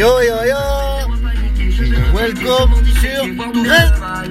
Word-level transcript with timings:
Yo 0.00 0.08
yo 0.22 0.36
yo. 0.48 0.56
Welcome 2.14 2.72
sur 3.02 3.22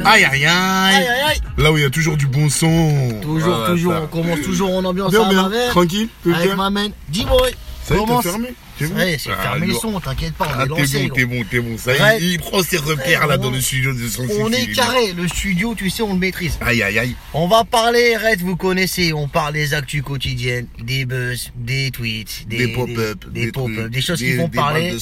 Aïe 0.03 0.25
aïe 0.25 0.45
aïe. 0.47 1.41
Là 1.59 1.71
où 1.71 1.77
il 1.77 1.83
y 1.83 1.85
a 1.85 1.91
toujours 1.91 2.17
du 2.17 2.25
bon 2.25 2.49
son. 2.49 3.19
Toujours, 3.21 3.55
Voilà, 3.55 3.67
toujours, 3.67 3.93
ça. 3.93 4.01
on 4.01 4.07
commence 4.07 4.41
toujours 4.41 4.75
en 4.75 4.83
ambiance 4.83 5.11
Bien, 5.11 5.45
à 5.45 5.47
mère 5.49 5.69
tranquille, 5.69 6.07
tout 6.23 6.31
Avec 6.33 6.47
bien. 6.47 6.55
ma 6.55 6.71
main 6.71 6.87
D-Boy 7.09 7.53
Ça 7.89 8.21
fermé 8.21 8.53
C'est 8.77 8.87
bon 8.87 8.95
Ouais, 8.95 9.17
c'est 9.19 9.29
Ah, 9.37 9.41
fermé 9.41 9.67
le 9.67 9.73
son, 9.73 9.99
t'inquiète 9.99 10.33
pas, 10.35 10.45
on 10.47 10.59
Ah, 10.59 10.63
est 10.63 10.67
t'es 10.87 10.99
bon, 11.07 11.13
t'es 11.13 11.25
bon, 11.25 11.43
t'es 11.49 11.59
bon. 11.59 11.77
Ça 11.77 11.93
y 11.93 11.97
est, 11.97 12.01
Ouais. 12.01 12.17
il 12.21 12.39
prend 12.39 12.61
ses 12.63 12.77
repères 12.77 13.27
là 13.27 13.37
dans 13.37 13.49
le 13.51 13.59
studio 13.59 13.93
de 13.93 14.07
son 14.07 14.25
On 14.39 14.51
est 14.51 14.71
carré, 14.73 15.13
le 15.13 15.27
studio, 15.27 15.73
tu 15.75 15.89
sais, 15.89 16.01
on 16.03 16.13
le 16.13 16.19
maîtrise. 16.19 16.57
Aïe 16.61 16.81
aïe 16.83 16.99
aïe. 16.99 17.15
On 17.33 17.47
va 17.47 17.63
parler, 17.63 18.15
Red, 18.15 18.41
vous 18.41 18.55
connaissez, 18.55 19.11
on 19.13 19.27
parle 19.27 19.53
des 19.53 19.73
actus 19.73 20.01
quotidiennes, 20.03 20.67
des 20.81 21.05
buzz, 21.05 21.51
des 21.55 21.91
tweets, 21.91 22.47
des, 22.47 22.57
Des 22.57 22.67
pop-up, 22.73 23.25
des, 23.31 23.45
des, 23.45 23.51
pop-up, 23.51 23.89
des 23.89 24.01
choses 24.01 24.19
qui 24.19 24.35
balles 24.37 24.49
parler. 24.51 24.95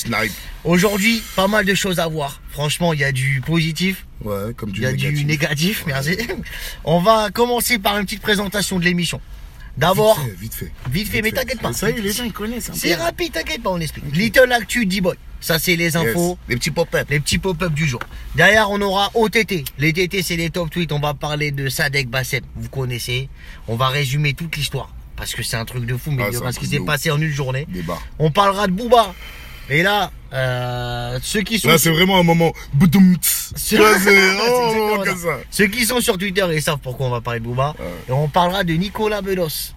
Aujourd'hui, 0.64 1.22
pas 1.36 1.48
mal 1.48 1.66
de 1.66 1.76
choses 1.76 2.00
à 2.00 2.08
voir. 2.08 2.42
Franchement, 2.52 2.94
il 2.94 3.00
y 3.00 3.04
a 3.04 3.12
du 3.12 3.42
positif, 3.46 4.06
Ouais, 4.24 4.54
comme 4.56 4.72
du 4.72 4.80
il 4.80 4.84
y 4.84 4.88
a 4.88 4.92
négatif. 4.92 5.18
du 5.20 5.26
négatif, 5.26 5.84
merci. 5.86 6.18
On 6.84 7.00
va 7.00 7.30
commencer 7.32 7.78
par 7.78 7.98
une 8.00 8.06
petite 8.06 8.22
présentation 8.22 8.80
de 8.80 8.84
l'émission. 8.86 9.22
D'abord, 9.78 10.20
Vite 10.20 10.26
fait, 10.30 10.36
vite 10.42 10.54
fait. 10.56 10.72
vite 10.92 11.08
fait, 11.10 11.22
mais 11.22 11.32
t'inquiète 11.32 11.62
pas. 11.62 11.72
Ça 11.74 11.90
y 11.90 11.94
est, 11.98 12.02
les 12.02 12.12
gens 12.12 12.24
ils 12.24 12.34
connaissent. 12.34 12.70
un 12.70 12.74
C'est 12.74 12.96
rapide, 12.96 13.32
t'inquiète 13.34 13.62
pas, 13.62 13.70
on 13.70 13.80
explique. 13.80 14.06
Little 14.16 14.52
Actu 14.52 14.86
D-Boy. 14.86 15.16
Ça, 15.40 15.60
c'est 15.60 15.76
les 15.76 15.84
Yes. 15.86 15.96
infos. 15.96 16.38
Les 16.50 16.56
petits 16.56 16.72
pop-up. 16.72 17.08
Les 17.12 17.20
petits 17.20 17.38
pop-up 17.38 17.72
du 17.72 17.86
jour. 17.88 18.00
Derrière, 18.34 18.72
on 18.72 18.82
aura 18.82 19.12
OTT. 19.14 19.64
Les 19.78 19.94
TT, 19.94 20.24
c'est 20.24 20.36
les 20.36 20.50
top 20.50 20.72
tweets. 20.72 20.92
On 20.92 21.00
va 21.00 21.14
parler 21.14 21.52
de 21.52 21.70
Sadek 21.70 22.10
Bassem. 22.10 22.42
Vous 22.56 22.70
connaissez. 22.70 23.30
On 23.68 23.76
va 23.76 23.90
résumer 23.90 24.34
toute 24.34 24.58
l'histoire. 24.58 24.92
Parce 25.16 25.36
que 25.36 25.44
c'est 25.44 25.58
un 25.58 25.66
truc 25.66 25.86
de 25.86 25.96
fou, 25.96 26.10
mais 26.10 26.24
Ah, 26.24 26.40
parce 26.42 26.58
qu'il 26.58 26.68
truc 26.68 26.80
s'est 26.80 26.86
passé 26.86 27.12
en 27.12 27.22
une 27.22 27.30
journée. 27.32 27.68
Débat. 27.70 28.00
On 28.18 28.32
parlera 28.32 28.66
de 28.66 28.72
Booba. 28.72 29.14
Et 29.70 29.84
là, 29.84 30.12
euh, 30.34 31.20
ceux 31.22 31.42
qui 31.42 31.60
sont 31.60 31.68
Là, 31.70 31.78
c'est 31.78 31.90
vraiment 31.92 32.20
un 32.20 32.24
moment. 32.24 32.52
C'est 33.56 33.80
oh, 33.80 34.98
comme 35.04 35.18
ça. 35.18 35.40
ceux 35.52 35.68
qui 35.68 35.86
sont 35.86 36.02
sur 36.02 36.18
Twitter, 36.18 36.46
ils 36.54 36.62
savent 36.62 36.80
pourquoi 36.82 37.08
on 37.08 37.12
va 37.12 37.22
parler 37.22 37.40
de 37.40 37.46
Booba. 37.46 37.76
Et 38.10 38.12
on 38.12 38.28
parlera 38.28 38.64
de 38.64 38.74
Nicolas 38.74 39.22
Bedos. 39.22 39.74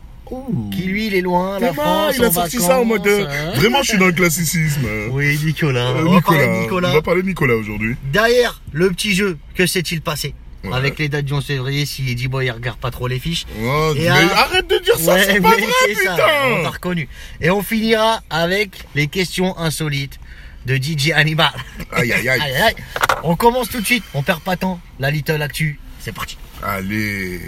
Qui 0.70 0.82
lui, 0.82 1.08
il 1.08 1.14
est 1.16 1.22
loin, 1.22 1.58
la 1.58 1.70
T'es 1.70 1.74
mal, 1.74 1.84
France, 1.84 2.14
il 2.18 2.24
a 2.24 2.30
sorti 2.30 2.56
vacances, 2.58 2.70
ça 2.70 2.80
en 2.80 2.84
mode. 2.84 3.04
euh, 3.04 3.26
hein. 3.28 3.50
Vraiment, 3.56 3.82
je 3.82 3.88
suis 3.88 3.98
dans 3.98 4.06
le 4.06 4.12
classicisme. 4.12 4.86
Oui, 5.10 5.36
Nicolas. 5.44 5.88
Euh, 5.88 6.04
on 6.06 6.10
va 6.10 6.16
Nicolas. 6.16 6.60
Nicolas. 6.60 6.90
On 6.90 6.94
va 6.94 7.02
parler 7.02 7.22
de 7.22 7.26
Nicolas 7.26 7.54
aujourd'hui. 7.56 7.96
Derrière 8.12 8.62
le 8.70 8.90
petit 8.90 9.12
jeu, 9.12 9.38
que 9.56 9.66
s'est-il 9.66 10.00
passé 10.02 10.34
Ouais. 10.62 10.74
Avec 10.74 10.98
les 10.98 11.08
dates 11.08 11.24
du 11.24 11.32
11 11.32 11.42
février, 11.44 11.86
si 11.86 12.06
Eddie 12.10 12.28
Boy 12.28 12.44
il 12.44 12.50
regarde 12.50 12.78
pas 12.78 12.90
trop 12.90 13.08
les 13.08 13.18
fiches. 13.18 13.46
Oh, 13.64 13.92
Et 13.96 14.00
mais 14.02 14.08
à- 14.08 14.40
arrête 14.42 14.68
de 14.68 14.78
dire 14.84 14.94
ça, 14.98 15.14
Ouais, 15.14 15.24
c'est 15.24 15.40
pas 15.40 15.48
vrai, 15.52 15.62
c'est 15.86 15.94
ça, 15.94 16.12
putain 16.12 16.24
on 16.58 16.62
t'a 16.62 16.68
reconnu. 16.68 17.08
Et 17.40 17.48
on 17.50 17.62
finira 17.62 18.20
avec 18.28 18.84
les 18.94 19.06
questions 19.06 19.56
insolites 19.58 20.20
de 20.70 20.76
DJ 20.76 21.10
Hannibal. 21.10 21.50
Aïe, 21.90 22.12
aïe, 22.12 22.28
aïe. 22.28 22.40
Aïe, 22.40 22.56
aïe. 22.62 22.74
On 23.24 23.34
commence 23.34 23.68
tout 23.68 23.80
de 23.80 23.86
suite, 23.86 24.04
on 24.14 24.22
perd 24.22 24.40
pas 24.40 24.56
temps. 24.56 24.80
La 25.00 25.10
Little 25.10 25.42
Actu, 25.42 25.80
c'est 25.98 26.12
parti. 26.12 26.38
Allez. 26.62 27.40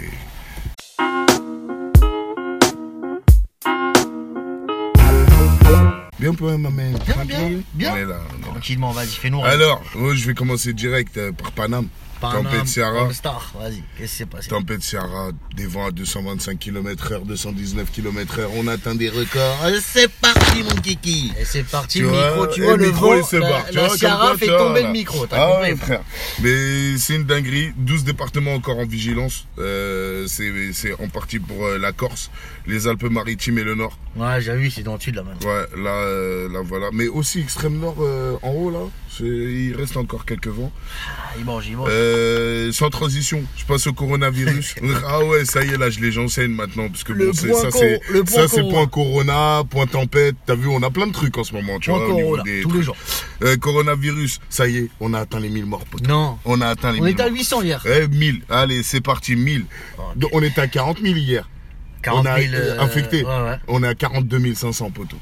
Bien 6.19 6.33
pour 6.33 6.57
ma 6.57 6.69
mère. 6.69 6.97
Bien, 7.05 7.25
bien, 7.25 7.61
bien. 7.73 7.93
On 7.93 7.97
est 7.97 8.05
là, 8.05 8.19
on 8.29 8.37
est 8.37 8.41
là. 8.41 8.47
Tranquillement, 8.51 8.91
vas-y, 8.91 9.07
fais-nous. 9.07 9.43
Alors, 9.43 9.81
moi, 9.95 10.13
je 10.15 10.25
vais 10.25 10.33
commencer 10.33 10.73
direct 10.73 11.17
euh, 11.17 11.31
par 11.31 11.51
Paname. 11.51 11.87
Tempête 12.31 12.67
Sierra. 12.67 13.03
Vas-y, 13.05 13.83
qu'est-ce 13.97 14.11
qui 14.11 14.17
s'est 14.17 14.25
passé? 14.25 14.49
Tempête 14.49 14.81
Sierra, 14.83 15.29
des 15.55 15.65
vents 15.65 15.87
à 15.87 15.91
225 15.91 16.57
km/h, 16.59 17.25
219 17.25 17.91
km/h. 17.91 18.45
On 18.55 18.67
atteint 18.67 18.95
des 18.95 19.09
records. 19.09 19.57
Euh, 19.65 19.79
C'est 19.83 20.09
parti, 20.11 20.63
mon 20.63 20.75
kiki. 20.81 21.31
Et 21.39 21.45
c'est 21.45 21.63
parti, 21.63 21.99
Tu 21.99 22.03
le 22.03 22.09
vois, 22.09 22.27
micro, 22.27 22.47
tu 22.47 22.61
vois, 22.63 22.77
le 22.77 22.85
micro, 22.87 23.05
vent, 23.07 23.15
il 23.17 23.23
se 23.23 23.35
la, 23.35 23.49
barre. 23.49 23.65
La 23.71 23.87
comme 23.87 23.97
Sierra 23.97 24.27
quoi, 24.29 24.37
fait 24.37 24.47
vois, 24.47 24.57
tomber 24.57 24.81
là. 24.81 24.87
le 24.87 24.93
micro, 24.93 25.25
t'as 25.25 25.37
Ah 25.43 25.51
compris 25.55 25.75
frère. 25.77 26.01
Mais 26.41 26.97
c'est 26.97 27.15
une 27.15 27.25
dinguerie. 27.25 27.71
12 27.77 28.03
départements 28.03 28.53
encore 28.53 28.79
en 28.79 28.85
vigilance. 28.85 29.45
Euh, 29.59 30.25
c'est 30.27 30.93
en 31.01 31.07
partie 31.09 31.39
pour 31.39 31.65
euh, 31.65 31.77
la 31.77 31.91
Corse, 31.91 32.31
les 32.67 32.87
Alpes-Maritimes 32.87 33.57
et 33.59 33.63
le 33.63 33.75
Nord. 33.75 33.97
Ouais, 34.15 34.41
j'ai 34.41 34.55
vu, 34.55 34.69
c'est 34.69 34.83
dans 34.83 34.93
le 34.95 34.99
sud 34.99 35.15
là 35.15 35.23
maintenant. 35.23 35.49
Ouais, 35.49 35.65
là, 35.83 35.89
euh, 35.89 36.47
là 36.51 36.61
voilà. 36.63 36.89
Mais 36.93 37.07
aussi 37.07 37.39
extrême 37.39 37.79
nord 37.79 37.95
euh, 37.99 38.35
en 38.43 38.51
haut 38.51 38.69
là. 38.69 38.79
Il 39.19 39.75
reste 39.75 39.97
encore 39.97 40.25
quelques 40.25 40.47
vents. 40.47 40.71
Ah, 41.07 41.33
il 41.37 41.45
mange, 41.45 41.67
il 41.67 41.77
mange. 41.77 41.89
Euh, 42.13 42.71
sans 42.71 42.89
transition, 42.89 43.43
je 43.57 43.65
passe 43.65 43.87
au 43.87 43.93
coronavirus. 43.93 44.75
ah 45.07 45.23
ouais, 45.25 45.45
ça 45.45 45.63
y 45.63 45.69
est 45.69 45.77
là, 45.77 45.89
je 45.89 45.99
les 45.99 46.11
j'enseigne 46.11 46.51
maintenant 46.51 46.87
parce 46.89 47.03
que 47.03 47.13
Le 47.13 47.27
bon, 47.27 47.33
ça 47.33 47.71
c'est 47.71 47.99
point 48.07 48.25
ça 48.25 48.47
c'est 48.47 48.61
corona. 48.61 48.71
point 48.73 48.87
corona, 48.87 49.63
point 49.69 49.87
tempête. 49.87 50.35
T'as 50.45 50.55
vu, 50.55 50.67
on 50.67 50.81
a 50.83 50.89
plein 50.89 51.07
de 51.07 51.11
trucs 51.13 51.37
en 51.37 51.43
ce 51.43 51.53
moment, 51.53 51.79
tu 51.79 51.89
Point 51.89 51.99
vois, 51.99 52.09
au 52.09 52.13
niveau 52.15 52.29
Corona, 52.31 52.43
des 52.43 52.61
tous 52.61 52.71
les 52.71 52.83
jours. 52.83 52.95
Euh, 53.43 53.57
coronavirus, 53.57 54.39
ça 54.49 54.67
y 54.67 54.77
est, 54.77 54.89
on 54.99 55.13
a 55.13 55.19
atteint 55.21 55.39
les 55.39 55.49
1000 55.49 55.65
morts. 55.65 55.85
poteau. 55.85 56.07
Non. 56.07 56.37
On 56.45 56.61
a 56.61 56.67
atteint 56.67 56.91
les 56.91 56.99
On 56.99 57.03
1000 57.03 57.13
était 57.13 57.23
à 57.23 57.25
morts. 57.27 57.35
800 57.37 57.61
hier. 57.63 57.85
Eh, 57.85 58.07
1000. 58.07 58.41
Allez, 58.49 58.83
c'est 58.83 59.01
parti, 59.01 59.35
1000. 59.35 59.65
Ok. 59.97 60.03
Donc, 60.17 60.29
on 60.33 60.41
était 60.41 60.61
à 60.61 60.67
40 60.67 60.99
000 61.01 61.15
hier. 61.15 61.49
40 62.03 62.25
on 62.25 62.29
a 62.29 62.41
000 62.41 62.53
euh, 62.53 62.79
infecté. 62.79 63.23
Ouais, 63.23 63.29
ouais. 63.29 63.57
On 63.67 63.81
est 63.83 63.87
à 63.87 63.95
42 63.95 64.53
500 64.53 64.91
poteaux. 64.91 65.17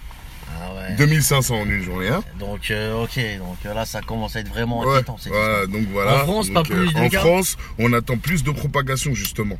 Ah 0.87 0.89
ouais. 0.89 0.95
2500 0.97 1.55
en 1.61 1.65
une 1.65 1.81
journée, 1.83 2.07
hein 2.09 2.23
Donc, 2.39 2.71
euh, 2.71 3.03
ok, 3.03 3.15
donc 3.39 3.57
euh, 3.65 3.73
là, 3.73 3.85
ça 3.85 4.01
commence 4.01 4.35
à 4.35 4.39
être 4.39 4.49
vraiment 4.49 4.81
Ouais, 4.81 4.95
inquiétant. 4.95 5.17
cette 5.17 5.31
voilà, 5.33 5.63
histoire. 5.63 5.67
donc 5.81 5.87
voilà. 5.91 6.15
En 6.15 6.19
France, 6.25 6.47
Donc, 6.51 6.67
pas 6.67 6.75
plus 6.75 6.93
de 6.93 6.99
En 6.99 7.09
cas 7.09 7.19
France, 7.19 7.57
on 7.79 7.93
attend 7.93 8.17
plus 8.17 8.43
de 8.43 8.51
propagation, 8.51 9.13
justement. 9.13 9.59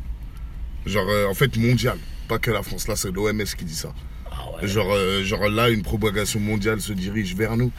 Genre, 0.86 1.08
euh, 1.09 1.28
en 1.28 1.34
fait, 1.34 1.56
mondiale. 1.58 1.98
Pas 2.28 2.40
que 2.40 2.50
la 2.52 2.64
France. 2.64 2.88
Là, 2.88 2.96
c'est 2.96 3.12
l'OMS 3.12 3.44
qui 3.58 3.66
dit 3.66 3.76
ça. 3.76 3.94
Ah 4.32 4.36
ouais. 4.62 4.68
Genre, 4.68 4.92
euh, 4.92 5.24
genre 5.24 5.48
là, 5.50 5.70
une 5.70 5.84
propagation 5.84 6.40
mondiale 6.40 6.82
se 6.82 6.94
dirige 6.94 7.36
vers 7.36 7.58
nous. 7.58 7.72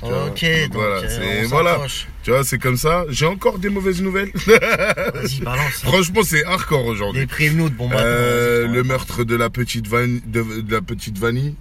tu 0.00 0.06
vois. 0.06 0.26
Ok, 0.26 0.42
Donc, 0.44 0.62
donc 0.64 0.72
voilà, 0.74 0.96
euh, 0.96 1.08
c'est 1.08 1.44
voilà. 1.46 1.78
Tu 2.22 2.30
vois, 2.30 2.44
c'est 2.44 2.58
comme 2.58 2.76
ça. 2.76 3.04
J'ai 3.08 3.26
encore 3.26 3.58
des 3.58 3.70
mauvaises 3.70 4.02
nouvelles. 4.02 4.30
Vas-y, 4.46 5.40
balance. 5.42 5.80
Franchement, 5.82 6.20
c'est 6.22 6.44
hardcore 6.44 6.84
aujourd'hui. 6.86 7.22
Des 7.22 7.26
prévenus 7.26 7.70
de 7.70 7.76
bon. 7.76 7.90
Euh, 7.94 8.66
vas-y, 8.66 8.74
le 8.74 8.82
meurtre 8.84 9.24
de 9.24 9.34
la 9.34 9.48
petite 9.50 9.88
vanille, 9.88 10.22
de, 10.26 10.60
de 10.60 10.72
la 10.74 10.82
petite 10.82 11.16
vanille, 11.18 11.54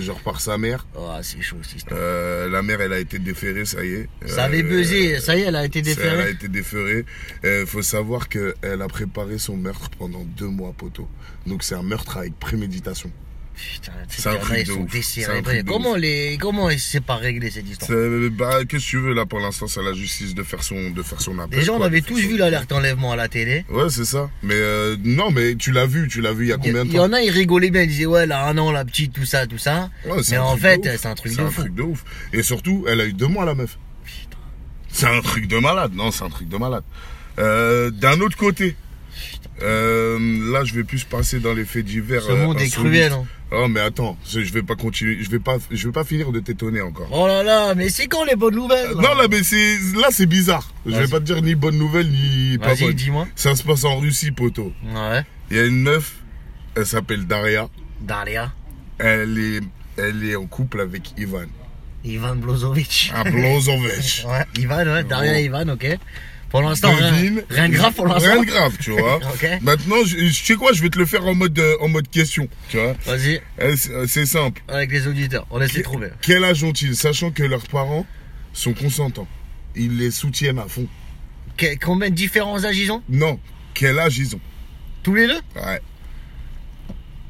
genre 0.00 0.20
par 0.20 0.40
sa 0.40 0.58
mère. 0.58 0.86
Oh, 0.96 1.10
c'est 1.22 1.40
chaud 1.40 1.56
histoire. 1.74 1.98
Euh, 2.00 2.48
la 2.50 2.62
mère, 2.62 2.80
elle 2.80 2.92
a 2.92 2.98
été 2.98 3.18
déférée, 3.18 3.64
ça 3.64 3.84
y 3.84 3.88
est. 3.94 4.08
Ça 4.26 4.44
avait 4.44 4.62
Euh, 4.62 4.68
buzzé, 4.68 5.18
ça 5.20 5.36
y 5.36 5.40
est, 5.40 5.44
elle 5.44 5.56
a 5.56 5.64
été 5.64 5.82
ça, 5.82 5.90
Elle 6.00 6.08
a 6.08 6.12
déférée. 6.16 6.30
été 6.32 6.48
déférée. 6.48 7.04
Il 7.44 7.66
faut 7.66 7.82
savoir 7.82 8.28
qu'elle 8.28 8.82
a 8.82 8.86
préparé 8.88 9.38
son 9.38 9.56
meurtre 9.56 9.90
pendant 9.98 10.24
deux 10.24 10.48
mois, 10.48 10.72
poteau. 10.76 11.08
Donc 11.46 11.62
c'est 11.62 11.74
un 11.74 11.82
meurtre 11.82 12.18
avec 12.18 12.38
préméditation. 12.38 13.10
Putain, 13.74 13.92
C'est 14.08 14.28
un 14.28 14.32
ces 14.32 14.38
gars-là, 14.38 14.60
ils 14.60 14.66
sont. 14.66 14.72
C'est 14.74 14.80
un 14.80 14.84
décérébrés. 14.84 15.62
Comment 15.66 15.96
les, 15.96 16.38
comment 16.40 16.68
c'est 16.78 17.00
pas 17.04 17.16
réglé 17.16 17.50
cette 17.50 17.68
histoire 17.68 17.90
C'est- 17.90 18.30
Bah, 18.30 18.64
qu'est-ce 18.68 18.84
que 18.84 18.90
tu 18.90 18.98
veux 18.98 19.14
là 19.14 19.26
pour 19.26 19.40
l'instant 19.40 19.66
C'est 19.66 19.80
à 19.80 19.82
la 19.82 19.92
justice 19.94 20.34
de 20.34 20.42
faire 20.42 20.62
son, 20.62 20.90
de 20.90 21.02
faire 21.02 21.20
son 21.20 21.38
appel. 21.38 21.58
Déjà, 21.58 21.72
on 21.72 21.82
avait 21.82 22.00
tous 22.00 22.18
vu 22.20 22.36
l'alerte 22.36 22.70
enlèvement 22.72 23.12
à 23.12 23.16
la 23.16 23.28
télé. 23.28 23.64
Ouais, 23.68 23.90
c'est 23.90 24.04
ça. 24.04 24.30
Mais 24.42 24.54
euh, 24.54 24.96
non, 25.02 25.30
mais 25.30 25.56
tu 25.56 25.72
l'as 25.72 25.86
vu, 25.86 26.06
tu 26.08 26.20
l'as 26.20 26.32
vu 26.32 26.44
il 26.46 26.48
y 26.48 26.52
a 26.52 26.56
combien 26.56 26.84
de 26.84 26.88
il 26.88 26.94
y 26.94 26.96
temps 26.96 27.04
en 27.04 27.12
a, 27.12 27.20
ils 27.20 27.30
rigolaient 27.30 27.70
bien, 27.70 27.82
ils 27.82 27.88
disaient 27.88 28.06
ouais, 28.06 28.26
là, 28.26 28.46
un 28.46 28.56
an, 28.58 28.70
la 28.70 28.84
petite, 28.84 29.12
tout 29.12 29.24
ça, 29.26 29.46
tout 29.46 29.58
ça. 29.58 29.90
Ouais, 30.06 30.22
c'est 30.22 30.32
Mais 30.32 30.36
un 30.38 30.42
en 30.42 30.56
fait, 30.56 30.80
c'est 30.96 31.06
un 31.06 31.14
truc 31.14 31.32
C'est 31.32 31.42
de 31.42 31.46
un 31.46 31.50
fou. 31.50 31.62
truc 31.62 31.74
de 31.74 31.82
ouf. 31.82 32.04
Et 32.32 32.42
surtout, 32.42 32.84
elle 32.88 33.00
a 33.00 33.06
eu 33.06 33.12
deux 33.12 33.26
mois 33.26 33.44
la 33.44 33.54
meuf. 33.54 33.76
C'est 34.90 35.06
un 35.06 35.20
truc 35.20 35.46
de 35.48 35.58
malade. 35.58 35.92
Non, 35.94 36.10
c'est 36.10 36.24
un 36.24 36.30
truc 36.30 36.48
de 36.48 36.56
malade. 36.56 36.82
Euh, 37.38 37.90
D'un 37.90 38.20
autre 38.20 38.36
côté, 38.36 38.74
euh, 39.62 40.18
là, 40.52 40.64
je 40.64 40.74
vais 40.74 40.84
plus 40.84 41.04
passer 41.04 41.40
dans 41.40 41.52
les 41.54 41.64
faits 41.64 41.84
divers. 41.84 42.22
Ce 42.22 42.30
euh, 42.30 42.36
monde 42.36 42.60
est 42.60 42.64
insolites. 42.66 42.90
cruel. 42.90 43.12
Hein. 43.12 43.24
Oh, 43.50 43.66
mais 43.66 43.80
attends, 43.80 44.16
je 44.26 44.40
vais 44.40 44.62
pas 44.62 44.74
continuer. 44.76 45.18
Je 45.22 45.30
vais 45.30 45.38
pas, 45.38 45.56
je 45.70 45.86
vais 45.86 45.92
pas 45.92 46.04
finir 46.04 46.32
de 46.32 46.40
t'étonner 46.40 46.82
encore. 46.82 47.08
Oh 47.10 47.26
là 47.26 47.42
là, 47.42 47.74
mais 47.74 47.88
c'est 47.88 48.06
quand 48.06 48.24
les 48.24 48.36
bonnes 48.36 48.54
nouvelles 48.56 48.90
Non, 48.94 49.14
là, 49.14 49.26
mais 49.30 49.42
c'est, 49.42 49.78
là, 49.94 50.08
c'est 50.10 50.26
bizarre. 50.26 50.70
Je 50.84 50.92
vais 50.94 51.08
pas 51.08 51.18
te 51.18 51.24
dire 51.24 51.40
ni 51.40 51.54
bonne 51.54 51.78
nouvelle 51.78 52.08
ni 52.10 52.58
pas 52.58 52.68
Vas-y, 52.74 52.84
bonne. 52.84 52.92
dis-moi. 52.94 53.28
Ça 53.36 53.54
se 53.56 53.62
passe 53.62 53.84
en 53.84 53.96
Russie, 53.98 54.32
poteau. 54.32 54.72
Ouais. 54.94 55.22
Il 55.50 55.56
y 55.56 55.60
a 55.60 55.64
une 55.64 55.80
meuf, 55.82 56.16
elle 56.76 56.84
s'appelle 56.86 57.26
Daria. 57.26 57.68
Daria. 58.02 58.52
Elle 58.98 59.38
est, 59.38 59.60
elle 59.96 60.22
est 60.24 60.36
en 60.36 60.44
couple 60.46 60.80
avec 60.82 61.14
Ivan. 61.18 61.46
Ivan 62.04 62.36
Blozovic. 62.36 63.12
Un 63.14 63.30
Blozovich. 63.30 64.24
Ouais, 64.28 64.44
Ivan, 64.58 64.84
ouais, 64.86 65.04
Daria 65.04 65.32
Oh. 65.34 65.38
Ivan, 65.38 65.68
ok. 65.70 65.86
Pour 66.50 66.62
l'instant, 66.62 66.92
rien, 66.94 67.12
rien 67.50 67.68
de 67.68 67.74
grave 67.74 67.92
pour 67.94 68.06
l'instant. 68.06 68.30
Rien 68.32 68.40
de 68.42 68.46
grave, 68.46 68.76
tu 68.80 68.90
vois. 68.92 69.16
Ok. 69.34 69.46
Maintenant, 69.60 69.96
je, 70.06 70.16
je 70.28 70.44
sais 70.44 70.54
quoi, 70.54 70.72
je 70.72 70.82
vais 70.82 70.88
te 70.88 70.98
le 70.98 71.04
faire 71.06 71.26
en 71.26 71.34
mode, 71.34 71.58
euh, 71.58 71.76
en 71.80 71.88
mode 71.88 72.08
question, 72.08 72.48
tu 72.70 72.78
vois. 72.78 72.94
Vas-y, 73.04 73.40
Euh, 73.60 73.74
C'est 73.76 73.90
euh, 73.90 74.06
c'est 74.06 74.24
simple. 74.26 74.62
avec 74.68 74.90
les 74.90 75.06
auditeurs, 75.06 75.46
on 75.50 75.60
essaie 75.60 75.78
de 75.78 75.82
trouver. 75.82 76.08
Quel 76.22 76.44
âge 76.44 76.64
ont-ils, 76.64 76.96
sachant 76.96 77.30
que 77.30 77.42
leurs 77.42 77.66
parents 77.66 78.06
sont 78.54 78.72
consentants? 78.72 79.28
Ils 79.76 79.98
les 79.98 80.10
soutiennent 80.10 80.58
à 80.58 80.66
fond. 80.68 80.86
Que- 81.56 81.76
combien 81.78 82.08
de 82.08 82.14
différents 82.14 82.64
âges 82.64 82.78
ils 82.78 82.90
ont? 82.92 83.02
Non, 83.08 83.38
quel 83.74 83.98
âge 83.98 84.16
ils 84.18 84.34
ont? 84.34 84.40
Tous 85.02 85.14
les 85.14 85.26
deux? 85.26 85.40
Ouais. 85.56 85.80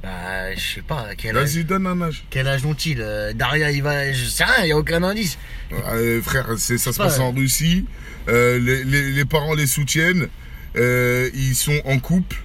Bah, 0.09 0.55
je 0.55 0.75
sais 0.75 0.81
pas, 0.83 1.09
quel 1.19 1.37
âge, 1.37 1.51
Vas-y, 1.55 1.65
donne 1.65 1.87
un 1.87 2.01
âge. 2.01 2.25
quel 2.31 2.49
âge 2.49 2.65
ont-ils 2.65 2.99
Euh, 3.01 3.33
Daria, 3.35 3.71
il 3.71 3.83
va, 3.83 4.11
je 4.13 4.25
sais 4.25 4.45
rien, 4.45 4.55
il 4.61 4.65
n'y 4.67 4.73
a 4.73 4.79
aucun 4.79 5.03
indice. 5.03 5.39
Euh, 5.73 6.23
frère, 6.23 6.47
c'est- 6.57 6.79
ça 6.79 6.93
se 6.93 6.99
Ouais. 6.99 7.07
passe 7.07 7.19
en 7.19 7.33
Russie. 7.33 7.85
Euh, 8.29 8.59
les, 8.59 8.85
les- 8.85 9.11
les 9.13 9.25
parents 9.27 9.55
les 9.55 9.67
soutiennent. 9.67 10.29
Ils 10.75 11.55
sont 11.55 11.81
en 11.85 11.99
couple. 11.99 12.37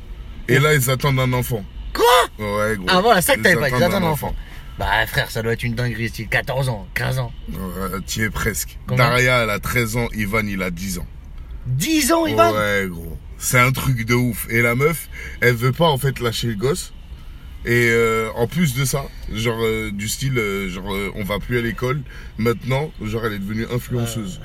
Et 0.49 0.59
là, 0.59 0.73
ils 0.73 0.89
attendent 0.89 1.19
un 1.19 1.31
enfant. 1.33 1.63
Quoi? 1.93 2.05
Ouais, 2.45 2.75
gros. 2.75 2.87
Ah, 2.89 2.99
voilà, 3.01 3.21
ça 3.21 3.35
que 3.37 3.41
t'avais 3.41 3.55
pas 3.55 3.69
ils 3.69 3.75
attendent 3.75 4.03
un 4.03 4.07
enfant. 4.07 4.35
Bah 4.79 5.05
frère, 5.05 5.29
ça 5.29 5.43
doit 5.43 5.53
être 5.53 5.61
une 5.63 5.75
dinguerie, 5.75 6.09
style 6.09 6.27
14 6.27 6.67
ans, 6.67 6.87
15 6.95 7.19
ans. 7.19 7.31
Tu 8.07 8.23
es 8.23 8.29
presque. 8.31 8.77
Combien? 8.87 9.05
Daria, 9.05 9.43
elle 9.43 9.49
a 9.51 9.59
13 9.59 9.95
ans, 9.97 10.07
Ivan, 10.15 10.45
il 10.47 10.61
a 10.63 10.71
10 10.71 10.97
ans. 10.97 11.05
10 11.67 12.11
ans, 12.11 12.25
Ivan? 12.25 12.51
Ouais, 12.53 12.87
gros. 12.89 13.17
C'est 13.37 13.59
un 13.59 13.71
truc 13.71 14.03
de 14.05 14.15
ouf. 14.15 14.47
Et 14.49 14.61
la 14.63 14.73
meuf, 14.73 15.07
elle 15.41 15.53
veut 15.55 15.71
pas 15.73 15.85
en 15.87 15.97
fait 15.99 16.19
lâcher 16.19 16.47
le 16.47 16.55
gosse. 16.55 16.91
Et 17.65 17.87
euh, 17.89 18.29
en 18.35 18.47
plus 18.47 18.73
de 18.75 18.83
ça, 18.83 19.05
genre 19.33 19.59
euh, 19.61 19.89
du 19.91 20.09
style, 20.09 20.37
euh, 20.37 20.69
genre 20.69 20.93
euh, 20.93 21.11
on 21.15 21.23
va 21.23 21.39
plus 21.39 21.57
à 21.57 21.61
l'école. 21.61 22.01
Maintenant, 22.37 22.91
genre 23.01 23.25
elle 23.25 23.33
est 23.33 23.39
devenue 23.39 23.65
influenceuse. 23.73 24.41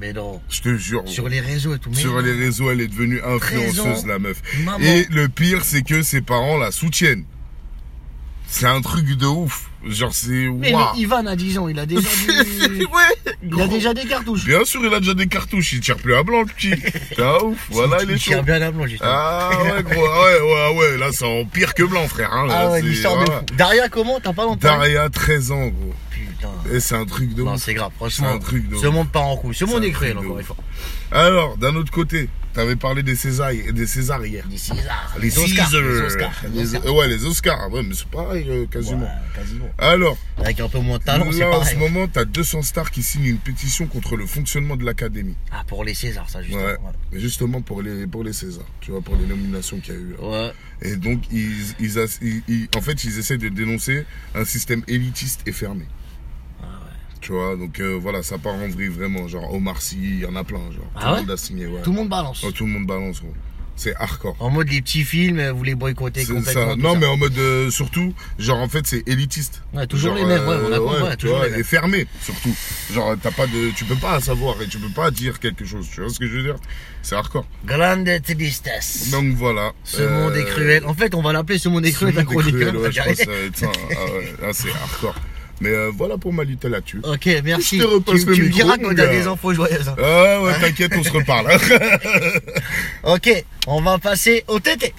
Mais 0.00 0.12
non. 0.12 0.40
Je 0.50 0.60
te 0.60 0.76
jure. 0.76 1.02
Sur 1.06 1.28
les 1.28 1.40
réseaux 1.40 1.74
et 1.74 1.78
tout. 1.78 1.90
mais 1.90 1.96
Sur 1.96 2.14
non. 2.14 2.18
les 2.20 2.32
réseaux, 2.32 2.70
elle 2.70 2.80
est 2.80 2.88
devenue 2.88 3.18
13 3.20 3.34
influenceuse, 3.34 4.06
la 4.06 4.18
meuf. 4.18 4.42
Maman. 4.64 4.78
Et 4.84 5.06
le 5.10 5.28
pire, 5.28 5.64
c'est 5.64 5.82
que 5.82 6.02
ses 6.02 6.20
parents 6.20 6.58
la 6.58 6.70
soutiennent. 6.70 7.24
C'est 8.48 8.66
un 8.66 8.80
truc 8.80 9.06
de 9.16 9.26
ouf. 9.26 9.70
Genre, 9.84 10.12
c'est 10.12 10.30
Mais, 10.30 10.72
waouh. 10.72 10.86
mais 10.94 11.00
Ivan 11.00 11.26
a 11.26 11.36
10 11.36 11.58
ans, 11.58 11.68
il 11.68 11.78
a 11.78 11.86
déjà 11.86 12.00
ouais, 12.70 13.32
Il 13.42 13.60
a 13.60 13.66
déjà 13.68 13.94
des 13.94 14.04
cartouches. 14.04 14.44
Bien 14.44 14.64
sûr, 14.64 14.84
il 14.84 14.92
a 14.92 14.98
déjà 15.00 15.14
des 15.14 15.26
cartouches. 15.28 15.72
Il 15.74 15.80
tire 15.80 15.96
plus 15.96 16.14
à 16.14 16.22
blanc, 16.22 16.40
le 16.40 16.46
petit. 16.46 16.74
C'est 17.16 17.22
un 17.22 17.38
ouf. 17.44 17.58
Voilà, 17.70 17.98
il 18.02 18.10
est 18.10 18.18
chaud. 18.18 18.30
tire 18.32 18.42
bien 18.42 18.60
à 18.62 18.70
blanc, 18.70 18.86
justement. 18.86 19.10
Ah 19.12 19.50
ouais, 19.62 19.82
gros. 19.84 20.04
Ah 20.06 20.20
ouais, 20.24 20.40
ouais, 20.40 20.78
ouais. 20.78 20.96
Là, 20.98 21.08
c'est 21.12 21.24
en 21.24 21.44
pire 21.44 21.74
que 21.74 21.82
blanc, 21.84 22.06
frère. 22.08 22.32
Hein. 22.32 22.46
Ah 22.50 22.62
Là, 22.64 22.70
ouais, 22.70 22.80
c'est- 22.80 22.86
l'histoire 22.86 23.18
de 23.24 23.30
fou. 23.30 23.44
Daria, 23.56 23.88
comment 23.88 24.18
T'as 24.20 24.32
pas 24.32 24.44
longtemps 24.44 24.56
Daria, 24.68 25.08
13 25.08 25.50
ans, 25.52 25.66
gros. 25.68 25.94
Putain. 26.10 26.48
Et 26.72 26.80
c'est 26.80 26.96
un 26.96 27.04
truc 27.04 27.34
de 27.34 27.42
Non, 27.44 27.54
ouf. 27.54 27.62
c'est 27.62 27.74
grave, 27.74 27.90
C'est 27.92 27.96
franchement. 27.98 28.28
un 28.32 28.38
truc 28.38 28.68
de 28.68 28.76
Ce 28.76 28.86
monde 28.86 29.08
part 29.10 29.24
en 29.26 29.36
couille. 29.36 29.54
Ce 29.54 29.64
monde 29.64 29.84
est 29.84 29.92
truc 29.92 30.14
de 30.14 30.18
encore 30.18 30.38
une 30.38 30.44
fois. 30.44 30.56
Alors, 31.12 31.56
d'un 31.58 31.74
autre 31.76 31.92
côté, 31.92 32.28
t'avais 32.56 32.74
parlé 32.76 33.02
des 33.02 33.14
Césars, 33.14 33.52
des 33.52 33.86
Césars 33.86 34.24
hier. 34.26 34.44
Les 34.50 34.56
Césars. 34.58 35.14
Les 35.20 35.38
Oscars. 35.38 35.70
Les 35.72 36.00
Oscars. 36.00 36.32
Les- 36.44 36.60
Les 36.60 36.74
Oscars. 36.74 36.94
Ouais, 36.94 37.08
les 37.08 37.24
Oscars. 37.24 37.70
Ouais, 37.72 37.82
mais 37.82 37.94
c'est 37.94 38.06
pareil, 38.08 38.46
euh, 38.48 38.66
quasiment. 38.66 39.02
Ouais, 39.02 39.08
quasiment. 39.34 39.68
Alors, 39.78 40.16
Avec 40.38 40.58
un 40.60 40.68
peu 40.68 40.78
moins 40.80 40.98
de 40.98 41.04
talent, 41.04 41.26
c'est 41.32 41.44
en 41.44 41.64
ce 41.64 41.76
moment, 41.76 42.08
t'as 42.08 42.24
200 42.24 42.62
stars 42.62 42.90
qui 42.90 43.02
signent 43.02 43.26
une 43.26 43.38
pétition 43.38 43.86
contre 43.86 44.16
le 44.16 44.26
fonctionnement 44.26 44.76
de 44.76 44.84
l'académie. 44.84 45.36
Ah, 45.52 45.64
pour 45.66 45.84
les 45.84 45.94
Césars, 45.94 46.28
ça, 46.30 46.42
justement. 46.42 46.62
Ouais. 46.64 46.76
Justement 47.12 47.60
pour 47.60 47.82
les, 47.82 48.06
pour 48.06 48.24
les 48.24 48.32
Césars, 48.32 48.64
tu 48.80 48.90
vois, 48.90 49.02
pour 49.02 49.16
les 49.16 49.26
nominations 49.26 49.78
qu'il 49.80 49.94
y 49.94 49.96
a 49.96 50.00
eu. 50.00 50.14
là. 50.20 50.28
Ouais. 50.28 50.52
Et 50.82 50.96
donc, 50.96 51.22
ils, 51.32 51.74
ils, 51.80 51.98
as- 51.98 52.18
ils- 52.22 52.42
ils- 52.48 52.68
en 52.76 52.80
fait, 52.80 53.04
ils 53.04 53.18
essaient 53.18 53.38
de 53.38 53.48
dénoncer 53.48 54.04
un 54.34 54.44
système 54.44 54.82
élitiste 54.88 55.40
et 55.46 55.52
fermé. 55.52 55.84
Tu 57.26 57.32
vois, 57.32 57.56
donc 57.56 57.80
euh, 57.80 57.98
voilà, 58.00 58.22
ça 58.22 58.38
part 58.38 58.54
en 58.54 58.68
vrille 58.68 58.86
vraiment. 58.86 59.26
Genre, 59.26 59.52
Omar 59.52 59.82
Sy, 59.82 59.96
il 60.00 60.20
y 60.20 60.26
en 60.26 60.36
a 60.36 60.44
plein. 60.44 60.60
Genre, 60.70 60.84
Ah 60.94 61.00
tout 61.00 61.06
le 61.08 61.12
ouais 61.14 61.20
monde 61.22 61.30
a 61.32 61.36
signé, 61.36 61.66
ouais. 61.66 61.82
Tout 61.82 61.90
le 61.90 61.96
monde 61.96 62.08
balance. 62.08 62.44
Oh, 62.46 62.52
tout 62.52 62.66
le 62.66 62.70
monde 62.70 62.86
balance, 62.86 63.20
gros. 63.20 63.34
C'est 63.74 63.96
hardcore. 63.96 64.36
En 64.38 64.48
mode 64.48 64.70
les 64.70 64.80
petits 64.80 65.02
films, 65.02 65.40
euh, 65.40 65.52
vous 65.52 65.64
les 65.64 65.74
boycottez 65.74 66.24
complètement. 66.24 66.68
ça. 66.70 66.76
Non, 66.76 66.92
ça. 66.92 66.98
mais 67.00 67.06
en 67.06 67.16
mode 67.16 67.36
euh, 67.36 67.68
surtout, 67.68 68.14
genre 68.38 68.58
en 68.60 68.68
fait, 68.68 68.86
c'est 68.86 69.02
élitiste. 69.08 69.62
Ouais, 69.74 69.88
toujours 69.88 70.16
Genre, 70.16 70.24
les 70.26 70.34
mêmes, 70.34 70.46
ouais, 70.48 70.56
on 70.68 70.72
a 70.72 70.78
ouais, 70.78 71.10
tu 71.10 71.16
toujours 71.16 71.36
vois, 71.38 71.46
les 71.46 71.50
mêmes. 71.50 71.60
Et 71.60 71.64
fermé, 71.64 72.06
surtout. 72.22 72.54
Genre, 72.92 73.16
t'as 73.20 73.32
pas 73.32 73.48
de, 73.48 73.70
tu 73.76 73.84
peux 73.86 73.96
pas 73.96 74.20
savoir 74.20 74.62
et 74.62 74.68
tu 74.68 74.78
peux 74.78 74.88
pas 74.94 75.10
dire 75.10 75.40
quelque 75.40 75.64
chose. 75.64 75.88
Tu 75.92 76.00
vois 76.00 76.08
ce 76.10 76.20
que 76.20 76.28
je 76.28 76.36
veux 76.36 76.42
dire? 76.44 76.56
C'est 77.02 77.16
hardcore. 77.16 77.44
Grande 77.66 78.08
tristesse. 78.22 79.10
Donc 79.10 79.34
voilà. 79.34 79.72
Ce 79.82 80.00
monde 80.00 80.36
est 80.36 80.44
cruel. 80.44 80.86
En 80.86 80.94
fait, 80.94 81.12
on 81.16 81.22
va 81.22 81.32
l'appeler 81.32 81.58
ce 81.58 81.68
monde 81.68 81.84
est 81.84 81.90
Ce 81.90 81.96
cruel, 81.96 82.14
la 82.14 82.22
monde 82.22 82.32
est 82.32 82.34
chronique. 82.36 82.54
cruel, 82.54 82.76
hein, 82.76 82.78
ouais, 82.78 82.92
je 82.92 83.02
pense, 83.02 83.20
euh, 83.28 83.50
ah 83.90 84.44
ouais, 84.46 84.52
c'est 84.52 84.70
hardcore. 84.70 85.16
Mais 85.60 85.70
euh, 85.70 85.90
voilà 85.94 86.18
pour 86.18 86.32
ma 86.32 86.44
little 86.44 86.74
actu. 86.74 87.00
Ok, 87.02 87.28
merci. 87.44 87.78
Je 87.78 87.82
te 87.82 87.88
repasse 87.88 88.20
tu 88.20 88.26
le 88.26 88.34
tu 88.34 88.42
me 88.42 88.48
diras 88.50 88.76
quand 88.76 88.94
t'as 88.94 89.06
des 89.06 89.26
infos 89.26 89.54
joyeuses. 89.54 89.88
hein. 89.88 89.96
Ah 90.02 90.42
ouais, 90.42 90.52
t'inquiète, 90.60 90.92
on 90.96 91.02
se 91.02 91.10
reparle. 91.10 91.46
Ok, 93.04 93.44
on 93.66 93.80
va 93.80 93.98
passer 93.98 94.44
au 94.48 94.58
TT. 94.60 94.92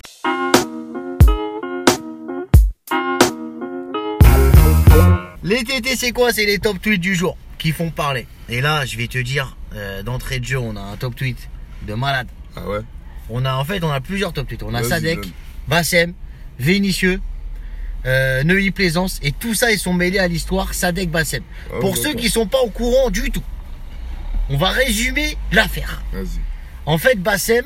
Les 5.43 5.63
TT, 5.63 5.95
c'est 5.95 6.11
quoi? 6.11 6.33
C'est 6.33 6.45
les 6.45 6.59
top 6.59 6.81
tweets 6.81 6.99
du 6.99 7.15
jour 7.15 7.37
qui 7.57 7.71
font 7.71 7.89
parler. 7.89 8.27
Et 8.49 8.59
là, 8.61 8.85
je 8.85 8.97
vais 8.97 9.07
te 9.07 9.17
dire, 9.17 9.55
euh, 9.75 10.03
d'entrée 10.03 10.39
de 10.39 10.45
jeu, 10.45 10.57
on 10.57 10.75
a 10.75 10.81
un 10.81 10.97
top 10.97 11.15
tweet 11.15 11.37
de 11.87 11.93
malade. 11.93 12.27
ah 12.55 12.67
ouais? 12.67 12.79
On 13.29 13.45
a 13.45 13.53
en 13.53 13.63
fait, 13.65 13.83
on 13.83 13.91
a 13.91 13.99
plusieurs 14.01 14.33
top 14.33 14.47
tweets. 14.47 14.63
On 14.63 14.73
a 14.73 14.83
Sadek. 14.83 15.19
Bassem, 15.67 16.13
Vénitieux, 16.59 17.19
euh, 18.07 18.43
Neuilly 18.43 18.71
Plaisance 18.71 19.19
et 19.21 19.31
tout 19.31 19.53
ça 19.53 19.71
ils 19.71 19.77
sont 19.79 19.93
mêlés 19.93 20.19
à 20.19 20.27
l'histoire 20.27 20.73
Sadek 20.73 21.11
Bassem. 21.11 21.43
Ah, 21.71 21.75
Pour 21.81 21.97
ceux 21.97 22.13
qui 22.13 22.29
sont 22.29 22.47
pas 22.47 22.61
au 22.61 22.69
courant 22.69 23.09
du 23.09 23.29
tout, 23.31 23.43
on 24.49 24.57
va 24.57 24.69
résumer 24.69 25.37
l'affaire. 25.51 26.01
Vas-y. 26.13 26.39
En 26.85 26.97
fait, 26.97 27.15
Bassem, 27.21 27.65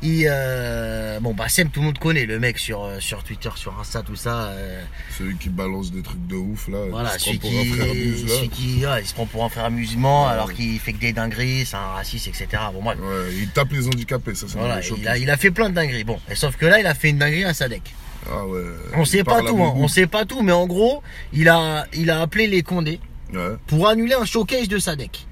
il, 0.00 0.26
euh, 0.30 1.18
bon 1.18 1.32
Bassem 1.34 1.70
tout 1.70 1.80
le 1.80 1.86
monde 1.86 1.98
connaît 1.98 2.26
le 2.26 2.38
mec 2.38 2.58
sur 2.58 2.84
euh, 2.84 3.00
sur 3.00 3.24
Twitter, 3.24 3.48
sur 3.56 3.76
Insta, 3.80 4.02
tout 4.02 4.14
ça. 4.16 4.48
euh, 4.50 4.82
Celui 5.18 5.36
qui 5.36 5.48
balance 5.48 5.90
des 5.90 6.02
trucs 6.02 6.24
de 6.28 6.36
ouf 6.36 6.68
là. 6.68 6.78
voilà, 6.90 7.18
celui 7.18 7.38
qui, 7.38 7.50
là. 7.76 7.86
celui 8.28 8.48
qui, 8.50 8.86
ouais, 8.86 9.00
il 9.00 9.06
se 9.06 9.14
prend 9.14 9.26
pour 9.26 9.44
un 9.44 9.48
frère 9.48 9.70
musulman 9.70 10.26
Ouais. 10.26 10.32
alors 10.32 10.52
qu'il 10.52 10.78
fait 10.78 10.92
que 10.92 11.00
des 11.00 11.12
dingueries, 11.14 11.64
c'est 11.66 11.76
un 11.76 11.94
raciste, 11.94 12.28
etc. 12.28 12.46
Bon. 12.72 12.84
Ouais, 12.86 12.94
il 13.36 13.48
tape 13.48 13.72
les 13.72 13.88
handicapés, 13.88 14.34
ça 14.34 14.46
c'est 14.48 14.58
Voilà, 14.58 14.80
il 14.98 15.08
a, 15.08 15.16
il 15.18 15.30
a 15.30 15.36
fait 15.36 15.50
plein 15.50 15.68
de 15.70 15.74
dingueries. 15.74 16.04
Bon, 16.04 16.20
et 16.30 16.34
sauf 16.36 16.56
que 16.56 16.66
là, 16.66 16.78
il 16.78 16.86
a 16.86 16.94
fait 16.94 17.08
une 17.08 17.18
dinguerie 17.18 17.44
à 17.44 17.54
Sadek. 17.54 17.82
Ah 18.30 18.46
ouais. 18.46 18.62
On 18.94 19.04
sait 19.04 19.24
pas 19.24 19.42
tout, 19.42 19.62
hein, 19.62 19.72
on 19.76 19.88
sait 19.88 20.06
pas 20.06 20.24
tout, 20.24 20.42
mais 20.42 20.52
en 20.52 20.66
gros, 20.66 21.02
il 21.32 21.48
a, 21.48 21.86
il 21.94 22.10
a 22.10 22.20
appelé 22.20 22.46
les 22.46 22.62
Condés 22.62 23.00
Ouais. 23.32 23.56
pour 23.66 23.88
annuler 23.88 24.14
un 24.14 24.24
showcase 24.24 24.68
de 24.68 24.78
Sadek. 24.78 25.26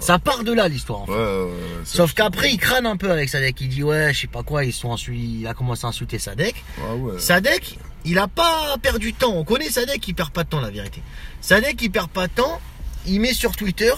Ça 0.00 0.18
part 0.18 0.42
de 0.42 0.52
là 0.52 0.66
l'histoire. 0.66 1.02
en 1.02 1.06
fait. 1.06 1.12
Ouais, 1.12 1.48
Sauf 1.84 2.12
qu'après, 2.14 2.50
il 2.52 2.58
crâne 2.58 2.86
un 2.86 2.96
peu 2.96 3.10
avec 3.12 3.28
Sadek. 3.28 3.60
Il 3.60 3.68
dit 3.68 3.84
ouais, 3.84 4.12
je 4.12 4.22
sais 4.22 4.26
pas 4.26 4.42
quoi. 4.42 4.64
Ils 4.64 4.72
sont 4.72 4.92
insultés. 4.92 5.20
Il 5.20 5.46
a 5.46 5.54
commencé 5.54 5.84
à 5.84 5.90
insulter 5.90 6.18
Sadek. 6.18 6.64
Ah. 6.80 6.94
Sadek, 7.18 7.78
il 8.04 8.18
a 8.18 8.26
pas 8.26 8.76
perdu 8.82 9.12
de 9.12 9.16
temps. 9.16 9.32
On 9.36 9.44
connaît 9.44 9.70
Sadek, 9.70 10.08
il 10.08 10.14
perd 10.14 10.30
pas 10.30 10.42
de 10.42 10.48
temps, 10.48 10.60
la 10.60 10.70
vérité. 10.70 11.02
Sadek, 11.40 11.80
il 11.82 11.90
perd 11.90 12.08
pas 12.10 12.26
de 12.26 12.32
temps. 12.32 12.60
Il 13.06 13.20
met 13.20 13.32
sur 13.32 13.54
Twitter 13.54 13.92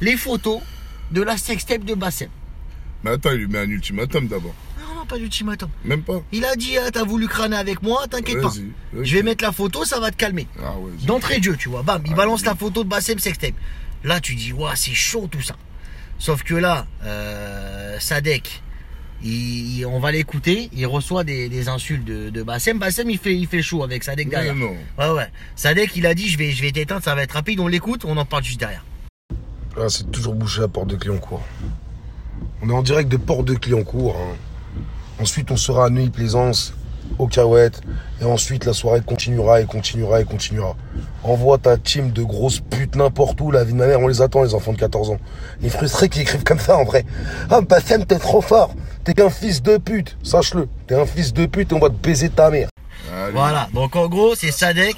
les 0.00 0.16
photos 0.16 0.60
de 1.10 1.22
la 1.22 1.36
sextape 1.38 1.84
de 1.84 1.94
Bassem. 1.94 2.28
Mais 3.02 3.10
attends, 3.12 3.30
il 3.32 3.38
lui 3.38 3.46
met 3.48 3.58
un 3.60 3.68
ultimatum 3.70 4.28
d'abord. 4.28 4.54
Non, 5.04 5.06
pas 5.06 5.18
d'ultimatum. 5.18 5.68
Même 5.84 6.02
pas. 6.02 6.22
Il 6.32 6.44
a 6.46 6.56
dit, 6.56 6.78
ah, 6.78 6.90
t'as 6.90 7.04
voulu 7.04 7.28
crâner 7.28 7.56
avec 7.56 7.82
moi, 7.82 8.06
t'inquiète 8.08 8.40
pas. 8.40 8.52
Je 9.02 9.14
vais 9.16 9.22
mettre 9.22 9.44
la 9.44 9.52
photo, 9.52 9.84
ça 9.84 10.00
va 10.00 10.10
te 10.10 10.16
calmer. 10.16 10.46
Ah. 10.62 10.74
D'entrée 11.06 11.38
de 11.38 11.44
jeu, 11.44 11.56
tu 11.56 11.68
vois. 11.68 11.82
Bam, 11.82 12.02
il 12.06 12.12
Ah, 12.12 12.16
balance 12.16 12.40
oui. 12.40 12.46
la 12.46 12.54
photo 12.54 12.84
de 12.84 12.88
Bassem 12.88 13.18
sextape. 13.18 13.54
Là, 14.02 14.20
tu 14.20 14.34
dis, 14.34 14.52
waouh, 14.52 14.74
c'est 14.74 14.94
chaud 14.94 15.28
tout 15.30 15.42
ça. 15.42 15.56
Sauf 16.18 16.42
que 16.42 16.54
là, 16.54 16.86
euh, 17.04 17.98
Sadek, 18.00 18.62
il- 19.22 19.78
il- 19.80 19.86
on 19.86 19.98
va 20.00 20.12
l'écouter. 20.12 20.70
Il 20.72 20.86
reçoit 20.86 21.24
des, 21.24 21.48
des 21.48 21.68
insultes 21.68 22.04
de, 22.04 22.30
de 22.30 22.42
Bassem. 22.42 22.78
Bassem, 22.78 23.10
il 23.10 23.18
fait, 23.18 23.34
il 23.34 23.46
fait 23.46 23.62
chaud 23.62 23.82
avec 23.82 24.04
Sadek 24.04 24.28
derrière. 24.30 24.54
non. 24.54 24.74
Ouais, 24.98 25.10
ouais. 25.10 25.28
Sadek, 25.56 25.96
il 25.96 26.06
a 26.06 26.14
dit, 26.14 26.28
je 26.28 26.38
vais, 26.38 26.50
je 26.52 26.62
vais 26.62 26.72
t'éteindre, 26.72 27.02
ça 27.04 27.14
va 27.14 27.22
être 27.22 27.32
rapide. 27.32 27.60
On 27.60 27.66
l'écoute, 27.68 28.04
on 28.06 28.16
en 28.16 28.24
parle 28.24 28.44
juste 28.44 28.60
derrière. 28.60 28.84
Là, 29.76 29.88
c'est 29.88 30.10
toujours 30.10 30.34
bouché 30.34 30.62
à 30.62 30.68
Porte 30.68 30.88
de 30.88 30.96
Clignancourt. 30.96 31.42
On 32.62 32.70
est 32.70 32.72
en 32.72 32.82
direct 32.82 33.08
de 33.10 33.16
Porte 33.16 33.44
de 33.46 33.54
Clignancourt. 33.54 34.16
hein. 34.16 34.36
Ensuite, 35.20 35.50
on 35.50 35.56
sera 35.56 35.86
à 35.86 35.90
Neuilly-Plaisance, 35.90 36.74
au 37.18 37.26
Cahuète. 37.26 37.80
Et 38.20 38.24
ensuite, 38.24 38.64
la 38.64 38.72
soirée 38.72 39.00
continuera 39.00 39.60
et 39.60 39.66
continuera 39.66 40.20
et 40.20 40.24
continuera. 40.24 40.76
Envoie 41.22 41.58
ta 41.58 41.76
team 41.76 42.10
de 42.10 42.22
grosses 42.22 42.60
putes 42.60 42.96
n'importe 42.96 43.40
où. 43.40 43.50
La 43.50 43.64
vie 43.64 43.72
de 43.72 43.78
ma 43.78 43.86
mère, 43.86 44.00
on 44.00 44.08
les 44.08 44.22
attend, 44.22 44.42
les 44.42 44.54
enfants 44.54 44.72
de 44.72 44.78
14 44.78 45.10
ans. 45.10 45.18
Les 45.60 45.68
frustrés 45.68 46.08
qui 46.08 46.20
écrivent 46.20 46.44
comme 46.44 46.58
ça, 46.58 46.76
en 46.76 46.84
vrai. 46.84 47.04
Ah, 47.50 47.60
Bassem, 47.60 48.04
t'es 48.04 48.18
trop 48.18 48.40
fort. 48.40 48.74
T'es 49.04 49.14
qu'un 49.14 49.30
fils 49.30 49.62
de 49.62 49.76
pute. 49.76 50.16
Sache-le. 50.22 50.68
T'es 50.86 50.94
un 50.94 51.06
fils 51.06 51.32
de 51.32 51.46
pute 51.46 51.72
et 51.72 51.74
on 51.74 51.78
va 51.78 51.88
te 51.88 51.94
baiser 51.94 52.28
ta 52.30 52.50
mère. 52.50 52.68
Allez. 53.12 53.32
Voilà. 53.32 53.68
Donc, 53.72 53.96
en 53.96 54.08
gros, 54.08 54.34
c'est 54.34 54.50
Sadek. 54.50 54.96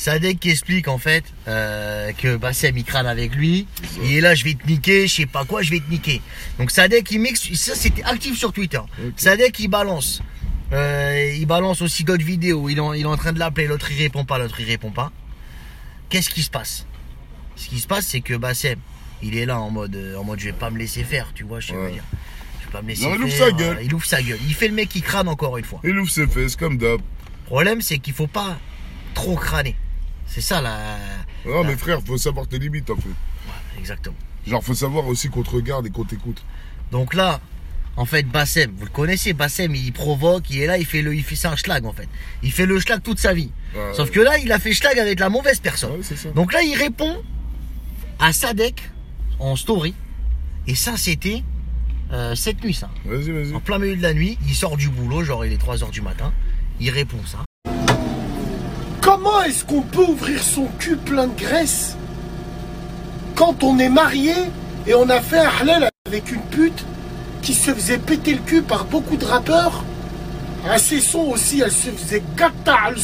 Sadek 0.00 0.40
qui 0.40 0.48
explique 0.48 0.88
en 0.88 0.96
fait 0.96 1.24
euh, 1.46 2.12
que 2.12 2.36
Bassem 2.36 2.74
il 2.78 2.84
crâne 2.84 3.06
avec 3.06 3.34
lui. 3.34 3.66
Il 4.02 4.14
est 4.14 4.20
là, 4.22 4.34
je 4.34 4.44
vais 4.44 4.54
te 4.54 4.66
niquer, 4.66 5.06
je 5.06 5.14
sais 5.14 5.26
pas 5.26 5.44
quoi, 5.44 5.60
je 5.60 5.70
vais 5.70 5.80
te 5.80 5.90
niquer. 5.90 6.22
Donc 6.58 6.70
Sadek 6.70 7.10
il 7.10 7.18
mixe, 7.20 7.52
ça 7.54 7.74
c'était 7.74 8.02
actif 8.04 8.38
sur 8.38 8.50
Twitter. 8.52 8.80
Sadek 9.16 9.58
il 9.60 9.68
balance, 9.68 10.22
euh, 10.72 11.34
il 11.36 11.44
balance 11.44 11.82
aussi 11.82 12.04
d'autres 12.04 12.24
vidéos. 12.24 12.70
Il 12.70 12.78
est, 12.78 12.80
en, 12.80 12.94
il 12.94 13.02
est 13.02 13.04
en 13.04 13.16
train 13.18 13.32
de 13.34 13.38
l'appeler, 13.38 13.66
l'autre 13.66 13.90
il 13.92 13.98
répond 13.98 14.24
pas, 14.24 14.38
l'autre 14.38 14.58
il 14.60 14.66
répond 14.66 14.90
pas. 14.90 15.12
Qu'est-ce 16.08 16.30
qui 16.30 16.42
se 16.42 16.50
passe? 16.50 16.86
Ce 17.56 17.68
qui 17.68 17.78
se 17.78 17.86
passe 17.86 18.06
c'est 18.06 18.22
que 18.22 18.32
Bassem 18.34 18.78
il 19.22 19.36
est 19.36 19.44
là 19.44 19.60
en 19.60 19.70
mode, 19.70 19.98
en 20.18 20.24
mode 20.24 20.40
je 20.40 20.46
vais 20.46 20.52
pas 20.54 20.70
me 20.70 20.78
laisser 20.78 21.04
faire, 21.04 21.30
tu 21.34 21.44
vois, 21.44 21.60
je 21.60 21.74
veux 21.74 21.84
Ouais. 21.84 21.92
dire. 21.92 22.04
Je 22.62 22.64
vais 22.66 22.72
pas 22.72 22.80
me 22.80 22.88
laisser 22.88 23.02
Non, 23.04 23.16
il 23.16 23.22
ouvre 23.24 23.32
faire. 23.34 23.46
sa 23.48 23.52
gueule. 23.52 23.76
euh, 23.76 23.82
Il 23.82 23.92
ouvre 23.94 24.06
sa 24.06 24.22
gueule. 24.22 24.38
Il 24.46 24.54
fait 24.54 24.68
le 24.68 24.74
mec 24.74 24.88
qui 24.88 25.02
crâne 25.02 25.28
encore 25.28 25.58
une 25.58 25.64
fois. 25.64 25.80
Il 25.84 25.98
ouvre 25.98 26.10
ses 26.10 26.26
fesses 26.26 26.56
comme 26.56 26.78
d'hab. 26.78 27.00
Le 27.00 27.44
problème, 27.46 27.82
c'est 27.82 27.98
qu'il 27.98 28.14
faut 28.14 28.26
pas 28.28 28.58
trop 29.12 29.36
crâner. 29.36 29.76
C'est 30.30 30.40
ça 30.40 30.60
la. 30.62 30.96
Non, 31.44 31.62
la- 31.62 31.68
mais 31.70 31.76
frère, 31.76 32.00
faut 32.02 32.16
savoir 32.16 32.46
tes 32.46 32.58
limites 32.58 32.88
en 32.90 32.96
fait. 32.96 33.10
Exactement. 33.78 34.16
Genre, 34.46 34.62
faut 34.64 34.74
savoir 34.74 35.06
aussi 35.06 35.28
qu'on 35.28 35.42
te 35.42 35.50
regarde 35.50 35.86
et 35.86 35.90
qu'on 35.90 36.04
t'écoute. 36.04 36.42
Donc 36.92 37.14
là, 37.14 37.40
en 37.96 38.04
fait, 38.06 38.22
Bassem, 38.22 38.70
vous 38.76 38.84
le 38.84 38.90
connaissez, 38.90 39.32
Bassem, 39.32 39.74
il 39.74 39.92
provoque, 39.92 40.48
il 40.50 40.60
est 40.62 40.66
là, 40.66 40.78
il 40.78 40.86
fait 40.86 41.02
le, 41.02 41.14
il 41.14 41.22
fait 41.24 41.34
c'est 41.36 41.48
un 41.48 41.56
schlag 41.56 41.84
en 41.84 41.92
fait. 41.92 42.08
Il 42.42 42.52
fait 42.52 42.64
le 42.66 42.78
schlag 42.80 43.02
toute 43.02 43.18
sa 43.18 43.34
vie. 43.34 43.50
Ouais, 43.74 43.92
Sauf 43.94 44.08
ouais. 44.08 44.14
que 44.14 44.20
là, 44.20 44.38
il 44.38 44.50
a 44.52 44.58
fait 44.58 44.72
schlag 44.72 44.98
avec 44.98 45.18
la 45.20 45.28
mauvaise 45.28 45.60
personne. 45.60 45.92
Ouais, 45.98 46.02
ça. 46.02 46.30
Donc 46.30 46.52
là, 46.52 46.62
il 46.62 46.74
répond 46.76 47.22
à 48.18 48.32
Sadek 48.32 48.88
en 49.40 49.56
story. 49.56 49.94
Et 50.66 50.74
ça, 50.74 50.96
c'était 50.96 51.42
euh, 52.12 52.34
cette 52.34 52.62
nuit, 52.62 52.74
ça. 52.74 52.90
Vas-y, 53.04 53.30
vas-y. 53.30 53.54
En 53.54 53.60
plein 53.60 53.78
milieu 53.78 53.96
de 53.96 54.02
la 54.02 54.14
nuit, 54.14 54.38
il 54.46 54.54
sort 54.54 54.76
du 54.76 54.88
boulot, 54.88 55.24
genre 55.24 55.44
il 55.44 55.52
est 55.52 55.62
3h 55.62 55.90
du 55.90 56.00
matin. 56.02 56.32
Il 56.80 56.90
répond 56.90 57.18
ça. 57.26 57.38
Est-ce 59.46 59.64
qu'on 59.64 59.80
peut 59.80 60.04
ouvrir 60.04 60.42
son 60.42 60.66
cul 60.78 60.96
plein 60.96 61.26
de 61.26 61.38
graisse 61.38 61.96
quand 63.34 63.62
on 63.62 63.78
est 63.78 63.88
marié 63.88 64.34
et 64.86 64.94
on 64.94 65.08
a 65.08 65.20
fait 65.20 65.38
un 65.38 65.88
avec 66.06 66.30
une 66.30 66.42
pute 66.42 66.84
qui 67.42 67.54
se 67.54 67.72
faisait 67.72 67.98
péter 67.98 68.34
le 68.34 68.40
cul 68.40 68.62
par 68.62 68.84
beaucoup 68.84 69.16
de 69.16 69.24
rappeurs? 69.24 69.82
À 70.68 70.78
ses 70.78 71.00
sons 71.00 71.30
aussi, 71.32 71.60
elle 71.60 71.72
se 71.72 71.90
faisait 71.90 72.22
gata 72.36 72.76
al. 72.86 72.96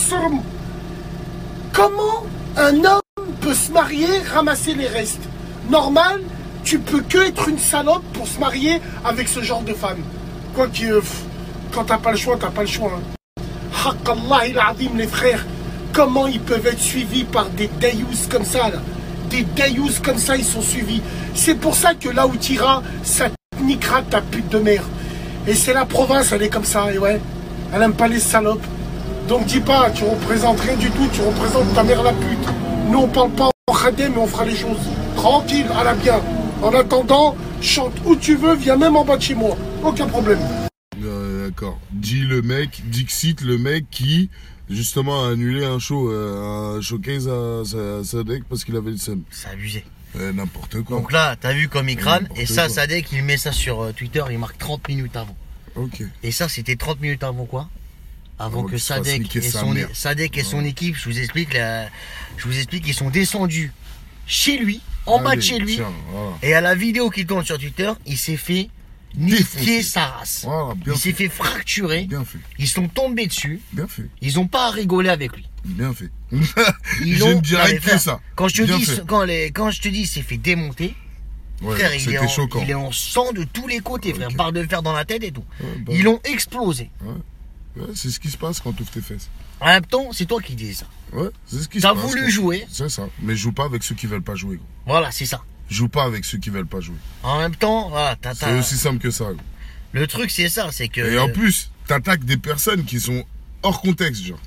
Comment 1.73 2.27
un 2.57 2.75
homme 2.85 3.33
peut 3.41 3.55
se 3.55 3.73
marier, 3.73 4.07
ramasser 4.33 4.75
les 4.75 4.89
restes? 4.89 5.23
Normal, 5.71 6.21
tu 6.65 6.79
peux 6.79 7.01
que 7.01 7.19
être 7.19 7.49
une 7.49 7.59
salope 7.59 8.05
pour 8.13 8.29
se 8.29 8.39
marier 8.39 8.81
avec 9.05 9.29
ce 9.29 9.43
genre 9.43 9.63
de 9.63 9.73
femme. 9.73 10.03
Quoi 10.55 10.69
que, 10.69 10.85
euh, 10.85 11.03
quand 11.73 11.85
t'as 11.85 11.99
pas 11.99 12.11
le 12.11 12.19
choix, 12.19 12.37
t'as 12.39 12.51
pas 12.51 12.63
le 12.63 12.69
choix. 12.69 12.93
Hein. 12.95 13.95
Allah 14.07 14.75
les 14.97 15.07
frères, 15.07 15.47
comment 15.97 16.27
ils 16.27 16.41
peuvent 16.41 16.67
être 16.67 16.79
suivis 16.79 17.25
par 17.25 17.49
des 17.49 17.71
dayous 17.81 18.29
comme 18.31 18.45
ça 18.45 18.69
là? 18.69 18.83
Des 19.31 19.45
dayous 19.57 19.89
comme 20.05 20.19
ça, 20.19 20.37
ils 20.37 20.45
sont 20.45 20.61
suivis. 20.61 21.01
C'est 21.35 21.55
pour 21.55 21.75
ça 21.75 21.95
que 21.95 22.11
là 22.11 22.27
où 22.27 22.37
t'iras, 22.37 22.83
ça 23.03 23.31
niquera 23.63 24.03
ta 24.03 24.21
pute 24.21 24.51
de 24.51 24.59
merde. 24.59 24.85
Et 25.49 25.55
c'est 25.55 25.73
la 25.73 25.87
province, 25.87 26.33
elle 26.33 26.43
est 26.43 26.51
comme 26.51 26.67
ça, 26.67 26.93
et 26.93 26.99
ouais. 26.99 27.19
Elle 27.73 27.83
aime 27.83 27.95
pas 27.95 28.09
les 28.09 28.21
salopes. 28.21 28.65
Donc 29.27 29.47
dis 29.47 29.61
pas, 29.61 29.91
tu 29.91 30.05
représentes 30.05 30.61
rien 30.61 30.77
du 30.77 30.91
tout, 30.91 31.09
tu 31.13 31.23
représentes 31.23 31.75
ta 31.75 31.83
mère 31.83 32.03
la 32.03 32.13
pute. 32.13 32.47
Nous 32.91 32.99
on 32.99 33.09
parle 33.09 33.31
pas 33.31 33.49
en 33.67 33.75
khadé, 33.75 34.11
mais 34.11 34.19
on 34.19 34.27
fera 34.27 34.45
les 34.45 34.55
choses. 34.55 34.87
Tranquille, 35.17 35.67
à 35.81 35.83
la 35.83 35.95
bien. 35.95 36.21
En 36.63 36.75
attendant, 36.75 37.35
chante 37.63 37.95
où 38.05 38.15
tu 38.17 38.37
veux, 38.37 38.55
viens 38.55 38.77
même 38.77 38.97
en 38.97 39.05
bas 39.05 39.17
de 39.17 39.23
chez 39.23 39.35
moi. 39.35 39.57
Aucun 39.83 40.07
problème. 40.07 40.41
Euh, 41.03 41.49
D'accord. 41.49 41.79
Dit 41.93 42.21
le 42.21 42.43
mec, 42.43 42.83
Dixit, 42.91 43.41
le 43.41 43.57
mec 43.57 43.87
qui 43.91 44.31
justement 44.71 45.25
a 45.25 45.31
annulé 45.33 45.65
un 45.65 45.79
show, 45.79 46.11
euh, 46.11 46.77
un 46.79 46.81
showcase 46.81 47.29
à, 47.29 47.61
à 48.01 48.05
Sadek 48.05 48.45
parce 48.49 48.65
qu'il 48.65 48.77
avait 48.77 48.91
le 48.91 48.97
seum. 48.99 49.23
C'est 49.31 49.49
abusé. 49.49 49.85
Euh, 50.17 50.33
N'importe 50.33 50.81
quoi. 50.83 50.99
Donc 50.99 51.13
là, 51.13 51.37
t'as 51.39 51.53
vu 51.53 51.69
comme 51.69 51.89
il 51.89 51.97
crâne, 51.97 52.29
et 52.37 52.47
ça, 52.47 52.67
quoi. 52.67 52.75
Sadek, 52.77 53.13
il 53.13 53.23
met 53.23 53.37
ça 53.37 53.53
sur 53.53 53.83
euh, 53.83 53.93
Twitter, 53.93 54.23
il 54.31 54.39
marque 54.39 54.57
30 54.59 54.89
minutes 54.89 55.15
avant. 55.17 55.37
ok. 55.75 56.03
Et 56.23 56.31
ça, 56.33 56.49
c'était 56.49 56.77
30 56.77 57.01
minutes 57.01 57.23
avant 57.23 57.45
quoi? 57.45 57.69
Avant 58.39 58.61
Avant 58.61 58.69
que 58.69 58.79
Sadek 58.79 59.35
et, 59.37 59.41
son. 59.43 59.75
Sadek 59.93 60.37
et 60.39 60.43
son 60.43 60.65
équipe, 60.65 60.97
je 60.97 61.09
vous 61.09 61.19
explique, 61.19 61.53
la- 61.55 61.89
je 62.37 62.45
vous 62.47 62.57
explique, 62.57 62.87
ils 62.87 62.95
sont 62.95 63.11
descendus 63.11 63.73
chez 64.27 64.59
lui, 64.59 64.81
en 65.07 65.21
bas 65.23 65.37
de 65.37 65.41
chez 65.41 65.59
lui, 65.59 65.77
Tiens, 65.77 65.93
voilà. 66.11 66.31
et 66.43 66.53
à 66.55 66.61
la 66.61 66.75
vidéo 66.75 67.11
qui 67.11 67.25
tourne 67.27 67.45
sur 67.45 67.59
Twitter, 67.59 67.91
il 68.07 68.17
s'est 68.19 68.37
fait 68.37 68.69
niquer 69.17 69.83
sa 69.83 70.07
race. 70.07 70.43
Voilà, 70.45 70.75
Il 70.87 70.97
s'est 70.97 71.13
fait. 71.13 71.29
fracturer, 71.29 72.05
Bien 72.05 72.25
fait. 72.25 72.39
ils 72.59 72.69
sont 72.69 72.89
tombés 72.89 73.27
dessus, 73.27 73.61
Bien 73.73 73.87
fait. 73.89 74.09
ils 74.21 74.39
ont 74.39 74.47
pas 74.47 74.69
à 74.69 74.71
rigoler 74.71 75.09
avec 75.09 75.35
lui. 75.37 75.47
Bien 75.65 75.93
fait. 75.95 76.11
Ils 77.05 77.23
ont- 77.25 77.41
dirais 77.41 77.77
que 77.77 77.83
frère, 77.83 78.01
ça. 78.01 78.21
Quand 78.35 78.49
je 78.49 78.57
te 78.57 78.63
Bien 78.63 78.79
dis, 78.79 78.85
fait. 78.87 79.03
quand, 79.07 79.25
les, 79.25 79.51
quand 79.51 79.71
je 79.71 79.81
te 79.81 79.89
dis, 79.89 80.07
s'est 80.07 80.23
fait 80.23 80.37
démonter, 80.39 80.95
Ouais, 81.63 81.75
frère, 81.77 81.95
il 81.95 82.13
est, 82.13 82.19
en, 82.19 82.29
choquant. 82.29 82.61
il 82.63 82.71
est 82.71 82.75
en 82.75 82.93
sang 82.93 83.33
de 83.33 83.43
tous 83.45 83.67
les 83.67 83.81
côtés, 83.81 84.13
frère, 84.13 84.29
Ok. 84.29 84.37
barre 84.37 84.53
de 84.53 84.63
fer 84.65 84.83
dans 84.83 84.93
la 84.93 85.07
tête 85.07 85.25
et 85.25 85.33
tout. 85.33 85.45
Ouais, 85.61 85.67
bah, 85.87 85.93
Ils 85.95 86.03
l'ont 86.03 86.21
explosé. 86.25 86.91
ouais, 87.03 87.87
c'est 87.95 88.11
ce 88.11 88.21
qui 88.21 88.29
se 88.31 88.37
passe 88.37 88.61
quand 88.61 88.75
tu 88.75 88.83
ouvres 88.83 88.91
tes 88.91 89.01
fesses. 89.01 89.29
En 89.61 89.67
même 89.69 89.87
temps, 89.87 90.09
c'est 90.13 90.27
toi 90.27 90.43
qui 90.43 90.55
dis 90.55 90.75
ça. 90.75 90.85
Ouais, 91.15 91.31
c'est 91.47 91.61
ce 91.63 91.69
qui 91.69 91.79
se 91.79 91.83
T'as 91.87 91.95
voulu 91.95 92.31
jouer, 92.31 92.67
C'est 92.71 92.91
ça. 92.91 93.09
Mais 93.23 93.35
joue 93.35 93.53
pas 93.53 93.65
avec 93.65 93.83
ceux 93.85 93.95
qui 93.95 94.07
veulent 94.07 94.21
pas 94.23 94.35
jouer, 94.35 94.61
voilà, 94.87 95.11
c'est 95.11 95.25
ça. 95.25 95.43
Joue 95.71 95.89
pas 95.89 96.05
avec 96.05 96.25
ceux 96.25 96.39
qui 96.39 96.51
veulent 96.51 96.67
pas 96.67 96.81
jouer. 96.81 96.97
En 97.23 97.39
même 97.41 97.55
temps, 97.57 97.89
voilà, 97.89 98.17
t'as, 98.21 98.35
C'est 98.35 98.59
aussi 98.59 98.77
simple 98.77 98.99
que 98.99 99.11
ça, 99.11 99.25
gros. 99.25 99.37
le 99.93 100.07
truc 100.07 100.31
c'est 100.31 100.49
ça, 100.49 100.69
c'est 100.71 100.89
que. 100.89 101.01
Et 101.01 101.19
en 101.19 101.29
plus, 101.29 101.71
t'attaques 101.89 102.25
des 102.25 102.37
personnes 102.37 102.85
qui 102.85 103.01
sont 103.01 103.25
hors 103.63 103.81
contexte, 103.81 104.25
genre. 104.25 104.39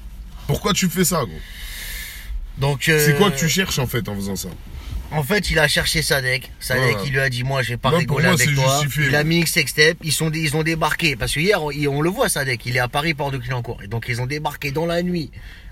Pourquoi 0.48 0.74
tu 0.74 0.88
fais 0.90 1.04
ça, 1.04 1.18
gros? 1.26 1.40
Donc, 2.58 2.90
euh, 2.90 3.06
C'est 3.06 3.16
quoi 3.18 3.32
que 3.32 3.38
tu 3.38 3.48
cherches 3.50 3.80
en 3.80 3.88
fait 3.88 4.08
en 4.10 4.16
faisant 4.16 4.36
ça? 4.36 4.50
En 5.12 5.24
fait, 5.24 5.50
il 5.50 5.58
a 5.60 5.68
cherché 5.68 6.02
Sadek. 6.02 6.52
Sadek, 6.60 6.84
Voilà. 6.92 7.04
il 7.08 7.12
lui 7.14 7.20
a 7.20 7.30
dit, 7.30 7.44
moi, 7.44 7.64
je 7.64 7.70
vais 7.70 7.78
pas 7.78 7.90
rigoler 7.90 8.26
moi, 8.28 8.34
avec 8.36 8.54
toi. 8.54 8.80
justifié. 8.82 9.08
Il 9.08 9.16
a 9.16 9.24
mis. 9.24 9.44
Ils 10.04 10.12
sont, 10.12 10.32
ils 10.32 10.56
ont 10.56 10.62
débarqué 10.64 11.16
parce 11.16 11.34
que 11.34 11.40
hier, 11.40 11.64
on, 11.64 11.72
on 11.88 12.02
le 12.02 12.10
voit 12.10 12.30
Sadek. 12.30 12.66
Il 12.66 12.76
est 12.76 12.80
à 12.80 12.88
Paris, 12.88 13.14
port 13.16 13.32
de 13.32 13.38
Clignancourt. 13.38 13.82
Et 13.84 13.88
donc, 13.88 14.06
ils 14.08 14.22
ont 14.22 14.28
débarqué 14.28 14.72
dans 14.72 14.86
la 14.86 15.02
nuit, 15.02 15.32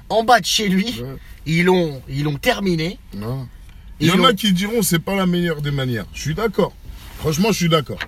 en 0.09 0.23
bas 0.23 0.39
de 0.39 0.45
chez 0.45 0.69
lui. 0.69 1.01
Ouais. 1.01 1.15
Ils 1.45 1.65
l'ont, 1.65 2.01
ils 2.09 2.23
l'ont 2.23 2.37
terminé. 2.37 2.97
Non. 3.15 3.47
Il 3.99 4.07
y 4.07 4.11
en 4.11 4.23
a 4.23 4.33
qui 4.33 4.53
diront 4.53 4.81
c'est 4.81 4.99
pas 4.99 5.15
la 5.15 5.25
meilleure 5.25 5.61
des 5.61 5.71
manières. 5.71 6.05
Je 6.13 6.21
suis 6.21 6.35
d'accord. 6.35 6.73
Franchement, 7.19 7.49
je 7.51 7.57
suis 7.57 7.69
d'accord. 7.69 7.99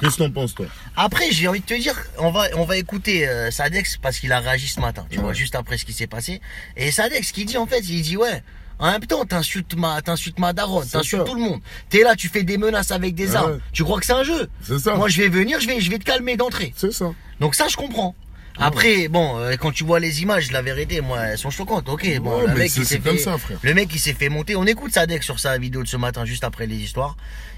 Qu'est-ce 0.00 0.16
que 0.18 0.24
t'en 0.24 0.30
penses, 0.30 0.54
toi 0.54 0.66
Après, 0.94 1.30
j'ai 1.30 1.48
envie 1.48 1.60
de 1.60 1.64
te 1.64 1.72
dire, 1.74 1.94
on 2.18 2.30
va, 2.30 2.44
on 2.56 2.64
va 2.64 2.76
écouter 2.76 3.26
euh, 3.26 3.50
Sadex 3.50 3.96
parce 3.96 4.18
qu'il 4.18 4.30
a 4.30 4.40
réagi 4.40 4.68
ce 4.68 4.78
matin, 4.78 5.06
tu 5.10 5.16
Ouais. 5.16 5.22
vois, 5.24 5.32
juste 5.32 5.54
après 5.54 5.78
ce 5.78 5.86
qui 5.86 5.94
s'est 5.94 6.06
passé. 6.06 6.40
Et 6.76 6.90
Sadex, 6.90 7.28
ce 7.28 7.32
qu'il 7.32 7.46
dit 7.46 7.56
en 7.56 7.66
fait, 7.66 7.80
il 7.80 8.02
dit 8.02 8.16
ouais. 8.16 8.42
En 8.78 8.90
même 8.90 9.00
temps, 9.06 9.24
t'insultes 9.24 9.74
ma, 9.74 10.02
t'insultes 10.02 10.38
ma 10.38 10.52
daronne, 10.52 10.86
t'insultes 10.86 11.24
tout 11.24 11.34
le 11.34 11.40
monde. 11.40 11.60
T'es 11.88 12.02
là, 12.02 12.14
tu 12.14 12.28
fais 12.28 12.42
des 12.42 12.58
menaces 12.58 12.90
avec 12.90 13.14
des 13.14 13.30
Ouais. 13.30 13.36
armes. 13.36 13.58
Tu 13.72 13.84
crois 13.84 13.98
que 13.98 14.04
c'est 14.04 14.12
un 14.12 14.22
jeu 14.22 14.50
C'est 14.62 14.78
ça. 14.78 14.96
Moi, 14.96 15.08
je 15.08 15.22
vais 15.22 15.28
venir, 15.28 15.58
je 15.60 15.66
vais, 15.66 15.80
je 15.80 15.90
vais 15.90 15.98
te 15.98 16.04
calmer 16.04 16.36
d'entrée. 16.36 16.74
C'est 16.76 16.92
ça. 16.92 17.10
Donc 17.40 17.54
ça, 17.54 17.68
je 17.68 17.76
comprends. 17.76 18.14
Après, 18.58 19.08
bon, 19.08 19.38
euh, 19.38 19.56
quand 19.58 19.70
tu 19.72 19.84
vois 19.84 20.00
les 20.00 20.22
images, 20.22 20.50
la 20.52 20.62
vérité, 20.62 21.00
moi, 21.00 21.18
elles 21.20 21.38
sont 21.38 21.50
choquantes. 21.50 21.88
Ok, 21.88 22.06
bon, 22.20 22.38
Ouais, 22.40 22.46
le 22.46 22.54
mec, 22.54 22.70
c'est- 22.70 22.80
il 22.80 22.86
s'est 22.86 22.98
comme 23.00 23.16
fait- 23.16 23.22
ça, 23.22 23.38
frère. 23.38 23.58
Le 23.62 23.74
mec, 23.74 23.88
il 23.94 23.98
s'est 24.00 24.14
fait 24.14 24.28
monter. 24.28 24.56
On 24.56 24.64
écoute 24.64 24.92
Sadek 24.92 25.22
sur 25.22 25.38
sa 25.38 25.58
vidéo 25.58 25.82
de 25.82 25.88
ce 25.88 25.96
matin, 25.96 26.24
juste 26.24 26.44
après 26.44 26.66
les 26.66 26.76
histoires. 26.76 27.16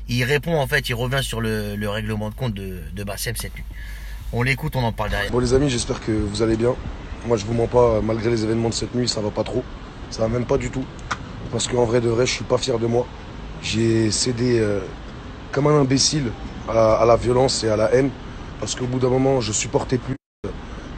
Il 0.08 0.24
répond, 0.24 0.58
en 0.58 0.66
fait, 0.66 0.88
il 0.88 0.94
revient 0.94 1.22
sur 1.22 1.40
le, 1.40 1.76
le 1.76 1.88
règlement 1.88 2.30
de 2.30 2.34
compte 2.34 2.54
de, 2.54 2.80
de 2.94 3.04
Bassem 3.04 3.36
cette 3.36 3.54
nuit. 3.54 3.64
On 4.32 4.42
l'écoute, 4.42 4.74
on 4.76 4.82
en 4.82 4.92
parle 4.92 5.10
derrière. 5.10 5.30
Bon 5.30 5.38
les 5.38 5.54
amis, 5.54 5.70
j'espère 5.70 6.00
que 6.04 6.12
vous 6.12 6.42
allez 6.42 6.56
bien. 6.56 6.74
Moi 7.26 7.36
je 7.38 7.46
vous 7.46 7.54
mens 7.54 7.66
pas, 7.66 8.00
malgré 8.02 8.28
les 8.30 8.44
événements 8.44 8.68
de 8.68 8.74
cette 8.74 8.94
nuit, 8.94 9.08
ça 9.08 9.20
va 9.22 9.30
pas 9.30 9.42
trop. 9.42 9.64
Ça 10.10 10.20
va 10.22 10.28
même 10.28 10.44
pas 10.44 10.58
du 10.58 10.70
tout. 10.70 10.84
Parce 11.50 11.66
qu'en 11.66 11.84
vrai 11.86 12.02
de 12.02 12.10
vrai, 12.10 12.26
je 12.26 12.32
suis 12.32 12.44
pas 12.44 12.58
fier 12.58 12.78
de 12.78 12.86
moi. 12.86 13.06
J'ai 13.62 14.10
cédé 14.10 14.58
euh, 14.60 14.80
comme 15.50 15.66
un 15.66 15.80
imbécile 15.80 16.30
à, 16.68 16.96
à 16.96 17.06
la 17.06 17.16
violence 17.16 17.64
et 17.64 17.70
à 17.70 17.76
la 17.76 17.90
haine. 17.94 18.10
Parce 18.60 18.74
qu'au 18.74 18.86
bout 18.86 18.98
d'un 18.98 19.08
moment, 19.08 19.40
je 19.40 19.52
supportais 19.52 19.96
plus 19.96 20.14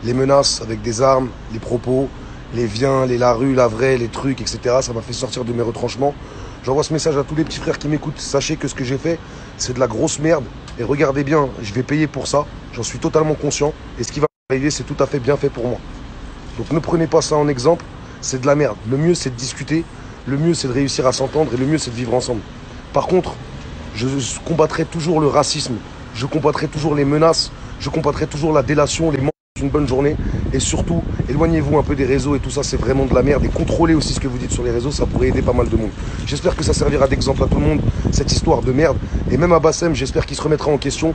les 0.04 0.14
menaces 0.14 0.62
avec 0.62 0.82
des 0.82 1.02
armes, 1.02 1.28
les 1.52 1.58
propos, 1.58 2.08
les 2.54 2.66
viens, 2.66 3.06
les 3.06 3.18
la 3.18 3.32
rue, 3.32 3.54
la 3.54 3.68
vraie, 3.68 3.96
les 3.96 4.08
trucs, 4.08 4.40
etc. 4.40 4.76
Ça 4.80 4.92
m'a 4.92 5.02
fait 5.02 5.12
sortir 5.12 5.44
de 5.44 5.52
mes 5.52 5.62
retranchements. 5.62 6.14
J'envoie 6.64 6.82
ce 6.82 6.92
message 6.92 7.16
à 7.16 7.24
tous 7.24 7.34
les 7.34 7.44
petits 7.44 7.58
frères 7.58 7.78
qui 7.78 7.88
m'écoutent. 7.88 8.18
Sachez 8.18 8.56
que 8.56 8.68
ce 8.68 8.74
que 8.74 8.84
j'ai 8.84 8.98
fait, 8.98 9.18
c'est 9.56 9.72
de 9.72 9.80
la 9.80 9.86
grosse 9.86 10.18
merde. 10.18 10.44
Et 10.78 10.84
regardez 10.84 11.24
bien, 11.24 11.48
je 11.62 11.72
vais 11.72 11.82
payer 11.82 12.06
pour 12.06 12.26
ça. 12.26 12.44
J'en 12.74 12.82
suis 12.82 12.98
totalement 12.98 13.34
conscient. 13.34 13.72
Et 13.98 14.04
ce 14.04 14.12
qui 14.12 14.20
va 14.20 14.26
arriver, 14.50 14.70
c'est 14.70 14.84
tout 14.84 14.96
à 15.00 15.06
fait 15.06 15.20
bien 15.20 15.36
fait 15.36 15.48
pour 15.48 15.66
moi. 15.66 15.78
Donc 16.58 16.70
ne 16.72 16.78
prenez 16.78 17.06
pas 17.06 17.22
ça 17.22 17.36
en 17.36 17.48
exemple. 17.48 17.84
C'est 18.20 18.40
de 18.40 18.46
la 18.46 18.54
merde. 18.54 18.76
Le 18.90 18.96
mieux, 18.96 19.14
c'est 19.14 19.30
de 19.30 19.36
discuter. 19.36 19.84
Le 20.26 20.36
mieux, 20.36 20.54
c'est 20.54 20.68
de 20.68 20.72
réussir 20.72 21.06
à 21.06 21.12
s'entendre. 21.12 21.54
Et 21.54 21.56
le 21.56 21.66
mieux, 21.66 21.78
c'est 21.78 21.90
de 21.90 21.96
vivre 21.96 22.14
ensemble. 22.14 22.40
Par 22.92 23.06
contre, 23.06 23.34
je 23.94 24.06
combattrai 24.44 24.84
toujours 24.84 25.20
le 25.20 25.28
racisme. 25.28 25.76
Je 26.14 26.26
combattrai 26.26 26.68
toujours 26.68 26.94
les 26.94 27.04
menaces. 27.04 27.50
Je 27.78 27.88
combattrai 27.88 28.26
toujours 28.26 28.52
la 28.52 28.62
délation, 28.62 29.10
les 29.10 29.29
d'une 29.56 29.68
bonne 29.68 29.86
journée. 29.88 30.16
Et 30.52 30.60
surtout, 30.60 31.02
éloignez-vous 31.28 31.78
un 31.78 31.82
peu 31.82 31.94
des 31.94 32.04
réseaux 32.06 32.34
et 32.36 32.40
tout 32.40 32.50
ça, 32.50 32.62
c'est 32.62 32.76
vraiment 32.76 33.04
de 33.04 33.14
la 33.14 33.22
merde. 33.22 33.44
Et 33.44 33.48
contrôlez 33.48 33.94
aussi 33.94 34.12
ce 34.14 34.20
que 34.20 34.28
vous 34.28 34.38
dites 34.38 34.50
sur 34.52 34.62
les 34.62 34.70
réseaux, 34.70 34.90
ça 34.90 35.06
pourrait 35.06 35.28
aider 35.28 35.42
pas 35.42 35.52
mal 35.52 35.68
de 35.68 35.76
monde. 35.76 35.90
J'espère 36.26 36.56
que 36.56 36.62
ça 36.64 36.72
servira 36.72 37.08
d'exemple 37.08 37.42
à 37.42 37.46
tout 37.46 37.56
le 37.60 37.66
monde, 37.66 37.80
cette 38.12 38.32
histoire 38.32 38.62
de 38.62 38.72
merde. 38.72 38.96
Et 39.30 39.36
même 39.36 39.52
à 39.52 39.58
Bassem, 39.58 39.94
j'espère 39.94 40.24
qu'il 40.26 40.36
se 40.36 40.42
remettra 40.42 40.70
en 40.70 40.78
question. 40.78 41.14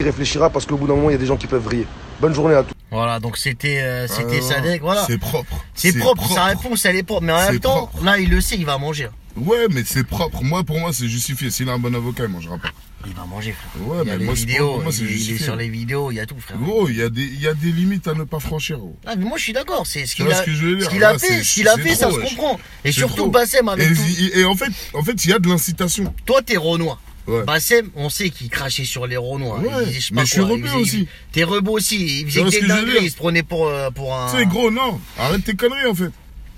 Il 0.00 0.06
réfléchira 0.06 0.50
parce 0.50 0.66
qu'au 0.66 0.76
bout 0.76 0.86
d'un 0.86 0.94
moment, 0.96 1.10
il 1.10 1.12
y 1.12 1.16
a 1.16 1.18
des 1.18 1.26
gens 1.26 1.36
qui 1.36 1.46
peuvent 1.46 1.62
vriller. 1.62 1.86
Bonne 2.20 2.34
journée 2.34 2.54
à 2.54 2.62
tous. 2.62 2.74
Voilà, 2.90 3.20
donc 3.20 3.36
c'était, 3.36 3.80
euh, 3.80 4.06
c'était 4.08 4.38
Ah, 4.40 4.54
Sadek, 4.54 4.80
voilà. 4.80 5.04
C'est 5.06 5.18
propre. 5.18 5.56
C'est 5.74 5.98
propre, 5.98 6.28
sa 6.30 6.44
réponse, 6.44 6.84
elle 6.86 6.96
est 6.96 7.02
propre. 7.02 7.22
Mais 7.22 7.32
en 7.32 7.38
même 7.50 7.60
temps, 7.60 7.86
propre. 7.86 8.04
là, 8.04 8.18
il 8.18 8.30
le 8.30 8.40
sait, 8.40 8.56
il 8.56 8.66
va 8.66 8.78
manger. 8.78 9.08
Ouais, 9.36 9.66
mais 9.70 9.82
c'est 9.84 10.04
propre. 10.06 10.42
Moi, 10.42 10.64
pour 10.64 10.78
moi, 10.78 10.92
c'est 10.92 11.08
justifié. 11.08 11.50
S'il 11.50 11.68
a 11.68 11.72
un 11.72 11.78
bon 11.78 11.94
avocat, 11.94 12.24
il 12.24 12.30
mangera 12.30 12.56
pas. 12.58 12.70
Il 13.06 13.12
va 13.14 13.24
manger, 13.26 13.52
frère. 13.52 13.86
Ouais, 13.86 13.98
il 14.02 14.08
y 14.08 14.10
a 14.10 14.14
mais 14.14 14.18
les 14.18 14.24
moi, 14.24 14.34
c'est- 14.34 14.40
vidéos, 14.46 14.72
pour 14.74 14.82
moi, 14.82 14.92
c'est 14.92 15.02
il, 15.04 15.10
est- 15.12 15.14
il 15.20 15.32
est 15.34 15.38
sur 15.42 15.54
les 15.56 15.68
vidéos, 15.68 16.10
il 16.10 16.14
y 16.16 16.20
a 16.20 16.26
tout, 16.26 16.34
frère. 16.40 16.58
Gros, 16.58 16.88
il 16.88 16.96
y, 16.96 17.02
a 17.02 17.08
des- 17.08 17.22
il 17.22 17.40
y 17.40 17.46
a 17.46 17.54
des 17.54 17.70
limites 17.70 18.08
à 18.08 18.14
ne 18.14 18.24
pas 18.24 18.40
franchir, 18.40 18.78
gros. 18.78 18.96
Ah, 19.06 19.14
mais 19.16 19.24
moi, 19.24 19.38
je 19.38 19.44
suis 19.44 19.52
d'accord. 19.52 19.86
C'est 19.86 20.06
ce 20.06 20.16
qu'il 20.16 20.26
a, 20.26 20.34
ce 20.34 20.42
ce 20.44 21.26
fait, 21.26 21.42
ce 21.44 21.54
qu'il 21.54 21.68
a 21.68 21.76
fait, 21.76 21.94
ça 21.94 22.10
se 22.10 22.16
comprend. 22.16 22.58
Et 22.84 22.90
surtout, 22.92 23.14
trop. 23.16 23.30
Bassem 23.30 23.68
avec 23.68 23.90
Et, 23.90 23.94
tout. 23.94 24.38
et 24.38 24.44
en 24.44 24.56
fait, 24.56 24.72
en 24.94 25.02
fait, 25.04 25.24
il 25.24 25.30
y 25.30 25.32
a 25.34 25.38
de 25.38 25.48
l'incitation. 25.48 26.12
Toi, 26.24 26.42
t'es 26.42 26.56
Renoir. 26.56 27.00
Ouais. 27.28 27.42
Bassem, 27.44 27.90
on 27.96 28.08
sait 28.08 28.30
qu'il 28.30 28.48
crachait 28.48 28.84
sur 28.84 29.06
les 29.06 29.16
Renois. 29.16 29.58
Ouais, 29.58 29.66
Il 29.88 30.14
mais 30.14 30.24
je 30.24 30.30
suis 30.32 30.40
rebeu 30.40 30.72
aussi. 30.74 31.08
T'es 31.32 31.42
rebeu 31.44 31.72
aussi. 31.72 32.20
Il 32.22 32.26
faisait 32.30 32.44
que 32.44 32.50
des 32.62 32.66
dingueries. 32.68 32.98
Il 33.04 33.10
se 33.10 33.16
prenait 33.16 33.42
pour, 33.42 33.66
euh, 33.68 33.90
pour 33.90 34.14
un. 34.16 34.30
Tu 34.32 34.38
sais, 34.38 34.46
gros, 34.46 34.70
non. 34.70 35.00
Arrête 35.18 35.44
tes 35.44 35.54
conneries, 35.54 35.86
en 35.86 35.94
fait. 35.94 36.10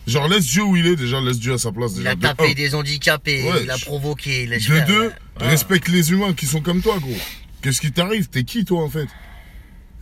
Genre, 0.09 0.27
laisse 0.29 0.47
Dieu 0.47 0.63
où 0.63 0.75
il 0.77 0.87
est, 0.87 0.97
déjà, 0.97 1.21
laisse 1.21 1.39
Dieu 1.39 1.53
à 1.53 1.59
sa 1.59 1.71
place. 1.71 1.93
Il 1.93 1.99
Déjà. 1.99 2.11
a 2.11 2.15
De 2.15 2.21
tapé 2.23 2.55
des 2.55 2.75
handicapés, 2.75 3.43
Ouais, 3.43 3.63
il 3.65 3.71
a 3.71 3.77
provoqué. 3.79 4.47
De 4.47 4.59
faire. 4.59 4.87
deux, 4.87 5.13
respecte 5.37 5.89
les 5.89 6.11
humains 6.13 6.33
qui 6.33 6.47
sont 6.47 6.61
comme 6.63 6.81
toi, 6.81 6.99
gros. 6.99 7.15
Qu'est-ce 7.63 7.81
qui 7.81 7.93
t'arrive? 7.93 8.29
T'es 8.29 8.43
qui, 8.45 8.65
toi, 8.65 8.83
en 8.83 8.89
fait? 8.89 9.09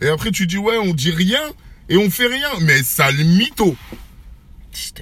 Et 0.01 0.07
après, 0.07 0.31
tu 0.31 0.47
dis, 0.47 0.57
ouais, 0.57 0.77
on 0.77 0.93
dit 0.93 1.11
rien 1.11 1.41
et 1.89 1.97
on 1.97 2.09
fait 2.09 2.27
rien. 2.27 2.49
Mais 2.61 2.81
sale 2.83 3.15
mytho. 3.23 3.75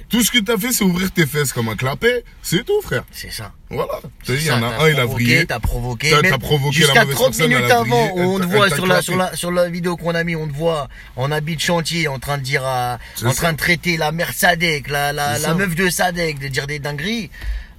Tout 0.08 0.22
ce 0.22 0.30
que 0.30 0.38
t'as 0.38 0.56
fait, 0.56 0.72
c'est 0.72 0.84
ouvrir 0.84 1.10
tes 1.10 1.26
fesses 1.26 1.52
comme 1.52 1.68
un 1.68 1.76
clapet. 1.76 2.24
C'est 2.42 2.64
tout, 2.64 2.80
frère. 2.82 3.04
C'est 3.12 3.30
ça. 3.32 3.52
Voilà. 3.68 4.00
Dit, 4.24 4.34
il 4.34 4.46
y 4.46 4.50
en 4.50 4.62
a 4.62 4.66
un, 4.66 4.88
il 4.88 4.94
a 4.98 5.02
provoqué, 5.04 5.24
vrillé. 5.24 5.46
T'as 5.46 5.58
provoqué. 5.58 6.10
T'as- 6.10 6.38
provoqué 6.38 6.78
la 6.80 6.86
Jusqu'à 6.86 7.00
mauvaise 7.02 7.14
30 7.16 7.26
personne, 7.36 7.48
minutes 7.48 7.70
avant, 7.70 8.10
on 8.14 8.38
te 8.38 8.44
voit 8.44 8.70
sur 8.70 8.86
la, 8.86 9.02
sur, 9.02 9.16
la, 9.16 9.34
sur 9.36 9.50
la 9.50 9.68
vidéo 9.68 9.96
qu'on 9.96 10.14
a 10.14 10.22
mis, 10.24 10.36
on 10.36 10.46
te 10.46 10.52
voit 10.54 10.88
en 11.16 11.30
habit 11.32 11.56
de 11.56 11.60
chantier, 11.60 12.08
en 12.08 12.18
train 12.18 12.38
de 12.38 12.42
dire, 12.42 12.62
en 12.64 13.32
train 13.34 13.52
de 13.52 13.58
traiter 13.58 13.96
la 13.96 14.12
mère 14.12 14.32
Sadek, 14.32 14.88
la, 14.88 15.12
la, 15.12 15.38
la 15.38 15.54
meuf 15.54 15.74
de 15.74 15.88
Sadek, 15.90 16.38
de 16.38 16.48
dire 16.48 16.66
des 16.66 16.78
dingueries. 16.78 17.30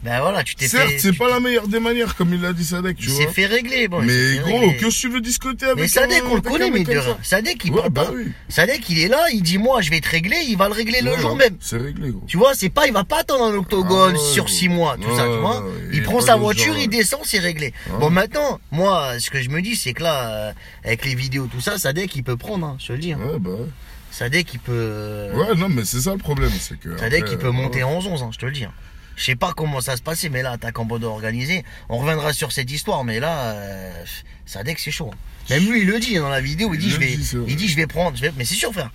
Ben 0.04 0.22
voilà, 0.22 0.44
tu 0.44 0.54
t'es 0.56 0.68
Certes, 0.68 0.90
fait. 0.92 1.00
c'est 1.00 1.12
tu 1.12 1.18
pas 1.18 1.28
la 1.28 1.40
meilleure 1.40 1.68
des 1.68 1.80
manières, 1.80 2.16
comme 2.16 2.32
il 2.34 2.40
l'a 2.40 2.54
dit 2.54 2.64
Sadek, 2.64 2.96
tu 2.98 3.06
Il 3.06 3.10
vois. 3.10 3.26
s'est 3.26 3.32
fait 3.32 3.46
régler, 3.48 3.88
bon. 3.88 4.02
il 4.04 4.10
s'est 4.10 4.16
Mais 4.16 4.36
fait 4.36 4.40
gros, 4.52 4.60
régler. 4.60 4.78
que 4.78 4.90
tu 4.92 5.10
veux 5.10 5.22
discuter 5.22 5.66
avec 5.66 5.78
Mais 5.80 5.88
Sadek, 5.88 6.22
un- 6.24 6.26
on 6.28 6.30
le 6.30 6.34
avec 6.36 6.46
un 6.46 6.50
connaît, 6.52 6.70
mais 6.70 6.80
mec 6.80 6.88
de 6.88 6.94
comme 6.94 7.04
rien. 7.04 7.18
ça 7.24 7.38
Sadek, 7.38 7.66
il 7.66 7.72
Ouais, 7.72 7.78
parle 7.80 7.90
bah 7.90 8.06
pas. 8.06 8.12
oui. 8.12 8.32
Sadek, 8.48 8.90
il 8.90 9.00
est 9.00 9.08
là, 9.08 9.26
il 9.34 9.42
dit, 9.42 9.58
moi, 9.58 9.82
je 9.82 9.90
vais 9.90 10.00
te 10.00 10.08
régler, 10.08 10.38
il 10.48 10.56
va 10.56 10.68
le 10.68 10.76
régler 10.76 11.02
le 11.02 11.18
jour 11.18 11.36
même. 11.36 11.58
C'est 11.60 11.78
réglé, 11.78 12.12
gros. 12.12 12.24
Tu 12.28 12.38
vois, 12.38 12.54
c'est 12.54 12.70
pas, 12.70 12.86
il 12.86 12.94
va 12.94 13.04
pas 13.06 13.22
attendre 13.22 13.46
un 13.46 13.54
octogone 13.56 14.14
Ah 14.16 14.20
ouais, 14.20 14.34
sur. 14.34 14.50
6 14.50 14.70
mois, 14.70 14.98
tout 15.02 15.14
ça, 15.18 15.28
Ouais, 15.28 15.36
tu 15.36 15.42
vois. 15.42 15.62
ouais, 15.62 15.72
il 15.92 15.96
il 15.98 16.04
prend 16.04 16.22
sa 16.22 16.36
le 16.36 16.42
voiture, 16.42 16.66
genre, 16.68 16.78
il 16.78 16.82
ouais. 16.82 16.88
descend, 16.98 17.22
c'est 17.24 17.40
réglé. 17.40 17.74
Ah. 17.90 17.98
Bon, 18.00 18.10
maintenant, 18.12 18.60
moi, 18.72 19.20
ce 19.20 19.30
que 19.32 19.42
je 19.42 19.50
me 19.50 19.62
dis, 19.64 19.76
c'est 19.76 19.94
que 19.94 20.04
là, 20.04 20.30
euh, 20.30 20.54
avec 20.86 21.06
les 21.06 21.16
vidéos, 21.16 21.48
tout 21.52 21.60
ça, 21.60 21.80
Sadek, 21.80 22.16
il 22.16 22.24
peut 22.24 22.38
prendre, 22.38 22.66
hein, 22.68 22.78
je 22.80 22.88
te 22.88 22.94
le 22.94 23.00
dis. 23.00 23.14
hein. 23.14 23.20
Ouais, 23.20 23.40
bah 23.40 23.50
ouais. 23.50 23.66
Sadek, 24.12 24.54
il 24.54 24.60
peut. 24.60 25.30
Ouais, 25.34 25.56
non, 25.56 25.70
mais 25.70 25.84
c'est 25.86 26.02
ça 26.02 26.12
le 26.12 26.18
problème, 26.20 26.52
c'est 26.60 26.80
que. 26.80 26.96
Sadek, 26.98 27.24
après, 27.24 27.34
il 27.34 27.38
peut 27.40 27.48
euh, 27.48 27.52
monter 27.52 27.82
en 27.84 27.94
11, 27.98 28.22
hein, 28.24 28.30
je 28.32 28.38
te 28.38 28.46
le 28.46 28.52
dis. 28.52 28.64
hein. 28.64 28.72
Je 29.18 29.24
sais 29.26 29.36
pas 29.36 29.52
comment 29.54 29.82
ça 29.82 29.98
se 29.98 30.02
passait, 30.02 30.30
mais 30.30 30.42
là, 30.44 30.52
attaque 30.52 30.78
en 30.80 30.86
mode 30.86 31.04
organisé. 31.04 31.66
On 31.90 31.98
reviendra 31.98 32.32
sur 32.34 32.52
cette 32.54 32.72
histoire, 32.72 33.04
mais 33.04 33.20
là, 33.20 33.52
euh, 33.56 34.04
Sadek, 34.46 34.80
c'est 34.80 34.92
chaud. 34.92 35.12
hein. 35.14 35.18
Même 35.50 35.70
lui, 35.70 35.82
il 35.82 35.88
le 35.88 36.00
dit 36.00 36.16
dans 36.16 36.30
la 36.30 36.40
vidéo, 36.40 36.74
il 36.74 36.80
dit, 36.80 36.90
je 36.90 37.00
vais, 37.00 37.08
dit, 37.18 37.24
il 37.48 37.56
dit, 37.56 37.68
je 37.68 37.76
vais 37.76 37.88
prendre, 37.88 38.16
je 38.16 38.22
vais- 38.22 38.32
mais 38.38 38.46
c'est 38.46 38.56
sûr, 38.56 38.72
frère. 38.72 38.92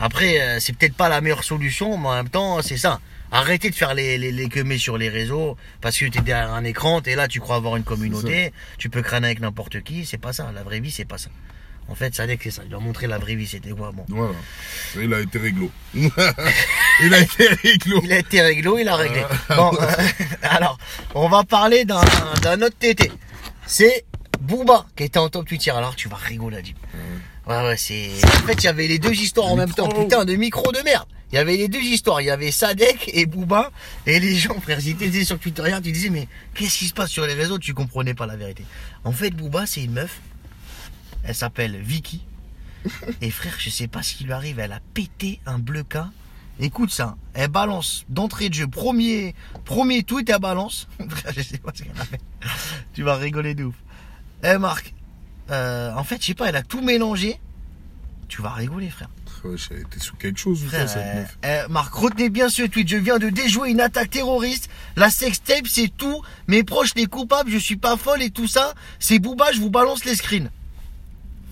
Après, 0.00 0.40
euh, 0.40 0.58
c'est 0.60 0.72
peut-être 0.76 0.94
pas 0.96 1.08
la 1.08 1.20
meilleure 1.20 1.44
solution, 1.44 1.96
mais 1.98 2.08
en 2.08 2.14
même 2.14 2.28
temps, 2.28 2.60
c'est 2.62 2.76
ça. 2.78 3.00
Arrêtez 3.30 3.70
de 3.70 3.74
faire 3.74 3.94
les, 3.94 4.16
les, 4.18 4.78
sur 4.78 4.96
les 4.98 5.08
réseaux, 5.08 5.56
parce 5.80 5.98
que 5.98 6.06
t'es 6.06 6.20
derrière 6.20 6.52
un 6.52 6.64
écran, 6.64 7.00
t'es 7.00 7.14
là, 7.16 7.28
tu 7.28 7.40
crois 7.40 7.56
avoir 7.56 7.76
une 7.76 7.82
communauté, 7.84 8.52
tu 8.78 8.88
peux 8.90 9.02
crâner 9.02 9.26
avec 9.26 9.40
n'importe 9.40 9.82
qui, 9.82 10.06
c'est 10.06 10.18
pas 10.18 10.32
ça. 10.32 10.50
La 10.54 10.62
vraie 10.62 10.80
vie, 10.80 10.90
c'est 10.90 11.04
pas 11.04 11.18
ça. 11.18 11.30
En 11.88 11.94
fait, 11.94 12.14
Sadek, 12.14 12.40
c'est 12.42 12.50
ça. 12.50 12.62
Il 12.64 12.70
doit 12.70 12.80
montrer 12.80 13.06
la 13.06 13.18
vraie 13.18 13.34
vie, 13.34 13.46
c'était 13.46 13.70
quoi, 13.70 13.92
bon. 13.92 14.04
Voilà. 14.08 14.34
Il 14.96 15.12
a 15.12 15.20
été 15.20 15.38
réglo. 15.38 15.70
il 15.94 17.14
a 17.14 17.18
été 17.20 17.48
réglo. 17.48 18.00
Il 18.02 18.12
a 18.12 18.18
été 18.18 18.40
réglo, 18.40 18.78
il 18.78 18.88
a 18.88 18.96
réglé. 18.96 19.22
Bon, 19.50 19.70
euh, 19.80 19.86
alors, 20.42 20.78
on 21.14 21.28
va 21.28 21.44
parler 21.44 21.84
d'un 21.84 22.62
autre 22.62 22.76
TT. 22.78 23.12
C'est 23.66 24.04
Booba 24.40 24.86
qui 24.96 25.04
était 25.04 25.18
en 25.18 25.28
top 25.28 25.46
Twitter. 25.46 25.70
Alors, 25.70 25.94
tu 25.94 26.08
vas 26.08 26.16
rigoler, 26.16 26.58
Adib. 26.58 26.76
Ouais, 27.46 27.62
ouais, 27.62 27.76
c'est. 27.76 28.10
En 28.24 28.46
fait, 28.46 28.54
il 28.54 28.64
y 28.64 28.68
avait 28.68 28.88
les 28.88 28.98
deux 28.98 29.12
histoires 29.12 29.46
en 29.46 29.56
même 29.56 29.72
temps. 29.72 29.88
Putain, 29.88 30.24
de 30.24 30.34
micro 30.34 30.72
de 30.72 30.80
merde. 30.80 31.06
Il 31.32 31.36
y 31.36 31.38
avait 31.38 31.56
les 31.56 31.68
deux 31.68 31.80
histoires. 31.80 32.20
Il 32.22 32.26
y 32.26 32.30
avait 32.30 32.50
Sadek 32.50 33.10
et 33.12 33.26
Booba. 33.26 33.70
Et 34.06 34.20
les 34.20 34.36
gens, 34.36 34.58
frère, 34.60 34.78
ils 34.80 34.90
étaient 34.90 35.24
sur 35.24 35.38
Twitter. 35.38 35.62
Tu 35.82 35.92
disais, 35.92 36.08
mais 36.08 36.28
qu'est-ce 36.54 36.78
qui 36.78 36.86
se 36.86 36.94
passe 36.94 37.10
sur 37.10 37.26
les 37.26 37.34
réseaux? 37.34 37.58
Tu 37.58 37.74
comprenais 37.74 38.14
pas 38.14 38.26
la 38.26 38.36
vérité. 38.36 38.64
En 39.04 39.12
fait, 39.12 39.30
Booba, 39.30 39.66
c'est 39.66 39.82
une 39.82 39.92
meuf. 39.92 40.20
Elle 41.24 41.34
s'appelle 41.34 41.80
Vicky. 41.80 42.22
Et 43.20 43.30
frère, 43.30 43.54
je 43.58 43.70
sais 43.70 43.88
pas 43.88 44.02
ce 44.02 44.14
qui 44.14 44.24
lui 44.24 44.32
arrive. 44.32 44.58
Elle 44.58 44.72
a 44.72 44.80
pété 44.92 45.40
un 45.46 45.58
bleu 45.58 45.82
cas. 45.82 46.10
Écoute 46.60 46.90
ça. 46.90 47.16
Elle 47.32 47.48
balance 47.48 48.04
d'entrée 48.08 48.48
de 48.48 48.54
jeu. 48.54 48.66
Premier, 48.66 49.34
premier 49.64 50.02
tweet, 50.02 50.28
elle 50.30 50.38
balance. 50.38 50.86
Frère, 51.08 51.32
je 51.36 51.42
sais 51.42 51.58
pas 51.58 51.72
ce 51.74 51.82
qu'elle 51.82 51.98
a 51.98 52.04
fait. 52.04 52.20
Tu 52.92 53.02
vas 53.02 53.16
rigoler 53.16 53.54
de 53.54 53.64
ouf. 53.64 53.74
Eh, 54.44 54.58
Marc. 54.58 54.92
euh, 55.50 55.92
en 55.94 56.04
fait, 56.04 56.20
je 56.20 56.26
sais 56.26 56.34
pas, 56.34 56.48
elle 56.48 56.56
a 56.56 56.62
tout 56.62 56.82
mélangé. 56.82 57.40
Tu 58.28 58.40
vas 58.42 58.50
rigoler, 58.50 58.88
frère. 58.88 59.08
Ouais, 59.44 59.56
j'ai 59.58 59.80
été 59.80 59.98
sous 59.98 60.16
quelque 60.16 60.38
chose, 60.38 60.64
Frère, 60.64 60.88
cette 60.88 61.02
euh, 61.02 61.24
euh, 61.44 61.68
Marc, 61.68 61.92
retenez 61.92 62.30
bien 62.30 62.48
ce 62.48 62.62
tweet. 62.62 62.88
Je 62.88 62.96
viens 62.96 63.18
de 63.18 63.28
déjouer 63.28 63.70
une 63.70 63.80
attaque 63.80 64.10
terroriste. 64.10 64.70
La 64.96 65.10
sextape, 65.10 65.66
c'est 65.66 65.88
tout. 65.88 66.22
Mes 66.46 66.64
proches, 66.64 66.94
les 66.94 67.06
coupables, 67.06 67.50
je 67.50 67.58
suis 67.58 67.76
pas 67.76 67.96
folle 67.98 68.22
et 68.22 68.30
tout 68.30 68.46
ça. 68.46 68.72
C'est 68.98 69.18
Booba, 69.18 69.52
je 69.52 69.60
vous 69.60 69.70
balance 69.70 70.04
les 70.06 70.14
screens. 70.14 70.50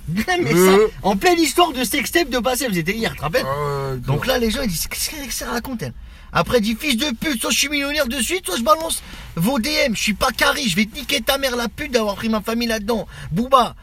mais 0.17 0.51
ça, 0.51 0.57
Euh. 0.57 0.89
en 1.03 1.17
pleine 1.17 1.39
histoire 1.39 1.73
de 1.73 1.85
sextape 1.85 2.29
de 2.29 2.39
passé, 2.39 2.67
hier, 2.71 3.11
tu 3.13 3.17
te 3.19 3.23
rappelles 3.23 3.47
Ah, 3.47 3.95
Donc 3.99 4.27
là, 4.27 4.39
les 4.39 4.51
gens, 4.51 4.63
ils 4.63 4.69
disent, 4.69 4.87
qu'est-ce 4.89 5.11
que 5.27 5.33
ça 5.33 5.51
raconte, 5.51 5.83
elle 5.83 5.93
Après, 6.33 6.61
dit, 6.61 6.77
fils 6.79 6.97
de 6.97 7.15
pute, 7.15 7.41
soit 7.41 7.51
je 7.51 7.59
suis 7.59 7.69
millionnaire 7.69 8.07
de 8.07 8.21
suite, 8.21 8.47
soit 8.47 8.57
je 8.57 8.63
balance 8.63 9.03
vos 9.37 9.59
DM. 9.59 9.95
Je 9.95 10.01
suis 10.03 10.15
pas 10.15 10.31
carré, 10.33 10.63
je 10.67 10.77
vais 10.77 10.87
te 10.87 10.95
niquer 10.97 11.21
ta 11.21 11.39
mère, 11.39 11.57
la 11.57 11.69
pute, 11.69 11.93
d'avoir 11.93 12.17
pris 12.17 12.29
ma 12.29 12.41
famille 12.41 12.69
là-dedans. 12.69 13.07
Booba, 13.31 13.75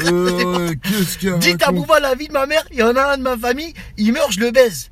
Euh, 0.00 0.74
Qu'est-ce 0.82 1.18
qu'il 1.18 1.28
y 1.30 1.32
a 1.32 1.36
dites 1.38 1.62
à 1.62 1.72
Booba 1.72 2.00
la 2.00 2.14
vie 2.14 2.28
de 2.28 2.32
ma 2.32 2.46
mère, 2.46 2.64
il 2.70 2.78
y 2.78 2.82
en 2.82 2.94
a 2.96 3.12
un 3.14 3.16
de 3.18 3.22
ma 3.22 3.36
famille, 3.36 3.72
il 3.96 4.12
meurt, 4.12 4.30
je 4.32 4.40
le 4.40 4.50
baise. 4.50 4.90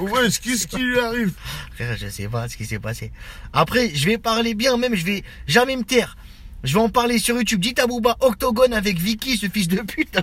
Ouais, 0.00 0.28
qu'est-ce 0.42 0.66
qui 0.66 0.78
lui 0.78 0.98
arrive 0.98 1.32
Frère, 1.74 1.96
je 1.98 2.08
sais 2.08 2.26
pas 2.28 2.48
ce 2.48 2.56
qui 2.56 2.64
s'est 2.66 2.78
passé. 2.78 3.12
Après, 3.52 3.90
je 3.94 4.06
vais 4.06 4.18
parler 4.18 4.54
bien, 4.54 4.76
même, 4.78 4.94
je 4.96 5.04
vais 5.04 5.22
jamais 5.46 5.76
me 5.76 5.84
taire. 5.84 6.16
Je 6.64 6.74
vais 6.74 6.80
en 6.80 6.88
parler 6.88 7.18
sur 7.18 7.36
YouTube. 7.36 7.60
Dites 7.60 7.78
à 7.78 7.86
Booba, 7.86 8.16
Octogone 8.20 8.72
avec 8.72 8.98
Vicky, 8.98 9.36
ce 9.36 9.48
fils 9.48 9.68
de 9.68 9.80
pute. 9.82 10.16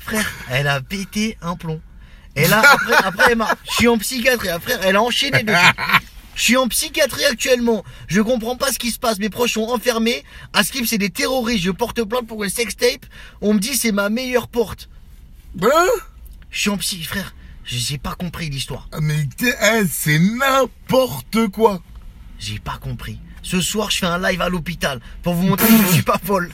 Frère, 0.00 0.30
elle 0.48 0.68
a 0.68 0.80
pété 0.80 1.36
un 1.42 1.56
plomb. 1.56 1.80
Et 2.36 2.46
là, 2.46 2.62
après, 2.64 2.94
après 2.94 3.32
elle 3.32 3.42
je 3.68 3.72
suis 3.74 3.88
en 3.88 3.98
psychiatrie. 3.98 4.48
Frère, 4.62 4.78
elle 4.82 4.96
a 4.96 5.02
enchaîné 5.02 5.42
depuis. 5.42 5.60
Je 6.34 6.42
suis 6.42 6.56
en 6.56 6.68
psychiatrie 6.68 7.24
actuellement. 7.24 7.84
Je 8.06 8.20
comprends 8.20 8.56
pas 8.56 8.70
ce 8.72 8.78
qui 8.78 8.92
se 8.92 8.98
passe. 8.98 9.18
Mes 9.18 9.28
proches 9.28 9.54
sont 9.54 9.64
enfermés. 9.64 10.22
À 10.52 10.62
Skip, 10.62 10.86
c'est 10.86 10.98
des 10.98 11.10
terroristes. 11.10 11.64
Je 11.64 11.72
porte 11.72 12.02
plainte 12.04 12.28
pour 12.28 12.44
une 12.44 12.50
sextape. 12.50 13.04
On 13.40 13.54
me 13.54 13.58
dit 13.58 13.74
c'est 13.76 13.90
ma 13.90 14.08
meilleure 14.08 14.46
porte. 14.46 14.88
Hein 15.60 15.88
Je 16.50 16.60
suis 16.60 16.70
en 16.70 16.76
psy, 16.76 17.02
frère. 17.02 17.34
J'ai 17.64 17.98
pas 17.98 18.14
compris 18.14 18.48
l'histoire. 18.48 18.88
Ah, 18.92 19.00
Mais 19.02 19.26
c'est 19.90 20.20
n'importe 20.20 21.48
quoi. 21.48 21.82
J'ai 22.38 22.58
pas 22.58 22.78
compris. 22.80 23.18
Ce 23.42 23.60
soir, 23.60 23.90
je 23.90 23.98
fais 23.98 24.06
un 24.06 24.18
live 24.18 24.40
à 24.40 24.48
l'hôpital 24.48 25.00
pour 25.22 25.34
vous 25.34 25.46
montrer 25.46 25.66
que 25.66 25.82
je 25.88 25.92
suis 25.94 26.02
pas 26.02 26.18
folle. 26.22 26.50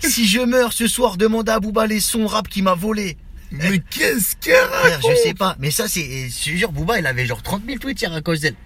si 0.00 0.26
je 0.26 0.40
meurs 0.40 0.72
ce 0.72 0.86
soir, 0.86 1.16
demandez 1.16 1.52
à 1.52 1.60
Booba 1.60 1.86
les 1.86 2.00
sons 2.00 2.26
rap 2.26 2.48
qui 2.48 2.62
m'a 2.62 2.74
volé. 2.74 3.16
Mais 3.50 3.80
qu'est-ce 3.90 4.36
qu'elle 4.36 4.64
raconte 4.64 5.10
je 5.10 5.16
sais 5.22 5.34
pas. 5.34 5.56
Mais 5.58 5.70
ça, 5.70 5.88
c'est. 5.88 6.28
Je 6.28 6.44
te 6.44 6.56
jure, 6.56 6.72
Booba, 6.72 6.98
il 6.98 7.06
avait 7.06 7.26
genre 7.26 7.42
30 7.42 7.62
000 7.66 7.78
tweets 7.78 8.00
hier 8.00 8.12
à 8.12 8.20
cause 8.20 8.40
d'elle. 8.40 8.56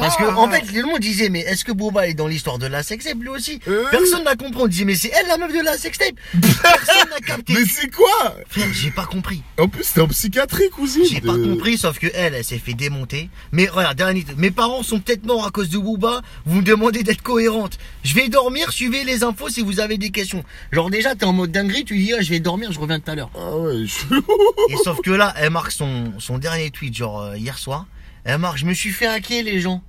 Parce 0.00 0.16
que, 0.16 0.24
en 0.24 0.48
fait, 0.50 0.72
le 0.72 0.82
monde 0.82 0.98
disait, 1.00 1.28
mais 1.28 1.40
est-ce 1.40 1.64
que 1.64 1.72
Booba 1.72 2.08
est 2.08 2.14
dans 2.14 2.26
l'histoire 2.26 2.58
de 2.58 2.66
la 2.66 2.82
sextape 2.82 3.18
lui 3.20 3.28
aussi? 3.28 3.60
Euh. 3.68 3.84
Personne 3.90 4.24
n'a 4.24 4.34
compris. 4.36 4.60
On 4.62 4.66
disait, 4.66 4.84
mais 4.84 4.94
c'est 4.94 5.10
elle 5.18 5.28
la 5.28 5.38
meuf 5.38 5.52
de 5.52 5.62
la 5.62 5.78
sextape. 5.78 6.14
Personne 6.40 7.08
n'a 7.10 7.20
capté. 7.24 7.52
Mais 7.54 7.64
c'est 7.64 7.90
quoi? 7.90 8.34
Frère, 8.48 8.66
j'ai 8.72 8.90
pas 8.90 9.04
compris. 9.06 9.42
En 9.58 9.68
plus, 9.68 9.92
t'es 9.92 10.00
en 10.00 10.08
psychiatrie, 10.08 10.70
cousine. 10.70 11.04
J'ai 11.08 11.20
pas 11.20 11.32
Euh, 11.34 11.44
compris, 11.54 11.78
sauf 11.78 11.98
que 11.98 12.08
elle, 12.14 12.34
elle 12.34 12.44
s'est 12.44 12.58
fait 12.58 12.74
démonter. 12.74 13.30
Mais 13.52 13.68
regarde, 13.68 13.96
dernier, 13.96 14.24
mes 14.36 14.50
parents 14.50 14.82
sont 14.82 14.98
peut-être 15.00 15.24
morts 15.24 15.46
à 15.46 15.50
cause 15.50 15.68
de 15.70 15.78
Booba. 15.78 16.22
Vous 16.46 16.56
me 16.58 16.62
demandez 16.64 17.02
d'être 17.02 17.22
cohérente. 17.22 17.78
Je 18.02 18.14
vais 18.14 18.28
dormir, 18.28 18.72
suivez 18.72 19.04
les 19.04 19.22
infos 19.24 19.48
si 19.48 19.62
vous 19.62 19.80
avez 19.80 19.98
des 19.98 20.10
questions. 20.10 20.42
Genre 20.72 20.90
déjà, 20.90 21.14
t'es 21.14 21.24
en 21.24 21.32
mode 21.32 21.52
dinguerie, 21.52 21.84
tu 21.84 21.96
dis, 21.96 22.12
ah, 22.12 22.20
je 22.20 22.30
vais 22.30 22.40
dormir, 22.40 22.72
je 22.72 22.80
reviens 22.80 22.98
tout 23.00 23.10
à 23.10 23.14
l'heure. 23.14 23.30
Ah 23.36 23.56
ouais, 23.56 23.86
chelou. 23.86 24.22
Et 24.70 24.76
sauf 24.84 25.00
que 25.00 25.10
là, 25.10 25.32
elle 25.36 25.50
marque 25.50 25.72
son, 25.72 26.12
son 26.18 26.38
dernier 26.38 26.70
tweet, 26.70 26.96
genre 26.96 27.20
euh, 27.22 27.36
hier 27.36 27.56
soir. 27.58 27.86
Elle 28.24 28.38
marque, 28.38 28.58
je 28.58 28.66
me 28.66 28.74
suis 28.74 28.90
fait 28.90 29.06
hacker 29.06 29.42
les 29.42 29.60
gens. 29.60 29.82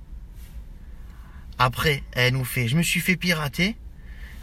Après, 1.58 2.02
elle 2.12 2.34
nous 2.34 2.44
fait, 2.44 2.68
je 2.68 2.76
me 2.76 2.82
suis 2.82 3.00
fait 3.00 3.16
pirater. 3.16 3.76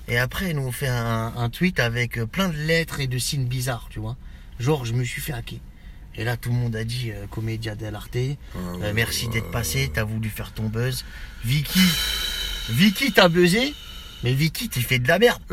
Et 0.07 0.17
après, 0.17 0.49
elle 0.49 0.55
nous 0.55 0.71
fait 0.71 0.87
un, 0.87 1.33
un 1.35 1.49
tweet 1.49 1.79
avec 1.79 2.17
euh, 2.17 2.25
plein 2.25 2.49
de 2.49 2.55
lettres 2.57 2.99
et 2.99 3.07
de 3.07 3.17
signes 3.17 3.45
bizarres, 3.45 3.87
tu 3.89 3.99
vois. 3.99 4.17
Genre, 4.59 4.85
je 4.85 4.93
me 4.93 5.03
suis 5.03 5.21
fait 5.21 5.33
hacker. 5.33 5.59
Et 6.15 6.23
là, 6.23 6.35
tout 6.35 6.49
le 6.49 6.55
monde 6.55 6.75
a 6.75 6.83
dit, 6.83 7.11
euh, 7.11 7.27
Comédia 7.27 7.75
dell'arte, 7.75 8.15
euh, 8.15 8.93
merci 8.93 9.27
d'être 9.29 9.51
passé, 9.51 9.89
t'as 9.93 10.03
voulu 10.03 10.29
faire 10.29 10.51
ton 10.51 10.67
buzz. 10.67 11.05
Vicky, 11.45 11.79
Vicky, 12.69 13.11
t'as 13.13 13.29
buzzé, 13.29 13.73
mais 14.23 14.33
Vicky, 14.33 14.67
t'es 14.69 14.81
fait 14.81 14.99
de 14.99 15.07
la 15.07 15.19
merde. 15.19 15.41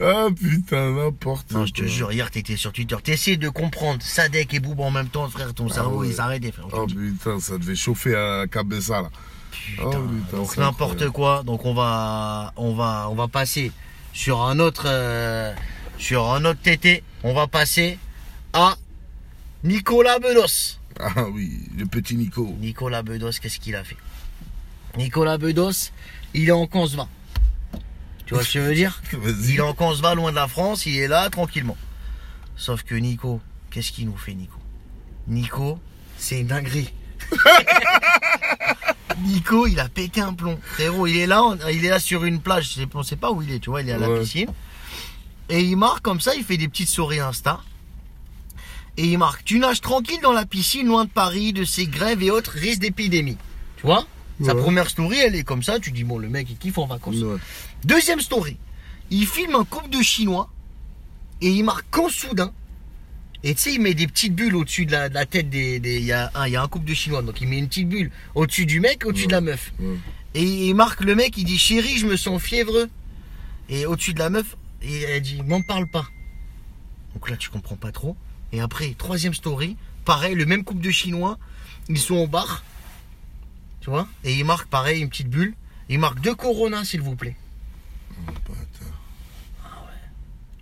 ah 0.00 0.28
putain, 0.34 0.92
n'importe 0.92 1.50
Non, 1.52 1.66
je 1.66 1.72
te 1.72 1.80
quoi. 1.82 1.86
jure, 1.88 2.12
hier, 2.12 2.30
t'étais 2.30 2.56
sur 2.56 2.72
Twitter. 2.72 2.96
T'essayes 3.02 3.38
de 3.38 3.48
comprendre 3.48 4.02
Sadek 4.02 4.54
et 4.54 4.60
Booba 4.60 4.84
en 4.84 4.90
même 4.90 5.08
temps, 5.08 5.28
frère, 5.28 5.52
ton 5.54 5.68
cerveau, 5.68 6.00
ouais. 6.00 6.08
il 6.08 6.14
s'arrêtait, 6.14 6.52
frère. 6.52 6.66
Oh 6.72 6.86
putain, 6.86 7.38
ça 7.40 7.58
devait 7.58 7.74
chauffer 7.76 8.14
à 8.14 8.46
Cabessa 8.50 9.02
là. 9.02 9.10
Putain, 9.50 9.82
Oh, 9.84 9.90
putain, 10.08 10.36
donc 10.36 10.50
c'est 10.54 10.60
n'importe 10.60 11.08
quoi. 11.10 11.42
Donc 11.42 11.64
on 11.64 11.74
va, 11.74 12.52
on 12.56 12.74
va, 12.74 13.08
on 13.10 13.14
va 13.14 13.28
passer 13.28 13.72
sur 14.12 14.40
un 14.42 14.58
autre, 14.58 14.84
euh, 14.86 15.52
sur 15.98 16.30
un 16.32 16.44
autre 16.44 16.60
TT. 16.62 17.02
On 17.22 17.34
va 17.34 17.46
passer 17.46 17.98
à 18.52 18.76
Nicolas 19.64 20.18
Bedos. 20.18 20.78
Ah 20.98 21.24
oui, 21.32 21.68
le 21.78 21.86
petit 21.86 22.16
Nico. 22.16 22.54
Nicolas 22.60 23.02
Bedos, 23.02 23.32
qu'est-ce 23.40 23.58
qu'il 23.58 23.74
a 23.76 23.84
fait? 23.84 23.96
Nicolas 24.96 25.38
Bedos, 25.38 25.90
il 26.34 26.48
est 26.48 26.52
en 26.52 26.66
Consva. 26.66 27.08
Tu 28.30 28.34
vois 28.34 28.44
ce 28.44 28.52
que 28.54 28.60
je 28.60 28.64
veux 28.68 28.74
dire 28.76 29.02
Il 29.12 29.18
Vas-y. 29.18 29.56
est 29.56 29.60
en 29.60 29.74
Consva, 29.74 30.14
loin 30.14 30.30
de 30.30 30.36
la 30.36 30.46
France, 30.46 30.86
il 30.86 30.96
est 30.96 31.08
là 31.08 31.28
tranquillement. 31.30 31.76
Sauf 32.56 32.84
que 32.84 32.94
Nico, 32.94 33.40
qu'est-ce 33.72 33.90
qu'il 33.90 34.06
nous 34.06 34.16
fait 34.16 34.34
Nico 34.34 34.56
Nico, 35.26 35.80
c'est 36.16 36.38
une 36.38 36.46
dinguerie. 36.46 36.92
Nico, 39.24 39.66
il 39.66 39.80
a 39.80 39.88
pété 39.88 40.20
un 40.20 40.32
plomb. 40.32 40.58
Frérot, 40.62 41.08
il 41.08 41.16
est 41.16 41.26
là, 41.26 41.42
on- 41.42 41.58
il 41.70 41.84
est 41.84 41.88
là 41.90 41.98
sur 41.98 42.24
une 42.24 42.40
plage, 42.40 42.68
je 42.70 42.80
sais- 42.82 42.88
on 42.94 43.02
sait 43.02 43.16
pas 43.16 43.32
où 43.32 43.42
il 43.42 43.50
est, 43.50 43.58
tu 43.58 43.68
vois, 43.70 43.82
il 43.82 43.88
est 43.88 43.92
à 43.94 43.98
la 43.98 44.08
piscine. 44.20 44.48
Et 45.48 45.60
il 45.62 45.76
marque 45.76 46.02
comme 46.02 46.20
ça, 46.20 46.36
il 46.36 46.44
fait 46.44 46.56
des 46.56 46.68
petites 46.68 46.88
souris 46.88 47.18
Insta. 47.18 47.60
Et 48.96 49.06
il 49.06 49.18
marque 49.18 49.44
Tu 49.44 49.58
nages 49.58 49.80
tranquille 49.80 50.20
dans 50.22 50.32
la 50.32 50.46
piscine, 50.46 50.86
loin 50.86 51.04
de 51.04 51.10
Paris, 51.10 51.52
de 51.52 51.64
ces 51.64 51.86
grèves 51.88 52.22
et 52.22 52.30
autres 52.30 52.52
risques 52.52 52.80
d'épidémie. 52.80 53.36
Tu 53.76 53.82
vois 53.86 54.06
Sa 54.44 54.54
première 54.54 54.88
story, 54.88 55.18
elle 55.18 55.34
est 55.34 55.44
comme 55.44 55.62
ça. 55.62 55.78
Tu 55.80 55.90
dis 55.92 56.04
Bon, 56.04 56.18
le 56.18 56.28
mec, 56.28 56.48
il 56.50 56.56
kiffe 56.56 56.78
en 56.78 56.86
vacances. 56.86 57.16
Ouais. 57.16 57.36
Deuxième 57.84 58.20
story. 58.20 58.56
Il 59.10 59.26
filme 59.26 59.54
un 59.54 59.64
couple 59.64 59.90
de 59.90 60.02
Chinois 60.02 60.48
et 61.40 61.50
il 61.50 61.62
marque 61.64 61.86
quand 61.90 62.08
soudain. 62.08 62.52
Et 63.42 63.54
tu 63.54 63.60
sais, 63.62 63.72
il 63.74 63.80
met 63.80 63.94
des 63.94 64.06
petites 64.06 64.34
bulles 64.34 64.54
au-dessus 64.54 64.84
de 64.86 64.92
la, 64.92 65.08
de 65.08 65.14
la 65.14 65.26
tête 65.26 65.48
des. 65.50 65.80
des- 65.80 65.96
Il 65.98 66.04
y, 66.04 66.12
a 66.12 66.30
un, 66.34 66.46
il 66.46 66.52
y 66.52 66.56
a 66.56 66.62
un 66.62 66.68
couple 66.68 66.86
de 66.86 66.94
Chinois, 66.94 67.22
donc 67.22 67.40
il 67.40 67.48
met 67.48 67.58
une 67.58 67.68
petite 67.68 67.88
bulle 67.88 68.10
au-dessus 68.34 68.66
du 68.66 68.80
mec, 68.80 69.04
au-dessus 69.06 69.26
de 69.26 69.32
la 69.32 69.40
meuf. 69.40 69.72
Et 70.34 70.42
il 70.68 70.74
marque 70.74 71.00
le 71.00 71.14
mec, 71.14 71.36
il 71.38 71.44
dit 71.44 71.58
Chérie, 71.58 71.96
je 71.98 72.06
me 72.06 72.16
sens 72.16 72.40
fiévreux. 72.40 72.88
Et 73.68 73.86
au-dessus 73.86 74.14
de 74.14 74.18
la 74.18 74.30
meuf, 74.30 74.56
et 74.82 75.02
elle 75.02 75.22
dit 75.22 75.40
M'en 75.46 75.62
parle 75.62 75.86
pas. 75.88 76.06
Donc 77.14 77.28
là, 77.30 77.36
tu 77.36 77.48
comprends 77.50 77.76
pas 77.76 77.92
trop. 77.92 78.16
Et 78.52 78.60
après, 78.60 78.94
troisième 78.96 79.34
story, 79.34 79.76
pareil, 80.04 80.34
le 80.34 80.44
même 80.46 80.62
couple 80.64 80.80
de 80.82 80.90
Chinois, 80.90 81.38
ils 81.88 81.98
sont 81.98 82.16
au 82.16 82.26
bar. 82.26 82.62
Et 84.24 84.34
il 84.34 84.44
marque 84.44 84.68
pareil, 84.68 85.02
une 85.02 85.08
petite 85.08 85.28
bulle. 85.28 85.54
Il 85.88 85.98
marque 85.98 86.20
deux 86.20 86.34
Corona, 86.34 86.84
s'il 86.84 87.00
vous 87.00 87.16
plaît. 87.16 87.36
Bâtard. 88.26 88.69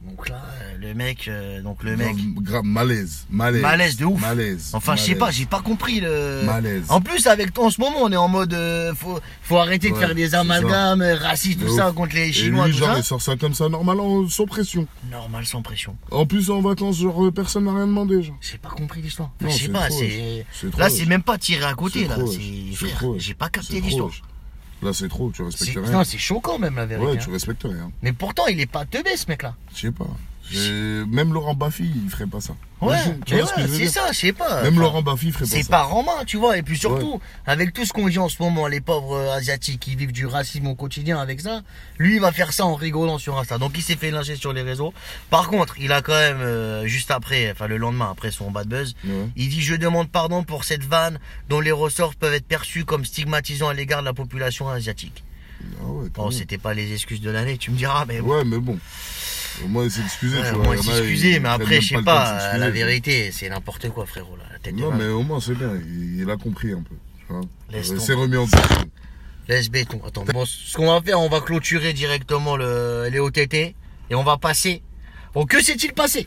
Donc 0.02 0.28
là, 0.28 0.40
le 0.80 0.94
mec, 0.94 1.26
euh, 1.26 1.60
donc 1.60 1.82
le 1.82 1.96
mec. 1.96 2.14
Grave, 2.14 2.42
grave 2.42 2.64
malaise. 2.64 3.26
Malaise. 3.30 3.62
Malaise 3.62 3.96
de 3.96 4.04
ouf. 4.04 4.20
Malaise. 4.20 4.70
Enfin, 4.72 4.94
je 4.94 5.02
sais 5.02 5.14
pas, 5.16 5.32
j'ai 5.32 5.44
pas 5.44 5.60
compris 5.60 5.98
le. 6.00 6.42
Malaise. 6.44 6.84
En 6.88 7.00
plus, 7.00 7.26
avec 7.26 7.58
en 7.58 7.68
ce 7.68 7.80
moment, 7.80 7.98
on 8.02 8.12
est 8.12 8.16
en 8.16 8.28
mode, 8.28 8.54
euh, 8.54 8.94
faut, 8.94 9.18
faut 9.42 9.56
arrêter 9.56 9.90
de 9.90 9.96
faire 9.96 10.14
des 10.14 10.36
amalgames 10.36 11.02
euh, 11.02 11.16
racistes, 11.16 11.58
De 11.58 11.64
tout 11.66 11.72
ouf. 11.72 11.76
ça 11.78 11.90
contre 11.90 12.14
les 12.14 12.28
Et 12.28 12.32
Chinois, 12.32 12.66
lui, 12.68 12.74
tout 12.74 12.78
genre, 12.78 12.92
ça. 12.92 12.98
il 12.98 13.04
sort 13.04 13.20
ça 13.22 13.36
comme 13.36 13.54
ça, 13.54 13.68
normal, 13.68 13.98
sans 14.30 14.46
pression. 14.46 14.86
Normal, 15.10 15.44
sans 15.46 15.62
pression. 15.62 15.96
En 16.12 16.26
plus, 16.26 16.48
en 16.50 16.60
vacances, 16.60 16.98
genre, 16.98 17.32
personne 17.32 17.64
n'a 17.64 17.74
rien 17.74 17.88
demandé, 17.88 18.22
genre. 18.22 18.36
J'ai 18.40 18.58
pas 18.58 18.70
compris 18.70 19.02
l'histoire. 19.02 19.30
Enfin, 19.42 19.50
je 19.50 19.62
sais 19.64 19.68
pas, 19.68 19.90
c'est. 19.90 20.46
Là, 20.78 20.90
c'est 20.90 21.06
même 21.06 21.22
pas 21.22 21.38
tiré 21.38 21.64
à 21.64 21.74
côté, 21.74 22.06
là. 22.06 22.16
C'est 22.30 23.18
j'ai 23.18 23.34
pas 23.34 23.48
capté 23.48 23.80
l'histoire. 23.80 24.10
Là, 24.82 24.92
c'est 24.92 25.08
trop, 25.08 25.30
tu 25.30 25.42
respectes 25.42 25.76
rien. 25.76 25.90
Non, 25.90 26.04
c'est 26.04 26.18
choquant 26.18 26.58
même 26.58 26.76
la 26.76 26.86
vérité. 26.86 27.06
Ouais, 27.06 27.16
hein. 27.16 27.20
tu 27.20 27.30
respectes 27.30 27.64
rien. 27.64 27.90
Mais 28.02 28.12
pourtant, 28.12 28.46
il 28.46 28.60
est 28.60 28.70
pas 28.70 28.84
teubé 28.84 29.16
ce 29.16 29.26
mec-là. 29.28 29.54
Je 29.74 29.80
sais 29.80 29.90
pas. 29.90 30.06
Même 30.52 31.32
Laurent 31.32 31.54
Baffy, 31.54 31.90
il 32.04 32.10
ferait 32.10 32.26
pas 32.26 32.40
ça. 32.40 32.54
Ouais, 32.80 32.96
c'est 33.26 33.88
ça, 33.88 34.12
je 34.12 34.18
sais 34.18 34.32
pas. 34.32 34.62
Même 34.62 34.74
Enfin, 34.74 34.82
Laurent 34.82 35.02
Baffy 35.02 35.32
ferait 35.32 35.44
pas 35.46 35.50
C'est 35.50 35.62
ça. 35.64 35.68
par 35.70 35.96
en 35.96 36.04
main, 36.04 36.24
tu 36.24 36.36
vois. 36.36 36.56
Et 36.58 36.62
puis 36.62 36.78
surtout, 36.78 37.20
avec 37.44 37.72
tout 37.72 37.84
ce 37.84 37.92
qu'on 37.92 38.08
dit 38.08 38.20
en 38.20 38.28
ce 38.28 38.40
moment, 38.40 38.68
les 38.68 38.80
pauvres 38.80 39.16
euh, 39.16 39.32
asiatiques 39.34 39.80
qui 39.80 39.96
vivent 39.96 40.12
du 40.12 40.26
racisme 40.26 40.68
au 40.68 40.76
quotidien 40.76 41.18
avec 41.18 41.40
ça, 41.40 41.62
lui, 41.98 42.14
il 42.14 42.20
va 42.20 42.30
faire 42.30 42.52
ça 42.52 42.64
en 42.66 42.76
rigolant 42.76 43.18
sur 43.18 43.36
Insta. 43.36 43.58
Donc, 43.58 43.72
il 43.76 43.82
s'est 43.82 43.96
fait 43.96 44.12
lyncher 44.12 44.36
sur 44.36 44.52
les 44.52 44.62
réseaux. 44.62 44.94
Par 45.28 45.48
contre, 45.48 45.74
il 45.80 45.90
a 45.90 46.02
quand 46.02 46.12
même, 46.12 46.40
euh, 46.40 46.86
juste 46.86 47.10
après, 47.10 47.50
enfin 47.50 47.66
le 47.66 47.78
lendemain, 47.78 48.10
après 48.12 48.30
son 48.30 48.50
bad 48.52 48.68
buzz, 48.68 48.94
Ouais. 49.04 49.28
il 49.36 49.48
dit 49.48 49.60
Je 49.60 49.74
demande 49.74 50.08
pardon 50.08 50.44
pour 50.44 50.62
cette 50.64 50.84
vanne 50.84 51.18
dont 51.48 51.58
les 51.60 51.72
ressorts 51.72 52.14
peuvent 52.14 52.34
être 52.34 52.46
perçus 52.46 52.84
comme 52.84 53.04
stigmatisants 53.04 53.68
à 53.68 53.74
l'égard 53.74 54.00
de 54.00 54.06
la 54.06 54.14
population 54.14 54.68
asiatique. 54.68 55.24
Ah 55.80 55.86
ouais, 55.86 56.08
Bon, 56.14 56.30
c'était 56.30 56.58
pas 56.58 56.74
les 56.74 56.92
excuses 56.92 57.20
de 57.20 57.30
l'année, 57.30 57.58
tu 57.58 57.70
me 57.70 57.76
diras, 57.76 58.04
mais 58.06 58.20
bon. 58.20 58.36
Ouais, 58.36 58.44
mais 58.44 58.58
bon. 58.58 58.78
Au 59.64 59.68
moins, 59.68 59.84
il 59.84 59.90
s'est 59.90 60.02
excusé, 60.02 60.38
Ouais, 60.38 60.50
au 60.52 60.62
moins 60.62 60.76
s'excuser, 60.76 61.40
mais 61.40 61.48
après, 61.48 61.80
je 61.80 61.96
sais 61.96 62.02
pas, 62.02 62.56
la 62.56 62.70
vérité, 62.70 63.30
c'est 63.32 63.48
n'importe 63.48 63.88
quoi, 63.90 64.06
frérot, 64.06 64.36
là, 64.36 64.44
la 64.52 64.58
tête 64.58 64.74
Non, 64.74 64.92
mais 64.92 65.06
au 65.06 65.22
moins, 65.22 65.40
c'est 65.40 65.54
bien. 65.54 65.72
Il, 65.74 66.20
il 66.20 66.30
a 66.30 66.36
compris 66.36 66.72
un 66.72 66.82
peu. 66.82 66.94
Il 67.72 67.84
s'est 68.00 68.14
remis 68.14 68.36
en 68.36 68.46
question. 68.46 68.84
Laisse 69.48 69.70
béton. 69.70 70.00
Attends, 70.06 70.24
bon, 70.24 70.44
ce 70.44 70.76
qu'on 70.76 70.92
va 70.92 71.00
faire, 71.00 71.20
on 71.20 71.28
va 71.28 71.40
clôturer 71.40 71.92
directement 71.92 72.56
le, 72.56 73.08
les 73.10 73.18
OTT 73.18 73.54
et 73.54 73.74
on 74.14 74.22
va 74.22 74.36
passer. 74.36 74.82
Bon, 75.34 75.46
que 75.46 75.62
s'est-il 75.62 75.92
passé? 75.94 76.26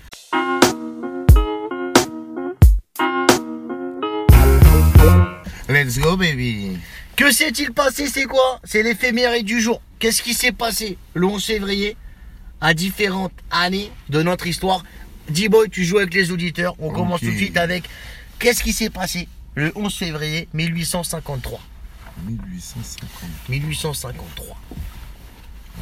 Let's 5.71 5.99
go, 5.99 6.17
baby. 6.17 6.77
Que 7.15 7.31
s'est-il 7.31 7.71
passé 7.71 8.07
C'est 8.07 8.25
quoi? 8.25 8.59
C'est 8.65 8.83
l'éphéméride 8.83 9.45
du 9.45 9.61
jour. 9.61 9.81
Qu'est-ce 9.99 10.21
qui 10.21 10.33
s'est 10.33 10.51
passé? 10.51 10.97
Le 11.13 11.27
11 11.27 11.45
février 11.45 11.95
à 12.59 12.73
différentes 12.73 13.31
années 13.51 13.89
de 14.09 14.21
notre 14.21 14.47
histoire 14.47 14.83
D-Boy, 15.29 15.69
tu 15.69 15.85
joues 15.85 15.99
avec 15.99 16.13
les 16.13 16.31
auditeurs. 16.31 16.75
On 16.79 16.91
commence 16.91 17.21
tout 17.21 17.31
de 17.31 17.37
suite 17.37 17.55
avec 17.55 17.85
qu'est-ce 18.37 18.61
qui 18.63 18.73
s'est 18.73 18.89
passé 18.89 19.29
le 19.55 19.71
11 19.75 19.93
février 19.95 20.49
1853. 20.53 21.59
1850. 22.27 23.09
1853. 23.47 24.57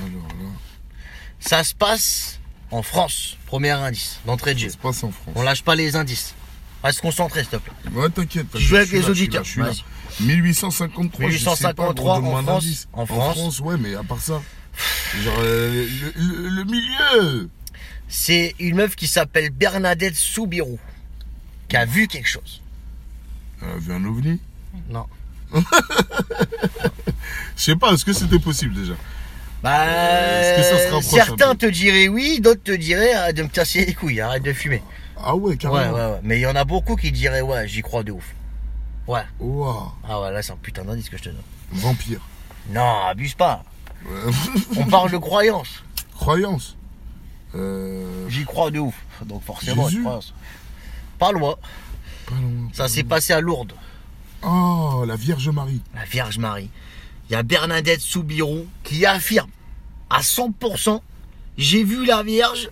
Alors 0.06 0.28
là, 0.28 0.50
Ça 1.40 1.64
se 1.64 1.74
passe 1.74 2.40
en 2.70 2.84
France. 2.84 3.38
Premier 3.48 3.72
indice 3.72 4.20
d'entrée 4.26 4.54
de 4.54 4.60
jeu. 4.60 4.68
ça 4.68 4.74
se 4.74 4.78
passe 4.78 5.04
en 5.04 5.12
France. 5.12 5.34
On 5.36 5.42
lâche 5.42 5.64
pas 5.64 5.74
les 5.76 5.96
indices. 5.96 6.36
Reste 6.84 7.02
concentré, 7.02 7.42
s'il 7.42 7.50
te 7.50 7.58
plaît. 7.58 7.74
Ouais, 7.94 8.10
t'inquiète. 8.10 8.48
Tu 8.56 8.62
joues 8.62 8.76
avec 8.78 8.90
je 8.90 8.94
les 8.96 9.02
là, 9.02 9.08
je 9.10 9.14
suis 9.14 9.24
auditeurs, 9.24 9.42
là, 9.42 9.46
je 9.46 9.50
suis 9.52 9.62
là. 9.62 9.68
vas-y. 9.68 10.26
1853. 10.26 11.30
je 11.30 11.38
sais 11.38 11.44
pas, 11.46 11.52
1853 11.52 11.94
gros, 11.94 12.16
donne-moi 12.22 12.40
en 12.40 12.44
France. 12.44 12.88
En 12.94 13.06
France. 13.06 13.60
ouais, 13.62 13.76
mais 13.78 13.96
à 13.96 14.04
part 14.04 14.20
ça. 14.22 14.42
Genre, 15.24 15.36
euh, 15.40 15.88
le, 16.16 16.24
le- 16.24 16.50
le 16.50 16.64
milieu. 16.64 17.50
C'est 18.08 18.56
une 18.60 18.76
meuf 18.78 18.96
qui 18.96 19.08
s'appelle 19.08 19.50
Bernadette 19.52 20.16
Soubirou. 20.16 20.80
Qui 21.68 21.76
a 21.78 21.86
vu 21.86 22.08
quelque 22.08 22.28
chose. 22.30 22.62
Elle 23.62 23.70
a 23.72 23.78
vu 23.78 23.92
un 23.94 24.04
ovni 24.06 24.40
Non. 24.90 25.06
Je 27.56 27.64
sais 27.64 27.76
pas, 27.76 27.92
est-ce 27.94 28.06
que 28.06 28.14
c'était 28.14 28.40
possible 28.40 28.74
déjà 28.74 28.94
Bah, 29.62 29.86
Est-ce 29.86 30.58
que 30.58 30.92
ça 30.92 31.02
se 31.02 31.10
certains 31.10 31.56
te 31.56 31.66
diraient 31.66 32.08
oui, 32.08 32.40
d'autres 32.40 32.64
te 32.64 32.72
diraient 32.72 33.14
arrête 33.14 33.36
de 33.36 33.44
me 33.44 33.48
casser 33.50 33.86
les 33.86 33.94
couilles, 33.94 34.22
arrête 34.22 34.44
de 34.44 34.54
fumer. 34.54 34.82
Ah 35.24 35.36
ouais, 35.36 35.58
carrément. 35.58 35.94
ouais, 35.96 36.06
ouais. 36.12 36.20
Mais 36.24 36.38
il 36.38 36.42
y 36.42 36.46
en 36.48 36.56
a 36.56 36.64
beaucoup 36.64 36.96
qui 36.96 37.12
diraient 37.12 37.42
ouais, 37.42 37.68
j'y 37.68 37.82
crois 37.82 38.04
de 38.04 38.12
ouf. 38.12 38.36
Ouais. 39.08 39.24
Ah 40.08 40.22
ouais, 40.22 40.32
là 40.32 40.42
c'est 40.42 40.52
un 40.52 40.58
putain 40.58 40.84
d'indice 40.84 41.10
que 41.10 41.18
je 41.18 41.24
te 41.24 41.30
donne. 41.30 41.42
vampire. 41.72 42.22
Non, 42.70 43.06
abuse 43.08 43.34
pas. 43.34 43.64
Ouais. 44.06 44.32
On 44.78 44.86
parle 44.86 45.12
de 45.12 45.18
croyance. 45.18 45.84
Croyance. 46.16 46.76
Euh, 47.56 48.28
J'y 48.30 48.46
crois 48.46 48.70
de 48.72 48.80
ouf. 48.80 48.96
Donc 49.26 49.44
forcément, 49.44 49.86
Jésus. 49.90 49.98
je 49.98 50.04
croyance. 50.04 50.34
Pas 51.18 51.32
loin. 51.32 51.56
pas 52.28 52.36
loin. 52.36 52.70
Ça 52.74 52.88
s'est 52.88 53.04
passé 53.04 53.34
à 53.34 53.42
Lourdes. 53.42 53.74
Oh, 54.44 55.04
la 55.08 55.16
Vierge 55.16 55.50
Marie. 55.50 55.82
la 55.96 56.06
Vierge 56.06 56.38
Marie. 56.38 56.70
Il 57.30 57.34
y 57.34 57.36
a 57.36 57.44
Bernadette 57.44 58.02
Soubirou 58.02 58.68
qui 58.84 59.06
affirme 59.06 59.50
à 60.10 60.22
100% 60.22 61.02
j'ai 61.58 61.84
vu 61.84 62.06
la 62.06 62.24
Vierge 62.24 62.70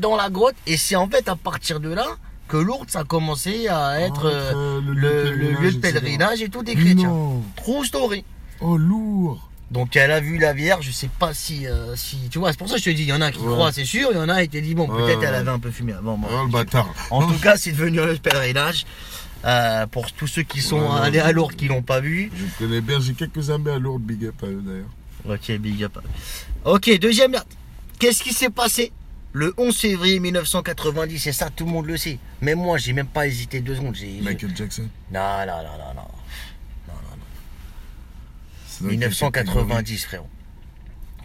dans 0.00 0.16
la 0.16 0.30
grotte 0.30 0.56
et 0.66 0.76
c'est 0.76 0.96
en 0.96 1.06
fait 1.08 1.28
à 1.28 1.36
partir 1.36 1.78
de 1.80 1.90
là 1.92 2.06
que 2.48 2.56
Lourdes 2.56 2.90
a 2.94 3.04
commencé 3.04 3.68
à 3.68 4.00
être 4.00 4.26
Ah, 4.26 4.34
euh, 4.56 4.78
être, 4.80 4.84
le, 4.92 5.08
euh, 5.08 5.30
le 5.30 5.50
lieu 5.60 5.72
de 5.72 5.78
pèlerinage 5.78 6.42
et 6.42 6.48
tout 6.48 6.62
des 6.64 6.74
chrétiens. 6.74 7.14
True 7.56 7.84
story. 7.84 8.24
Oh, 8.60 8.76
lourd. 8.76 9.48
Donc 9.70 9.94
elle 9.94 10.10
a 10.10 10.18
vu 10.18 10.36
la 10.38 10.52
Vierge, 10.52 10.84
je 10.86 10.90
sais 10.90 11.08
pas 11.20 11.32
si, 11.32 11.68
euh, 11.68 11.94
si 11.94 12.16
tu 12.28 12.40
vois, 12.40 12.50
c'est 12.50 12.58
pour 12.58 12.68
ça 12.68 12.74
que 12.74 12.80
je 12.80 12.86
te 12.86 12.90
dis, 12.90 13.02
il 13.02 13.08
y 13.08 13.12
en 13.12 13.20
a 13.20 13.30
qui 13.30 13.38
Ouais. 13.38 13.52
croient, 13.52 13.70
c'est 13.70 13.84
sûr, 13.84 14.08
il 14.10 14.16
y 14.16 14.20
en 14.20 14.28
a 14.28 14.42
qui 14.42 14.48
te 14.48 14.58
dit 14.58 14.74
bon, 14.74 14.88
peut-être 14.88 15.20
ouais. 15.20 15.26
elle 15.26 15.34
avait 15.36 15.50
un 15.50 15.60
peu 15.60 15.70
fumé 15.70 15.92
avant. 15.92 16.18
bon. 16.18 16.26
Oh, 16.28 16.44
le 16.46 16.50
bâtard. 16.50 16.92
En 17.12 17.24
tout 17.28 17.38
cas, 17.38 17.56
c'est 17.56 17.70
devenu 17.70 18.00
un 18.00 18.06
lieu 18.06 18.14
de 18.14 18.18
pèlerinage. 18.18 18.84
Euh, 19.44 19.86
pour 19.86 20.10
tous 20.12 20.26
ceux 20.26 20.42
qui 20.42 20.60
sont 20.60 20.90
allés 20.90 21.20
à 21.20 21.30
Lourdes 21.32 21.54
qui 21.54 21.66
l'ont 21.68 21.80
pas 21.82 22.00
vu, 22.00 22.30
Je 22.36 22.44
connais 22.64 22.80
bien, 22.82 23.00
j'ai 23.00 23.14
quelques 23.14 23.48
amis 23.50 23.70
à 23.70 23.78
Lourdes, 23.78 24.02
big 24.02 24.26
up 24.26 24.34
à 24.42 24.46
eux 24.46 24.60
d'ailleurs. 24.62 25.38
Ok, 25.38 25.56
big 25.58 25.84
up. 25.84 25.98
Ok, 26.64 26.98
deuxième. 26.98 27.36
Qu'est-ce 28.00 28.22
qui 28.24 28.32
s'est 28.34 28.50
passé? 28.50 28.92
Le 29.32 29.54
11 29.56 29.76
février 29.76 30.18
1990 30.20 31.26
Et 31.26 31.32
ça, 31.32 31.50
tout 31.50 31.64
le 31.64 31.70
monde 31.70 31.86
le 31.86 31.96
sait. 31.96 32.18
Même 32.40 32.58
moi, 32.58 32.78
j'ai 32.78 32.92
même 32.92 33.06
pas 33.06 33.26
hésité 33.26 33.60
deux 33.60 33.76
secondes. 33.76 33.96
Michael 34.22 34.56
Jackson. 34.56 34.88
Non, 35.12 35.20
non, 35.46 35.62
non, 35.62 35.78
non, 35.78 35.94
non. 35.96 36.08
C'est 38.66 38.88
quelle 38.88 38.98
catégorie 38.98 39.66
1990, 39.66 40.04
frérot. 40.06 40.26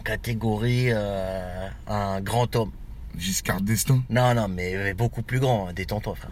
Catégorie 0.04 0.86
euh, 0.90 1.68
un 1.88 2.20
grand 2.20 2.54
homme. 2.56 2.70
Giscard 3.18 3.62
d'Estaing. 3.62 4.02
Non, 4.10 4.34
non, 4.34 4.46
mais 4.46 4.74
euh, 4.76 4.92
beaucoup 4.94 5.22
plus 5.22 5.40
grand. 5.40 5.68
hein, 5.68 5.72
Détends-toi, 5.74 6.14
frère. 6.16 6.30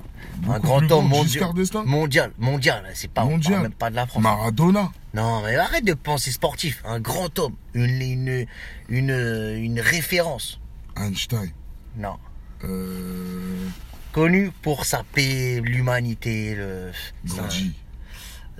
un 0.54 0.58
grand 0.60 0.82
homme 0.92 1.08
mondial. 1.08 1.26
Giscard 1.28 1.54
d'Estaing 1.54 1.84
Mondial, 1.86 2.30
mondial. 2.38 2.84
C'est 2.94 3.10
pas, 3.10 3.24
on 3.24 3.30
Mondial. 3.30 3.62
même 3.62 3.72
pas 3.72 3.88
de 3.90 3.96
la 3.96 4.06
France. 4.06 4.22
Maradona. 4.22 4.92
Non, 5.14 5.40
mais 5.42 5.56
arrête 5.56 5.84
de 5.86 5.94
penser 5.94 6.30
sportif. 6.30 6.82
Un 6.84 7.00
grand 7.00 7.38
homme. 7.38 7.54
Une, 7.72 8.02
une, 8.02 8.46
une, 8.90 9.56
une 9.56 9.80
référence. 9.80 10.60
Einstein. 10.96 11.50
Non. 11.96 12.16
Euh, 12.64 13.68
connu 14.12 14.50
pour 14.62 14.84
sa 14.84 15.02
paix, 15.04 15.60
l'humanité, 15.62 16.54
le. 16.54 16.90
Gandhi. 17.26 17.72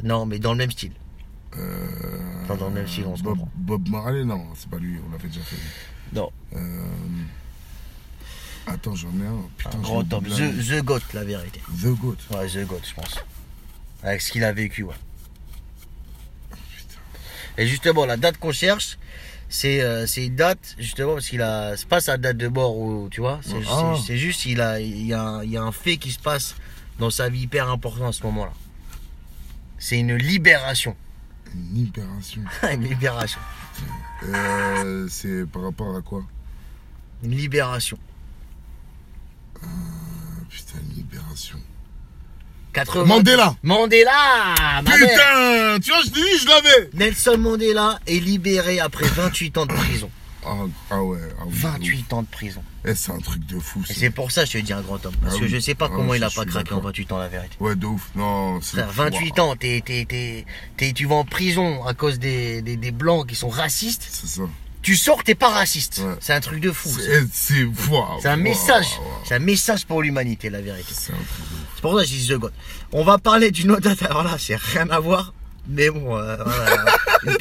Non, 0.03 0.27
mais 0.27 0.39
dans 0.39 0.53
le 0.53 0.59
même 0.59 0.71
style. 0.71 0.93
Euh, 1.57 1.81
Enfin, 2.43 2.57
dans 2.57 2.69
le 2.69 2.75
même 2.75 2.89
style, 2.89 3.07
on 3.07 3.17
se 3.17 3.23
Bob, 3.23 3.39
comprend. 3.39 3.51
Bob 3.55 3.89
Marley, 3.89 4.25
non, 4.25 4.45
c'est 4.55 4.69
pas 4.69 4.77
lui, 4.79 4.99
on 5.07 5.11
l'avait 5.13 5.29
déjà 5.29 5.41
fait. 5.41 5.57
Non, 6.13 6.31
Euh, 6.55 6.87
Attends, 8.67 8.95
j'en 8.95 9.09
ai 9.21 9.27
un. 9.27 9.43
Putain, 9.57 9.79
un 9.79 9.81
grand 9.81 10.13
homme. 10.13 10.25
The, 10.25 10.67
the 10.81 10.83
Goat, 10.85 11.01
la 11.15 11.25
vérité. 11.25 11.61
The 11.83 11.87
Goat. 11.89 12.17
Ouais, 12.33 12.49
The 12.49 12.67
Goat, 12.67 12.81
je 12.89 12.95
pense. 12.95 13.19
Avec 14.03 14.21
ce 14.21 14.33
qu'il 14.33 14.43
a 14.45 14.53
vécu, 14.53 14.83
ouais. 14.83 14.95
Putain. 16.51 17.01
Et 17.59 17.67
justement, 17.67 18.05
la 18.07 18.17
date 18.17 18.37
qu'on 18.39 18.53
cherche, 18.53 18.99
c'est 19.49 19.81
euh, 19.83 20.07
c'est 20.07 20.27
une 20.27 20.37
date 20.37 20.75
justement 20.79 21.15
parce 21.15 21.29
qu'il 21.29 21.43
a 21.43 21.77
c'est 21.77 21.89
pas 21.89 22.01
sa 22.01 22.17
date 22.17 22.37
de 22.37 22.49
mort 22.49 22.77
ou 22.77 23.09
tu 23.11 23.21
vois 23.21 23.41
c'est 23.43 23.55
Ah. 23.69 23.95
c'est 24.05 24.17
juste 24.17 24.47
il 24.47 24.61
a 24.61 24.81
il 24.81 25.07
y 25.07 25.13
a 25.13 25.23
un- 25.23 25.45
il 25.45 25.51
y 25.51 25.57
a 25.57 25.63
un 25.63 25.73
fait 25.73 25.97
qui 25.97 26.11
se 26.13 26.19
passe 26.19 26.55
dans 26.99 27.11
sa 27.11 27.29
vie 27.29 27.41
hyper 27.43 27.69
important 27.71 28.09
à 28.09 28.13
ce 28.13 28.23
moment-là 28.25 28.53
c'est 29.79 29.99
une 30.01 30.15
libération 30.17 30.97
Une 31.55 31.75
libération. 31.75 32.43
une 32.73 32.85
libération 32.85 33.41
Euh, 34.25 35.07
c'est 35.11 35.45
par 35.47 35.63
rapport 35.63 35.95
à 35.97 36.01
quoi? 36.01 36.23
Une 37.23 37.33
libération 37.37 37.99
Ah, 39.63 39.67
Putain, 40.49 40.79
une 40.89 40.97
libération. 40.97 41.59
80 42.75 43.05
Mandela 43.07 43.57
Mandela 43.63 44.11
ma 44.59 44.83
mère. 44.83 44.97
Putain 44.99 45.79
Tu 45.83 45.91
vois, 45.91 46.01
je 46.05 46.11
dis, 46.11 46.39
je 46.43 46.47
l'avais 46.49 46.91
Nelson 46.95 47.39
Mandela 47.39 47.99
est 48.07 48.19
libéré 48.21 48.81
après 48.81 49.07
28 49.07 49.59
ans 49.59 49.67
de 49.67 49.73
prison 49.73 50.11
ah, 50.47 50.57
ah 50.91 51.03
ouais. 51.03 51.19
Ah, 51.39 51.45
oui, 51.47 51.53
28 51.55 52.13
ans 52.13 52.23
de 52.23 52.27
prison 52.29 52.63
Eh, 52.85 52.95
c'est 52.95 53.13
un 53.13 53.19
truc 53.19 53.47
de 53.47 53.59
fou. 53.59 53.83
c'est 53.87 54.11
pour 54.11 54.31
ça 54.31 54.43
que 54.45 54.51
je 54.51 54.59
te 54.59 54.63
dis 54.63 54.75
un 54.75 54.83
grand 54.83 55.05
homme 55.07 55.15
parce 55.23 55.37
Ah 55.37 55.39
que 55.39 55.45
oui. 55.45 55.51
je 55.51 55.59
sais 55.59 55.75
pas 55.75 55.87
Ah, 55.91 55.95
comment 55.97 56.13
il 56.13 56.23
a 56.23 56.29
pas 56.29 56.45
craqué 56.45 56.73
en 56.73 56.77
d'accord. 56.77 56.83
28 56.83 57.13
ans 57.13 57.19
la 57.19 57.29
vérité 57.29 57.57
Ouais, 57.61 57.75
de 57.77 57.87
ouf. 57.87 58.11
Non, 58.15 58.61
c'est. 58.61 58.77
Frère, 58.77 58.91
28 58.93 59.39
ans, 59.39 59.57
t'es, 59.57 59.83
t'es, 59.83 60.05
t'es, 60.07 60.45
t'es- 60.77 60.93
tu 60.93 61.07
vas 61.07 61.15
en 61.15 61.25
prison 61.25 61.83
à 61.87 61.95
cause 61.95 62.19
des, 62.19 62.61
des, 62.61 62.77
des 62.77 62.91
blancs 62.91 63.27
qui 63.27 63.37
sont 63.37 63.49
racistes. 63.49 64.07
C'est 64.11 64.27
ça. 64.27 64.43
Tu 64.83 64.97
sors, 64.97 65.25
t'es 65.25 65.35
pas 65.35 65.49
raciste. 65.49 66.03
Ouais. 66.05 66.13
C'est 66.21 66.35
un 66.35 66.41
truc 66.41 66.61
de 66.61 66.71
fou. 66.73 66.91
C'est 67.33 68.29
un 68.29 68.37
message. 68.37 68.85
C'est 69.25 69.37
un 69.37 69.39
message 69.39 69.87
pour 69.87 70.03
l'humanité, 70.03 70.51
la 70.51 70.61
vérité. 70.61 70.93
C'est 70.93 71.13
un 71.13 71.17
truc 71.17 71.27
de 71.53 71.57
pour 71.85 71.99
ça 72.01 72.05
que 72.05 72.29
The 72.35 72.39
God. 72.39 72.53
On 72.93 73.05
va 73.05 73.19
parler 73.19 73.51
d'une 73.51 73.71
autre 73.71 73.83
date. 73.83 74.03
Alors 74.03 74.25
là, 74.25 74.37
c'est 74.39 74.57
rien 74.57 74.89
à 74.91 74.99
voir. 75.01 75.33
Mais 75.69 75.89
bon, 75.91 76.17
euh, 76.19 76.37
voilà. 76.45 76.85
Une 77.27 77.37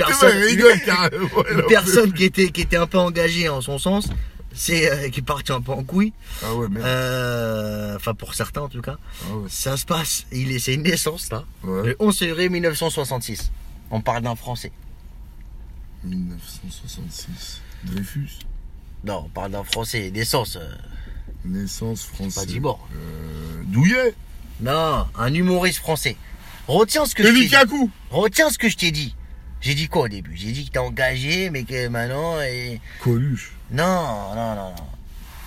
personne, 1.67 2.07
une 2.07 2.13
qui 2.13 2.23
était, 2.23 2.49
qui 2.51 2.61
était 2.61 2.77
un 2.77 2.87
peu 2.87 2.97
engagée 2.97 3.49
en 3.49 3.59
son 3.61 3.77
sens. 3.77 4.07
C'est, 4.55 4.89
euh, 4.91 5.09
qui 5.09 5.19
est 5.19 5.23
parti 5.23 5.51
un 5.51 5.61
peu 5.61 5.71
en 5.71 5.83
couille. 5.83 6.13
Ah 6.43 6.53
ouais, 6.53 6.67
merde. 6.69 6.85
Euh, 6.85 7.95
Enfin, 7.95 8.13
pour 8.13 8.33
certains 8.35 8.61
en 8.61 8.69
tout 8.69 8.81
cas. 8.81 8.97
Ah 9.25 9.35
ouais. 9.35 9.47
Ça 9.49 9.75
se 9.77 9.85
passe. 9.85 10.25
Il 10.31 10.51
est, 10.51 10.59
c'est 10.59 10.75
une 10.75 10.83
naissance 10.83 11.31
là. 11.31 11.43
Ouais. 11.63 11.87
Le 11.87 11.95
11 11.99 12.17
février 12.17 12.49
1966. 12.49 13.51
On 13.91 13.99
parle 14.01 14.21
d'un 14.23 14.35
Français. 14.35 14.71
1966. 16.03 17.61
Dreyfus. 17.83 18.29
Non, 19.03 19.23
on 19.25 19.29
parle 19.29 19.51
d'un 19.51 19.63
Français. 19.63 20.11
Naissance. 20.11 20.55
euh, 20.57 20.69
Naissance 21.45 22.03
française. 22.05 22.57
Pas. 22.61 22.69
Euh, 22.95 23.63
Douillet. 23.65 24.13
Non, 24.61 25.05
un 25.17 25.33
humoriste 25.33 25.79
français. 25.79 26.15
Retiens 26.67 27.05
ce 27.05 27.15
que 27.15 27.23
je 27.23 27.27
t'ai 27.29 27.33
dit. 27.47 27.55
Retiens 28.11 28.49
ce 28.49 28.57
que 28.57 28.69
je 28.69 28.77
t'ai 28.77 28.91
dit. 28.91 29.15
J'ai 29.61 29.75
dit 29.75 29.87
quoi 29.87 30.03
au 30.03 30.07
début? 30.07 30.31
J'ai 30.35 30.51
dit 30.51 30.65
que 30.65 30.71
t'es 30.71 30.79
engagé, 30.79 31.49
mais 31.49 31.63
que 31.63 31.87
maintenant. 31.87 32.41
Et... 32.41 32.79
Coluche. 33.01 33.53
Non, 33.71 34.33
non, 34.35 34.55
non, 34.55 34.55
non. 34.55 34.75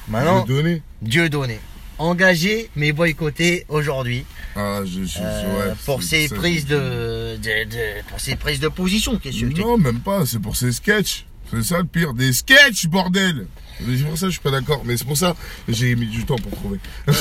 Maintenant, 0.08 0.44
Donné. 0.44 0.82
Dieu 1.02 1.28
donné. 1.28 1.58
Engagé, 1.98 2.70
mais 2.76 2.92
boycotté 2.92 3.64
aujourd'hui. 3.68 4.24
Ah, 4.54 4.80
je 4.84 5.02
suis. 5.04 5.20
euh, 5.22 5.68
ouais, 5.70 5.74
pour 5.86 6.02
c'est- 6.02 6.28
ses 6.28 6.34
prises 6.34 6.66
de, 6.66 7.36
de, 7.36 7.64
de- 7.64 8.02
Pour 8.08 8.20
ses 8.20 8.36
prises 8.36 8.60
de 8.60 8.68
position, 8.68 9.18
qu'est-ce 9.18 9.40
que 9.40 9.60
Non, 9.60 9.78
même 9.78 10.00
pas. 10.00 10.24
C'est 10.26 10.38
pour 10.38 10.56
ses 10.56 10.72
sketchs. 10.72 11.24
C'est 11.50 11.62
ça 11.62 11.78
le 11.78 11.84
pire. 11.84 12.12
Des 12.12 12.32
sketchs, 12.32 12.86
bordel. 12.86 13.46
C'est 13.78 14.04
pour 14.04 14.16
ça 14.18 14.26
que 14.26 14.30
je 14.30 14.32
suis 14.32 14.40
pas 14.40 14.50
d'accord. 14.50 14.82
Mais 14.84 14.96
c'est 14.96 15.04
pour 15.06 15.16
ça 15.16 15.34
que 15.66 15.72
j'ai 15.72 15.94
mis 15.96 16.06
du 16.06 16.24
temps 16.24 16.36
pour 16.36 16.52
trouver. 16.52 16.78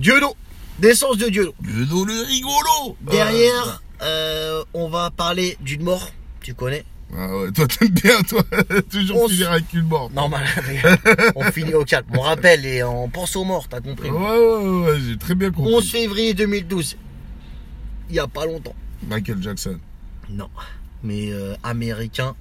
Dieudo 0.00 0.34
Naissance 0.80 1.18
de 1.18 1.28
Dieudo. 1.28 1.54
Guedo 1.60 2.06
le 2.06 2.22
rigolo. 2.22 2.96
Derrière, 3.02 3.82
euh, 4.00 4.64
on 4.72 4.88
va 4.88 5.10
parler 5.10 5.58
d'une 5.60 5.82
mort. 5.82 6.10
Tu 6.40 6.54
connais 6.54 6.86
Ah 7.14 7.36
ouais, 7.36 7.52
toi 7.52 7.66
t'aimes 7.66 7.90
bien, 7.90 8.22
toi. 8.22 8.42
Toujours 8.90 9.24
On 9.24 9.28
finir 9.28 9.52
avec 9.52 9.70
une 9.74 9.82
morte. 9.82 10.14
Normal, 10.14 10.46
on 11.36 11.42
finit 11.52 11.74
au 11.74 11.84
calme. 11.84 12.06
On 12.16 12.20
rappelle 12.22 12.64
et 12.64 12.82
on 12.82 13.10
pense 13.10 13.36
aux 13.36 13.44
morts, 13.44 13.68
t'as 13.68 13.82
compris 13.82 14.08
Ouais, 14.08 14.18
ouais, 14.18 14.80
ouais, 14.86 15.00
j'ai 15.06 15.18
très 15.18 15.34
bien 15.34 15.50
compris. 15.50 15.74
11 15.74 15.90
février 15.90 16.32
2012. 16.32 16.96
Il 18.08 18.16
y 18.16 18.18
a 18.18 18.26
pas 18.26 18.46
longtemps. 18.46 18.74
Michael 19.06 19.42
Jackson. 19.42 19.78
Non. 20.30 20.48
Mais 21.02 21.30
euh, 21.30 21.56
américain, 21.62 22.34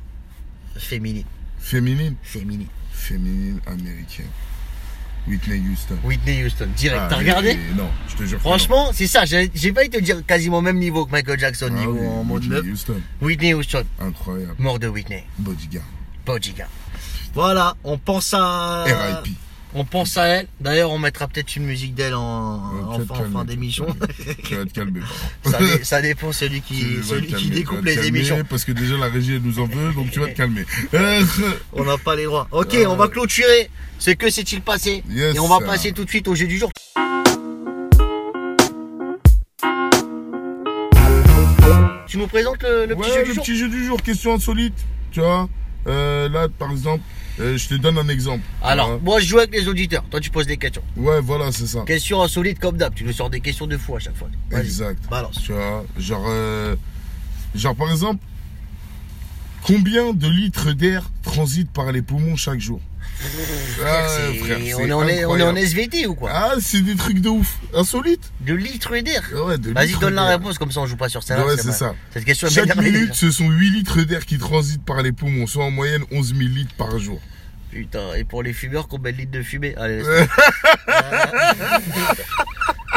féminine. 0.78 1.26
Féminine. 1.60 2.16
Féminine. 2.24 2.68
Féminine 2.94 3.60
américaine. 3.66 4.30
Whitney 5.28 5.60
Houston. 5.70 5.98
Whitney 6.04 6.44
Houston, 6.44 6.68
direct. 6.76 7.02
Ah, 7.04 7.08
T'as 7.10 7.18
regardé 7.18 7.58
Non, 7.78 7.90
je 8.08 8.16
te 8.16 8.24
jure. 8.24 8.40
Franchement, 8.40 8.92
c'est 8.94 9.08
ça. 9.08 9.26
J'ai 9.26 9.50
failli 9.74 9.90
te 9.90 10.00
dire 10.00 10.26
quasiment 10.26 10.58
au 10.58 10.62
même 10.62 10.80
niveau 10.80 11.06
que 11.06 11.12
Michael 11.12 11.40
Jackson. 11.40 11.68
Ah 11.72 11.80
niveau 11.80 11.94
oui, 12.00 12.08
en 12.08 12.24
mode 12.24 12.44
Whitney. 12.46 12.72
Houston. 12.72 13.02
Whitney 13.22 13.54
Houston, 13.54 13.84
Incroyable. 14.00 14.56
mort 14.58 14.80
de 14.80 14.88
Whitney. 14.88 15.24
Bodyguard. 15.38 15.86
Bodyguard. 16.26 16.70
Voilà, 17.34 17.76
on 17.84 17.98
pense 17.98 18.34
à. 18.34 18.86
R.I.P. 18.88 19.32
On 19.76 19.86
pense 19.86 20.18
à 20.18 20.26
elle. 20.26 20.48
D'ailleurs, 20.60 20.90
on 20.92 20.98
mettra 20.98 21.28
peut-être 21.28 21.56
une 21.56 21.66
musique 21.66 21.94
d'elle 21.94 22.16
en, 22.16 23.00
fin, 23.08 23.24
fin 23.32 23.46
d'émission. 23.46 23.86
Tu 24.44 24.56
vas 24.56 24.66
te 24.66 24.74
calmer. 24.74 25.02
ça, 25.46 25.60
dé- 25.60 25.84
ça 25.84 26.02
dépend 26.02 26.32
celui 26.32 26.62
qui, 26.62 26.80
Tu 26.80 27.04
celui 27.04 27.28
qui 27.28 27.50
découpe 27.50 27.84
les 27.86 28.08
émissions. 28.08 28.44
Parce 28.50 28.66
que 28.66 28.72
déjà 28.72 28.98
la 28.98 29.08
régie 29.08 29.36
elle 29.36 29.42
nous 29.44 29.60
en 29.60 29.66
veut, 29.68 29.94
donc 29.94 30.10
tu 30.12 30.20
vas 30.20 30.28
te 30.28 30.36
calmer. 30.38 30.66
Euh, 30.96 31.22
On 31.74 31.84
n'a 31.84 31.98
pas 32.00 32.16
les 32.16 32.26
droits. 32.26 32.48
Ok, 32.52 32.76
on 32.88 32.96
va 32.96 33.08
clôturer. 33.10 33.70
Ce 34.00 34.12
que 34.12 34.30
s'est-il 34.30 34.62
passé 34.62 35.04
Yes, 35.10 35.36
Et 35.36 35.40
on 35.40 35.48
va 35.48 35.60
passer 35.60 35.92
tout 35.92 36.04
de 36.06 36.10
suite 36.10 36.28
au 36.28 36.34
jeu 36.36 36.48
du 36.48 36.58
jour. 36.58 36.72
Tu 42.08 42.18
nous 42.18 42.28
présentes 42.28 42.64
le, 42.64 42.86
le 42.88 42.96
petit 42.96 43.10
jeu 43.12 43.20
le 43.20 43.26
du 43.26 43.34
jour 43.34 43.44
petit 43.44 43.58
jeu 43.58 43.70
du 43.70 43.86
jour, 43.86 44.02
question 44.02 44.34
insolite. 44.34 44.74
Tu 45.12 45.20
vois, 45.20 45.48
Euh, 45.88 46.30
là 46.30 46.48
par 46.50 46.72
exemple, 46.72 47.04
euh, 47.40 47.58
je 47.58 47.70
te 47.70 47.76
donne 47.76 47.98
un 47.98 48.08
exemple. 48.10 48.44
Alors, 48.62 49.00
moi 49.02 49.20
je 49.20 49.28
joue 49.28 49.38
avec 49.38 49.54
les 49.54 49.68
auditeurs. 49.68 50.04
Toi, 50.10 50.20
tu 50.20 50.30
poses 50.30 50.48
des 50.48 50.58
questions. 50.58 50.84
Ouais, 50.98 51.22
voilà, 51.22 51.52
c'est 51.52 51.68
ça. 51.68 51.84
Questions 51.86 52.22
insolites 52.22 52.60
comme 52.60 52.78
d'hab. 52.78 52.94
Tu 52.94 53.04
nous 53.04 53.14
sors 53.14 53.30
des 53.30 53.40
questions 53.40 53.66
de 53.66 53.78
fou 53.78 53.96
à 53.96 54.00
chaque 54.00 54.16
fois. 54.16 54.30
Exact. 54.52 55.02
balance. 55.10 55.42
Tu 55.42 55.54
vois, 55.54 55.86
genre, 55.98 56.26
euh, 56.28 56.76
genre 57.56 57.76
par 57.76 57.90
exemple, 57.92 58.24
combien 59.64 60.14
de 60.14 60.28
litres 60.28 60.74
d'air 60.74 61.10
transitent 61.24 61.72
par 61.72 61.92
les 61.92 62.02
poumons 62.02 62.36
chaque 62.36 62.60
jour? 62.60 62.82
Ah, 63.86 64.08
frère, 64.44 64.60
on, 64.78 64.86
est 64.86 64.92
en, 64.92 65.00
on 65.00 65.08
est 65.08 65.24
en 65.26 65.32
incroyable. 65.32 65.58
SVT 65.60 66.08
ou 66.08 66.16
quoi? 66.16 66.30
Ah, 66.34 66.54
c'est 66.60 66.82
des 66.82 66.96
trucs 66.96 67.20
de 67.20 67.30
ouf, 67.30 67.58
insolites. 67.74 68.32
De 68.42 68.54
litres 68.54 68.98
d'air 69.00 69.24
Ouais, 69.34 69.56
Vas-y, 69.58 69.98
donne 70.00 70.16
la 70.16 70.26
réponse, 70.26 70.58
comme 70.58 70.72
ça 70.72 70.82
on 70.82 70.86
joue 70.86 70.98
pas 70.98 71.10
sur 71.10 71.24
ça. 71.24 71.46
Ouais, 71.46 71.58
c'est 71.58 71.72
ça. 71.72 71.96
Cette 72.14 72.26
question 72.26 72.48
est 72.48 72.52
Chaque 72.52 72.76
minute, 72.76 73.14
ce 73.14 73.32
sont 73.32 73.50
8 73.50 73.70
litres 73.72 74.02
d'air 74.04 74.26
qui 74.26 74.38
transitent 74.38 74.86
par 74.86 75.02
les 75.02 75.12
poumons, 75.12 75.48
soit 75.48 75.66
en 75.66 75.72
moyenne 75.72 76.04
11 76.12 76.36
000 76.36 76.50
litres 76.50 76.76
par 76.78 76.98
jour. 77.00 77.22
Putain, 77.72 78.16
et 78.16 78.24
pour 78.24 78.42
les 78.42 78.54
fumeurs, 78.54 78.88
combien 78.88 79.12
de 79.12 79.18
litres 79.18 79.32
de 79.32 79.44
fumée? 79.44 79.76
Allez, 79.78 80.02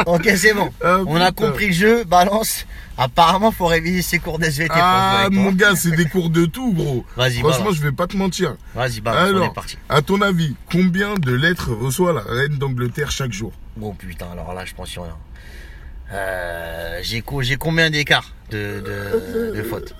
Ok, 0.05 0.29
c'est 0.35 0.53
bon. 0.53 0.71
Ah, 0.83 0.99
On 1.05 1.15
a 1.21 1.31
compris 1.31 1.67
le 1.67 1.73
jeu, 1.73 2.03
balance. 2.03 2.65
Apparemment, 2.97 3.51
faut 3.51 3.65
réviser 3.67 4.01
ses 4.01 4.19
cours 4.19 4.37
d'SVT. 4.39 4.71
Ah, 4.75 5.27
mon 5.31 5.51
gars, 5.51 5.75
c'est 5.75 5.91
des 5.95 6.05
cours 6.05 6.29
de 6.29 6.45
tout, 6.45 6.73
gros. 6.73 7.05
Vas-y, 7.15 7.39
Franchement, 7.39 7.63
balance. 7.65 7.75
je 7.77 7.81
vais 7.83 7.91
pas 7.91 8.07
te 8.07 8.15
mentir. 8.17 8.55
Vas-y, 8.75 9.01
balance, 9.01 9.29
on 9.31 9.35
Alors, 9.35 9.45
est 9.51 9.53
parti. 9.53 9.77
à 9.89 10.01
ton 10.01 10.21
avis, 10.21 10.55
combien 10.71 11.15
de 11.15 11.33
lettres 11.33 11.71
reçoit 11.73 12.13
la 12.13 12.21
reine 12.21 12.57
d'Angleterre 12.57 13.11
chaque 13.11 13.31
jour? 13.31 13.51
Bon, 13.77 13.93
putain, 13.93 14.27
alors 14.31 14.53
là, 14.53 14.65
je 14.65 14.73
pense 14.73 14.89
sur 14.89 15.03
rien. 15.03 15.17
Euh, 16.11 16.99
j'ai 17.01 17.21
co- 17.21 17.41
j'ai 17.41 17.55
combien 17.55 17.89
d'écart 17.89 18.33
de, 18.51 18.81
de, 18.81 19.51
de 19.55 19.63
fautes? 19.63 19.95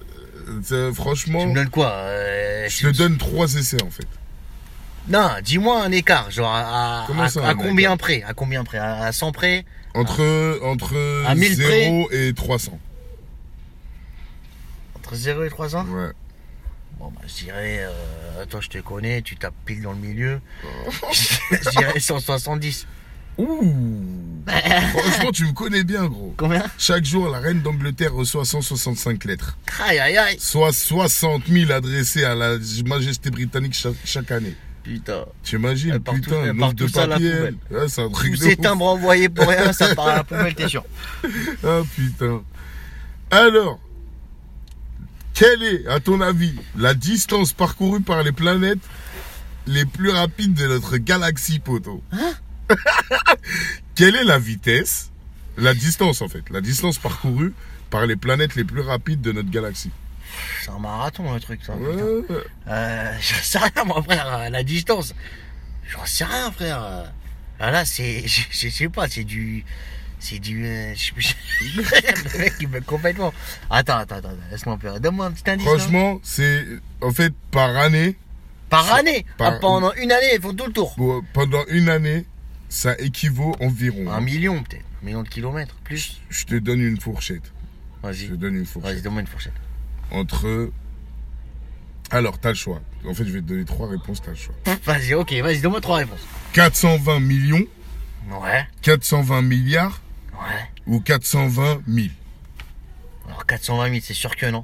Euh, 0.71 0.93
Franchement, 0.93 1.39
Tu 1.41 1.47
me 1.47 1.55
donnes 1.55 1.69
quoi 1.69 1.91
euh, 1.91 2.67
je 2.69 2.89
te 2.89 2.97
donne 2.97 3.17
trois 3.17 3.55
essais 3.55 3.81
en 3.81 3.89
fait. 3.89 4.05
Non, 5.07 5.29
dis-moi 5.43 5.81
un 5.83 5.91
écart, 5.91 6.29
genre 6.29 6.53
à, 6.53 7.05
à- 7.05 7.55
combien 7.55 7.97
près? 7.97 8.23
À 8.23 8.33
combien 8.33 8.63
près? 8.63 8.77
À, 8.77 9.05
à 9.05 9.11
100 9.11 9.31
près? 9.31 9.65
Entre, 9.93 10.59
entre 10.63 11.23
À 11.25 11.35
1000 11.35 11.53
0 11.53 12.09
et 12.11 12.33
300. 12.33 12.79
Entre 14.95 15.15
0 15.15 15.43
et 15.43 15.49
300 15.49 15.85
Ouais. 15.87 16.11
Bon, 16.99 17.11
bah, 17.11 17.21
je 17.27 17.43
dirais, 17.43 17.79
euh, 17.81 18.45
toi, 18.45 18.61
je 18.61 18.69
te 18.69 18.77
connais, 18.79 19.21
tu 19.21 19.35
tapes 19.35 19.53
pile 19.65 19.81
dans 19.81 19.91
le 19.91 19.99
milieu. 19.99 20.39
je 21.51 21.69
dirais 21.71 21.99
170. 21.99 22.87
Ouh 23.37 24.43
Franchement, 24.45 25.31
tu 25.31 25.45
me 25.45 25.53
connais 25.53 25.83
bien, 25.83 26.05
gros. 26.05 26.33
Combien 26.37 26.63
Chaque 26.77 27.03
jour, 27.03 27.29
la 27.29 27.39
reine 27.39 27.61
d'Angleterre 27.61 28.13
reçoit 28.13 28.45
165 28.45 29.23
lettres. 29.25 29.57
Aïe, 29.81 29.99
aïe, 29.99 30.17
aïe. 30.17 30.37
Soit 30.39 30.71
60 30.71 31.47
000 31.47 31.71
adressées 31.71 32.25
à 32.25 32.35
la 32.35 32.57
majesté 32.85 33.31
britannique 33.31 33.73
chaque, 33.73 33.95
chaque 34.05 34.31
année. 34.31 34.55
Putain. 34.83 35.25
Tu 35.43 35.55
imagines, 35.55 35.91
Elle 35.91 35.99
part 36.01 36.15
tout- 36.15 36.21
putain, 36.21 36.41
le 36.45 36.53
nombre 36.53 36.73
de 36.73 36.85
papiers. 36.87 37.33
Ouais, 37.71 37.87
c'est 37.87 38.01
un 38.01 38.09
truc 38.09 38.31
Tous 38.33 38.39
de 38.39 38.43
ces 38.43 38.53
ouf. 38.55 38.61
timbres 38.61 38.85
envoyés 38.85 39.29
pour 39.29 39.47
rien, 39.47 39.71
ça 39.71 39.95
part 39.95 40.07
à 40.07 40.15
la 40.17 40.23
poubelle, 40.25 40.53
t'es 40.55 40.67
sûr. 40.67 40.83
Ah 41.63 41.81
putain. 41.95 42.43
Alors, 43.31 43.79
quelle 45.33 45.63
est, 45.63 45.87
à 45.87 45.99
ton 45.99 46.21
avis, 46.21 46.53
la 46.77 46.93
distance 46.93 47.53
parcourue 47.53 48.01
par 48.01 48.23
les 48.23 48.31
planètes 48.33 48.79
les 49.65 49.85
plus 49.85 50.09
rapides 50.11 50.53
de 50.53 50.67
notre 50.67 50.97
galaxie, 50.97 51.59
poteau 51.59 52.03
Hein? 52.11 52.33
Quelle 53.95 54.15
est 54.15 54.23
la 54.23 54.39
vitesse, 54.39 55.11
la 55.57 55.73
distance 55.73 56.21
en 56.21 56.27
fait, 56.27 56.43
la 56.49 56.61
distance 56.61 56.97
parcourue 56.97 57.53
par 57.89 58.05
les 58.05 58.15
planètes 58.15 58.55
les 58.55 58.63
plus 58.63 58.81
rapides 58.81 59.21
de 59.21 59.31
notre 59.31 59.49
galaxie? 59.49 59.91
C'est 60.63 60.71
un 60.71 60.79
marathon 60.79 61.33
le 61.33 61.39
truc, 61.39 61.61
ça. 61.63 61.75
Ouais. 61.75 62.23
Euh, 62.67 63.11
j'en 63.21 63.43
sais 63.43 63.57
rien, 63.59 63.83
moi, 63.85 64.01
frère, 64.03 64.49
la 64.49 64.63
distance. 64.63 65.13
J'en 65.89 66.05
sais 66.05 66.25
rien, 66.25 66.51
frère. 66.51 67.11
Ah, 67.59 67.71
là, 67.71 67.85
c'est. 67.85 68.27
Je 68.27 68.41
je 68.51 68.69
sais 68.69 68.89
pas, 68.89 69.07
c'est 69.07 69.23
du. 69.23 69.63
C'est 70.19 70.39
du. 70.39 70.65
euh, 70.65 70.93
je- 70.95 71.11
je- 71.17 71.33
le 71.77 72.37
mec, 72.39 72.53
il 72.61 72.67
me 72.69 72.79
complètement. 72.81 73.33
Attends, 73.69 73.97
attends, 73.97 74.15
attends, 74.15 74.31
laisse-moi 74.51 74.75
un 74.75 74.77
peu. 74.77 74.99
Donne-moi 74.99 75.25
un 75.27 75.31
petit 75.31 75.49
indice. 75.49 75.65
là. 75.65 75.77
Franchement, 75.77 76.19
c'est 76.23 76.65
en 77.01 77.11
fait 77.11 77.33
par 77.51 77.75
année, 77.75 78.15
Par 78.69 78.91
année? 78.93 79.25
par- 79.37 79.53
Ah, 79.55 79.59
Pendant 79.59 79.93
une 79.93 80.11
année, 80.11 80.31
ils 80.35 80.41
font 80.41 80.53
tout 80.53 80.65
le 80.65 80.71
tour. 80.73 80.95
pendant 81.33 81.63
une 81.67 81.89
année, 81.89 82.25
ça 82.69 82.95
équivaut 82.99 83.55
environ. 83.59 84.09
Un 84.11 84.21
million, 84.21 84.63
peut-être. 84.63 84.85
Un 85.01 85.05
million 85.05 85.23
de 85.23 85.29
kilomètres. 85.29 85.75
Plus. 85.83 86.21
Je 86.29 86.45
te 86.45 86.55
donne 86.55 86.79
une 86.79 86.99
fourchette. 86.99 87.51
Je 88.01 88.07
Vas-y. 88.07 88.27
te 88.29 88.33
donne 88.33 88.55
une 88.55 88.63
Vas-y, 88.63 88.65
fourchette. 88.71 89.03
donne-moi 89.03 89.21
une 89.21 89.27
fourchette. 89.27 89.53
Entre. 90.11 90.71
Alors, 92.11 92.37
t'as 92.39 92.49
le 92.49 92.55
choix. 92.55 92.81
En 93.07 93.13
fait, 93.13 93.25
je 93.25 93.31
vais 93.31 93.41
te 93.41 93.45
donner 93.47 93.65
trois 93.65 93.89
réponses, 93.89 94.21
t'as 94.21 94.31
le 94.31 94.37
choix. 94.37 94.55
Vas-y, 94.85 95.13
ok, 95.13 95.33
vas-y, 95.33 95.59
donne-moi 95.59 95.81
trois 95.81 95.97
réponses. 95.97 96.19
420 96.53 97.19
millions, 97.19 97.65
Ouais, 98.29 98.65
420 98.83 99.41
milliards 99.41 100.01
ouais. 100.33 100.69
ou 100.85 100.99
420 101.01 101.81
000 101.87 102.07
Alors 103.27 103.45
420 103.45 103.89
000, 103.89 103.99
c'est 104.03 104.13
sûr 104.13 104.35
que 104.35 104.45
non. 104.45 104.63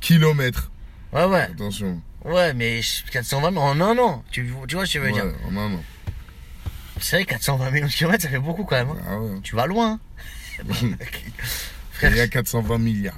kilomètres. 0.00 0.70
Ouais, 1.12 1.24
ouais. 1.26 1.42
Attention. 1.42 2.00
Ouais, 2.24 2.52
mais 2.54 2.80
420 3.12 3.52
000 3.52 3.62
en 3.62 3.80
un 3.80 3.98
an. 3.98 4.24
Tu, 4.32 4.50
tu 4.66 4.74
vois 4.76 4.86
ce 4.86 4.94
que 4.94 4.98
je 4.98 5.04
veux 5.04 5.12
Ouais, 5.12 5.12
dire 5.12 5.32
en 5.46 5.56
un 5.56 5.74
an. 5.74 5.82
C'est 7.00 7.16
vrai, 7.16 7.24
420 7.26 7.70
millions 7.70 7.86
de 7.86 7.92
kilomètres, 7.92 8.22
ça 8.22 8.30
fait 8.30 8.38
beaucoup 8.38 8.64
quand 8.64 8.76
même. 8.76 8.90
hein. 8.90 9.02
Ah 9.08 9.18
ouais. 9.20 9.40
Tu 9.42 9.54
vas 9.54 9.66
loin. 9.66 10.00
hein. 10.60 10.64
Et 12.02 12.06
il 12.06 12.16
y 12.16 12.20
a 12.20 12.26
Frère, 12.26 12.30
420 12.30 12.78
milliards. 12.78 13.14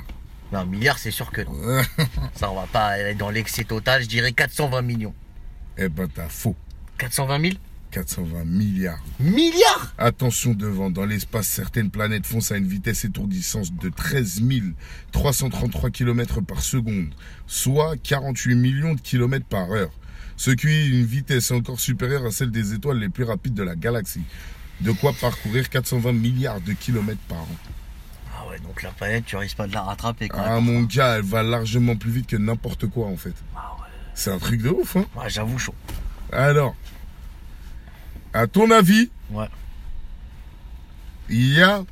Non, 0.52 0.64
milliard, 0.64 0.98
c'est 0.98 1.10
sûr 1.10 1.30
que 1.30 1.42
non. 1.42 1.52
Ça, 2.34 2.50
on 2.50 2.54
va 2.54 2.66
pas 2.66 2.86
aller 2.86 3.14
dans 3.14 3.30
l'excès 3.30 3.64
total. 3.64 4.02
Je 4.02 4.08
dirais 4.08 4.32
420 4.32 4.82
millions. 4.82 5.14
Eh 5.76 5.88
ben, 5.88 6.08
t'as 6.12 6.28
faux. 6.28 6.54
420 6.98 7.40
000 7.40 7.54
420 7.90 8.44
milliards. 8.44 9.02
Milliards? 9.20 9.94
Attention 9.96 10.52
devant, 10.52 10.90
dans 10.90 11.06
l'espace, 11.06 11.46
certaines 11.46 11.90
planètes 11.90 12.26
foncent 12.26 12.52
à 12.52 12.56
une 12.56 12.66
vitesse 12.66 13.04
étourdissante 13.04 13.74
de 13.76 13.88
13 13.88 14.42
333 15.12 15.90
km 15.90 16.40
par 16.42 16.60
seconde, 16.60 17.08
soit 17.46 17.96
48 18.02 18.54
millions 18.54 18.94
de 18.94 19.00
kilomètres 19.00 19.46
par 19.46 19.70
heure, 19.70 19.92
ce 20.36 20.50
qui 20.50 20.68
est 20.68 20.88
une 20.88 21.06
vitesse 21.06 21.50
encore 21.50 21.80
supérieure 21.80 22.26
à 22.26 22.30
celle 22.30 22.50
des 22.50 22.74
étoiles 22.74 22.98
les 22.98 23.08
plus 23.08 23.24
rapides 23.24 23.54
de 23.54 23.62
la 23.62 23.76
galaxie. 23.76 24.24
De 24.82 24.92
quoi 24.92 25.14
parcourir 25.18 25.70
420 25.70 26.12
milliards 26.12 26.60
de 26.60 26.74
kilomètres 26.74 27.22
par 27.28 27.38
an. 27.38 27.56
Ah 28.56 28.62
ouais, 28.62 28.66
donc 28.66 28.82
la 28.82 28.90
planète, 28.90 29.24
tu 29.26 29.36
risques 29.36 29.56
pas 29.56 29.66
de 29.66 29.72
la 29.74 29.82
rattraper 29.82 30.28
quand 30.28 30.42
Ah 30.44 30.60
mon 30.60 30.82
gars, 30.82 31.16
elle 31.16 31.22
va 31.22 31.42
largement 31.42 31.96
plus 31.96 32.10
vite 32.10 32.26
que 32.28 32.36
n'importe 32.36 32.86
quoi 32.86 33.06
en 33.06 33.16
fait. 33.16 33.34
Ah 33.54 33.72
ouais. 33.80 33.86
C'est 34.14 34.30
un 34.30 34.38
truc 34.38 34.62
de 34.62 34.68
ouf, 34.70 34.96
hein 34.96 35.04
Ouais, 35.16 35.28
j'avoue 35.28 35.58
chaud. 35.58 35.74
Alors, 36.32 36.74
à 38.32 38.46
ton 38.46 38.70
avis, 38.70 39.10
Ouais. 39.30 39.48
il 41.28 41.54
y 41.54 41.62
a 41.62 41.84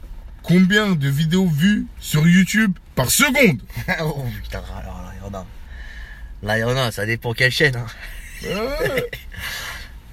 combien 0.43 0.93
de 0.93 1.09
vidéos 1.09 1.47
vues 1.47 1.87
sur 2.01 2.27
YouTube 2.27 2.77
par 2.95 3.11
seconde? 3.11 3.61
Oh 4.01 4.25
putain, 4.43 4.63
alors 4.79 5.03
là, 5.03 5.13
il 5.17 5.25
y 5.25 5.29
en 5.29 5.35
a. 5.39 5.47
Là, 6.43 6.59
il 6.59 6.61
y 6.61 6.65
en 6.65 6.77
a, 6.77 6.91
ça 6.93 7.07
dépend 7.07 7.33
quelle 7.33 7.51
chaîne. 7.53 7.77
Hein. 7.77 7.87
Ouais. 8.45 9.11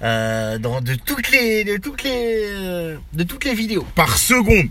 Euh, 0.04 0.58
dans, 0.58 0.80
de 0.80 0.96
toutes 0.96 1.30
les, 1.30 1.62
de 1.62 1.76
toutes 1.76 2.02
les, 2.02 2.42
euh, 2.48 2.98
de 3.12 3.22
toutes 3.22 3.44
les 3.44 3.54
vidéos. 3.54 3.86
Par 3.94 4.18
seconde 4.18 4.66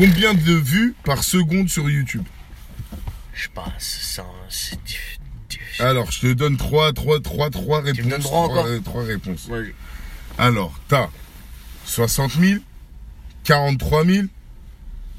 Combien 0.00 0.32
de 0.32 0.54
vues 0.54 0.94
par 1.04 1.22
seconde 1.22 1.68
sur 1.68 1.90
YouTube 1.90 2.24
Je 3.34 3.42
sais 3.42 3.48
pas, 3.54 3.66
c'est, 3.78 4.82
du- 4.82 5.58
Alors, 5.78 6.10
je 6.10 6.20
te 6.20 6.32
donne 6.32 6.56
trois, 6.56 6.94
trois, 6.94 7.20
trois, 7.20 7.50
trois 7.50 7.82
réponses. 7.82 8.04
me 8.06 8.10
donnes 8.10 8.20
droit 8.22 8.44
trois, 8.48 8.60
encore 8.60 8.66
euh, 8.66 8.80
trois 8.80 9.02
réponses. 9.04 9.46
Ouais. 9.48 9.74
Alors, 10.38 10.72
t'as 10.88 11.10
60 11.84 12.32
000, 12.32 12.60
43 13.44 14.06
000, 14.06 14.26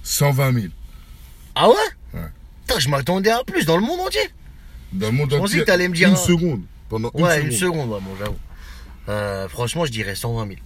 120 0.01 0.53
000. 0.53 0.65
Ah 1.53 1.69
ouais? 1.69 1.75
Ouais. 2.15 2.21
Putain, 2.65 2.79
je 2.79 2.89
m'attendais 2.89 3.29
à 3.29 3.43
plus 3.43 3.65
dans 3.65 3.77
le 3.77 3.83
monde 3.83 3.99
entier. 3.99 4.31
Dans 4.93 5.07
le 5.07 5.11
monde 5.13 5.29
Je 5.31 5.37
pensais 5.37 5.43
entier, 5.53 5.59
que 5.59 5.65
t'allais 5.65 5.89
me 5.89 5.93
dire 5.93 6.07
une 6.07 6.15
un- 6.15 6.17
seconde. 6.17 6.63
Pendant 6.89 7.11
une 7.13 7.21
Ouais, 7.23 7.35
seconde. 7.35 7.51
une 7.51 7.57
seconde, 7.57 7.89
ouais, 7.91 7.99
bon, 8.01 8.15
j'avoue. 8.17 8.39
Euh, 9.09 9.47
franchement, 9.47 9.85
je 9.85 9.91
dirais 9.91 10.15
120 10.15 10.47
000. 10.47 10.59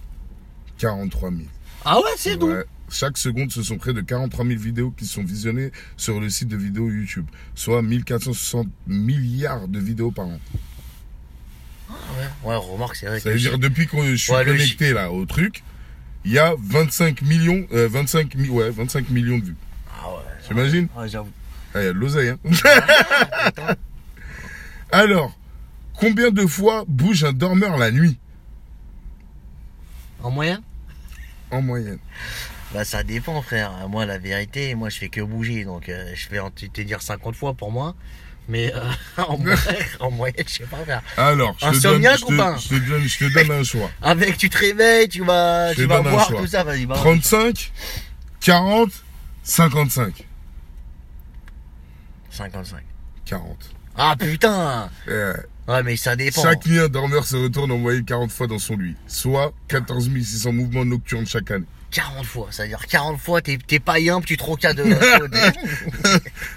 43 0.78 1.30
000. 1.30 1.42
Ah 1.86 1.98
ouais, 1.98 2.10
c'est 2.16 2.36
tout. 2.38 2.48
Ouais. 2.48 2.64
Chaque 2.90 3.16
seconde, 3.18 3.50
ce 3.50 3.62
sont 3.62 3.78
près 3.78 3.92
de 3.92 4.00
43 4.00 4.44
000 4.44 4.58
vidéos 4.60 4.90
qui 4.90 5.06
sont 5.06 5.22
visionnées 5.24 5.70
sur 5.96 6.20
le 6.20 6.28
site 6.30 6.48
de 6.48 6.56
vidéos 6.56 6.88
YouTube, 6.90 7.26
soit 7.54 7.82
1460 7.82 8.68
milliards 8.86 9.66
de 9.68 9.78
vidéos 9.78 10.10
par 10.10 10.26
an. 10.26 10.38
Ouais, 11.90 11.94
ouais, 12.50 12.56
remarque, 12.56 12.96
c'est 12.96 13.06
vrai 13.06 13.20
Ça 13.20 13.30
veut 13.30 13.38
dire 13.38 13.58
depuis 13.58 13.86
que 13.86 14.02
je 14.04 14.14
suis 14.16 14.32
Ouais, 14.32 14.44
connecté 14.44 14.92
là 14.92 15.10
au 15.10 15.24
truc, 15.26 15.62
il 16.24 16.32
y 16.32 16.38
a 16.38 16.54
25 16.58 17.22
millions, 17.22 17.66
euh, 17.72 17.88
25, 17.88 18.34
mi- 18.36 18.48
ouais, 18.48 18.70
25 18.70 19.10
millions 19.10 19.38
de 19.38 19.44
vues. 19.46 19.56
Ah 19.92 20.08
ouais. 20.10 20.16
T'imagines 20.46 20.88
Ouais, 20.96 21.08
j'avoue. 21.08 21.30
Ah, 21.74 21.82
il 21.82 21.86
y 21.86 21.88
a 21.88 21.92
de 21.92 21.98
l'oseille, 21.98 22.28
hein 22.30 22.38
Alors, 24.92 25.36
combien 25.98 26.30
de 26.30 26.46
fois 26.46 26.84
bouge 26.86 27.24
un 27.24 27.32
dormeur 27.32 27.76
la 27.78 27.90
nuit? 27.90 28.18
En 30.22 30.30
moyenne? 30.30 30.62
En 31.50 31.62
moyenne 31.62 31.98
Bah 32.72 32.84
ça 32.84 33.02
dépend 33.02 33.40
frère. 33.42 33.72
Moi 33.88 34.06
la 34.06 34.18
vérité, 34.18 34.74
moi 34.74 34.88
je 34.88 34.98
fais 34.98 35.08
que 35.08 35.20
bouger 35.20 35.64
donc 35.64 35.88
euh, 35.88 36.12
je 36.14 36.28
vais 36.28 36.40
te 36.50 36.80
dire 36.82 37.02
50 37.02 37.34
fois 37.36 37.54
pour 37.54 37.70
moi. 37.70 37.94
Mais 38.48 38.72
euh, 38.74 38.80
en, 39.22 39.38
moyenne, 39.38 39.58
en 40.00 40.10
moyenne, 40.10 40.44
je 40.46 40.52
sais 40.52 40.64
pas 40.64 40.84
faire. 40.84 41.02
Alors, 41.16 41.56
je 41.60 41.78
te, 41.78 41.82
donne, 41.82 42.02
je, 42.02 42.24
ou 42.24 42.36
pas 42.36 42.54
te, 42.54 42.60
je, 42.60 42.68
te 42.68 42.88
donne, 42.88 43.02
je 43.02 43.18
te 43.18 43.24
donne 43.24 43.50
un 43.50 43.64
choix. 43.64 43.90
Avec 44.00 44.38
tu 44.38 44.48
te 44.48 44.58
réveilles, 44.58 45.08
tu 45.08 45.24
vas, 45.24 45.74
tu 45.74 45.84
vas 45.86 46.02
choix. 46.24 46.40
tout 46.40 46.46
ça, 46.46 46.62
vas-y, 46.62 46.86
balance. 46.86 47.02
35, 47.02 47.72
40, 48.40 48.90
55. 49.42 50.24
55. 52.30 52.82
40. 53.24 53.56
Ah 53.96 54.14
putain 54.18 54.90
Ouais 55.68 55.82
mais 55.82 55.96
ça 55.96 56.14
dépend. 56.16 56.42
chaque 56.42 56.64
nuit, 56.66 56.78
un 56.78 56.88
dormeur 56.88 57.26
se 57.26 57.36
retourne 57.36 57.72
en 57.72 57.78
moyenne 57.78 58.04
40 58.04 58.30
fois 58.30 58.46
dans 58.46 58.58
son 58.58 58.76
lit, 58.76 58.94
soit 59.08 59.52
14 59.68 60.08
600 60.10 60.52
mouvements 60.52 60.84
nocturnes 60.84 61.26
chaque 61.26 61.50
année. 61.50 61.64
40 61.92 62.26
fois, 62.26 62.48
c'est-à-dire 62.50 62.84
40 62.86 63.18
fois 63.18 63.40
t'es 63.40 63.58
t'es 63.64 63.78
païen, 63.80 64.20
puis 64.20 64.28
tu 64.28 64.36
te 64.36 64.44
rocades 64.44 64.76
de 64.76 64.84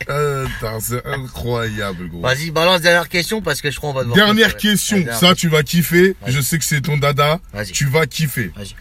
Euh, 0.09 0.47
c'est 0.79 1.05
incroyable, 1.05 2.09
gros. 2.09 2.21
Vas-y, 2.21 2.51
balance 2.51 2.81
dernière 2.81 3.07
question 3.09 3.41
parce 3.41 3.61
que 3.61 3.71
je 3.71 3.77
crois 3.77 3.91
qu'on 3.91 3.97
va 3.97 4.03
devoir. 4.03 4.15
Dernière 4.17 4.57
question, 4.57 4.97
Ouais, 4.97 5.03
dernière 5.03 5.19
ça 5.19 5.35
tu 5.35 5.47
vas 5.49 5.63
kiffer. 5.63 6.15
Vas-y. 6.21 6.33
Je 6.33 6.41
sais 6.41 6.57
que 6.59 6.65
c'est 6.65 6.81
ton 6.81 6.97
dada. 6.97 7.39
Vas-y. 7.53 7.71
Tu 7.71 7.85
vas 7.85 8.05
kiffer. 8.07 8.51
Vas-y. 8.55 8.75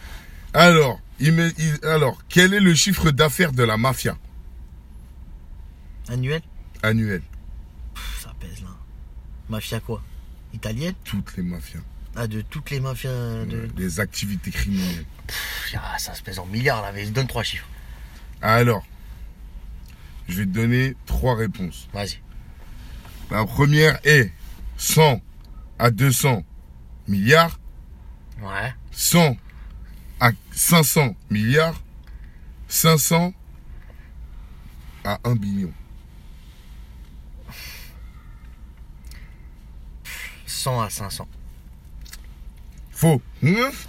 Alors, 0.53 0.99
il 1.19 1.33
me- 1.33 1.51
il- 1.59 1.79
alors, 1.85 2.17
quel 2.29 2.53
est 2.53 2.59
le 2.59 2.73
chiffre 2.73 3.11
d'affaires 3.11 3.51
de 3.51 3.63
la 3.63 3.77
mafia? 3.77 4.17
Annuel? 6.09 6.41
Annuel 6.81 7.21
Pff, 7.93 8.23
Ça 8.23 8.33
pèse 8.39 8.61
là. 8.63 8.69
Mafia 9.49 9.79
quoi? 9.79 10.01
Italienne 10.53 10.93
Toutes 11.03 11.35
les 11.37 11.43
mafias, 11.43 11.79
Ah, 12.15 12.27
de 12.27 12.41
toutes 12.41 12.71
les 12.71 12.79
mafias 12.79 13.09
de. 13.45 13.69
les 13.77 13.99
activités 13.99 14.51
criminelles. 14.51 15.05
Pff, 15.27 15.75
ah, 15.77 15.97
ça 15.99 16.13
se 16.13 16.21
pèse 16.23 16.39
en 16.39 16.45
milliards 16.45 16.81
là, 16.81 16.91
mais 16.91 17.05
donne 17.07 17.27
trois 17.27 17.43
chiffres. 17.43 17.67
Alors, 18.41 18.85
je 20.27 20.37
vais 20.37 20.45
te 20.45 20.51
donner 20.51 20.95
trois 21.05 21.35
réponses. 21.35 21.87
Vas-y. 21.93 22.19
La 23.31 23.45
première 23.45 23.99
est 24.05 24.31
100 24.77 25.21
à 25.77 25.91
200 25.91 26.43
milliards, 27.07 27.59
Ouais. 28.41 28.73
100 28.91 29.37
à 30.19 30.31
500 30.51 31.15
milliards, 31.29 31.81
500 32.69 33.33
à 35.03 35.19
1 35.23 35.35
billion. 35.35 35.71
100 40.59 40.81
à 40.81 40.89
500. 40.89 41.25
Faux. 42.99 43.21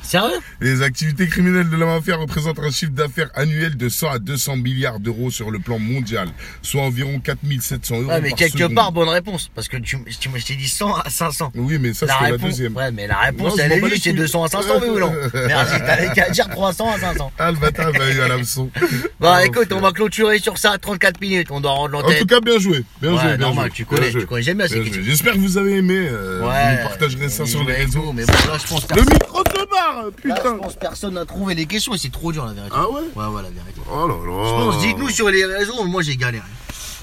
Sérieux? 0.02 0.38
Les 0.60 0.82
activités 0.82 1.26
criminelles 1.26 1.68
de 1.68 1.76
la 1.76 1.84
mafia 1.86 2.14
représentent 2.14 2.60
un 2.60 2.70
chiffre 2.70 2.92
d'affaires 2.92 3.30
annuel 3.34 3.76
de 3.76 3.88
100 3.88 4.08
à 4.08 4.18
200 4.20 4.58
milliards 4.58 5.00
d'euros 5.00 5.32
sur 5.32 5.50
le 5.50 5.58
plan 5.58 5.80
mondial, 5.80 6.28
soit 6.62 6.82
environ 6.82 7.18
4700 7.18 7.96
euros 8.02 8.04
Ouais, 8.10 8.20
mais 8.20 8.28
par 8.30 8.38
quelque 8.38 8.58
seconde. 8.58 8.76
part, 8.76 8.92
bonne 8.92 9.08
réponse. 9.08 9.50
Parce 9.52 9.66
que 9.66 9.76
tu, 9.78 9.98
tu 10.20 10.28
je 10.36 10.46
t'ai 10.46 10.54
dit 10.54 10.68
100 10.68 10.94
à 10.94 11.10
500. 11.10 11.50
Oui, 11.56 11.78
mais 11.80 11.92
ça, 11.92 12.06
c'est 12.06 12.30
la 12.30 12.36
deuxième. 12.38 12.76
ouais, 12.76 12.92
mais 12.92 13.08
la 13.08 13.16
réponse, 13.18 13.56
Non, 13.56 13.64
elle 13.64 13.72
est 13.72 13.80
juste, 13.90 14.04
c'est 14.04 14.10
couilles. 14.10 14.18
200 14.20 14.44
à 14.44 14.48
500, 14.48 14.68
oui 14.82 14.88
ou 14.90 14.98
non 15.00 15.12
Merci, 15.48 15.78
t'avais 15.80 16.12
qu'à 16.14 16.30
dire 16.30 16.48
300 16.48 16.92
à 16.94 16.98
500. 17.00 17.32
Ah, 17.36 17.50
le 17.50 17.56
bâtard 17.58 17.92
m'a 17.92 18.08
eu 18.10 18.20
à 18.20 18.28
l'hameçon. 18.28 18.70
Bah 19.18 19.44
écoute, 19.44 19.72
on 19.72 19.80
va 19.80 19.90
clôturer 19.90 20.38
sur 20.38 20.58
ça, 20.58 20.78
34 20.78 21.20
minutes, 21.20 21.48
on 21.50 21.60
doit 21.60 21.72
rendre 21.72 21.98
En 21.98 22.02
l'antenne. 22.02 22.20
tout 22.20 22.26
cas, 22.26 22.40
bien 22.40 22.58
joué. 22.60 22.84
Bien 23.02 23.10
Ouais, 23.14 23.18
joué, 23.20 23.28
bien 23.30 23.36
normal, 23.38 23.66
joué. 23.66 23.74
tu 23.74 23.84
Bien 23.84 23.96
connais, 23.98 24.10
joué. 24.12 24.20
tu 24.20 24.26
connais, 24.28 24.42
j'aime 24.42 24.58
bien 24.58 24.68
ces 24.68 24.78
Bien 24.80 24.92
joué. 24.92 25.02
J'espère 25.02 25.32
que 25.34 25.38
vous 25.38 25.58
avez 25.58 25.74
aimé. 25.78 25.96
euh, 25.98 26.46
Ouais. 26.46 26.76
Vous 26.82 26.88
partagerez 26.88 27.28
ça 27.28 27.44
sur 27.46 27.64
les 27.64 27.74
réseaux. 27.74 28.12
Mais 28.12 28.24
bon, 28.24 28.32
là, 28.32 28.56
je 28.62 28.66
pense 28.68 28.86
Le 29.00 29.12
micro 29.12 29.38
se 29.38 29.66
barre, 29.70 30.04
là, 30.04 30.10
putain. 30.14 30.34
je 30.44 30.62
pense 30.62 30.74
personne 30.76 31.14
n'a 31.14 31.24
trouvé 31.24 31.54
les 31.54 31.66
questions 31.66 31.94
et 31.94 31.98
c'est 31.98 32.12
trop 32.12 32.32
dur 32.32 32.44
la 32.44 32.52
vérité. 32.52 32.74
Ah 32.78 32.88
ouais 32.90 33.00
Ouais, 33.16 33.26
ouais, 33.26 33.42
la 33.42 33.50
vérité. 33.50 33.80
Oh 33.90 34.06
là 34.06 34.14
là. 34.14 34.44
Je 34.44 34.50
pense, 34.64 34.78
dites-nous 34.82 35.08
sur 35.10 35.28
les 35.30 35.44
réseaux, 35.44 35.84
moi 35.84 36.02
j'ai 36.02 36.16
galéré. 36.16 36.44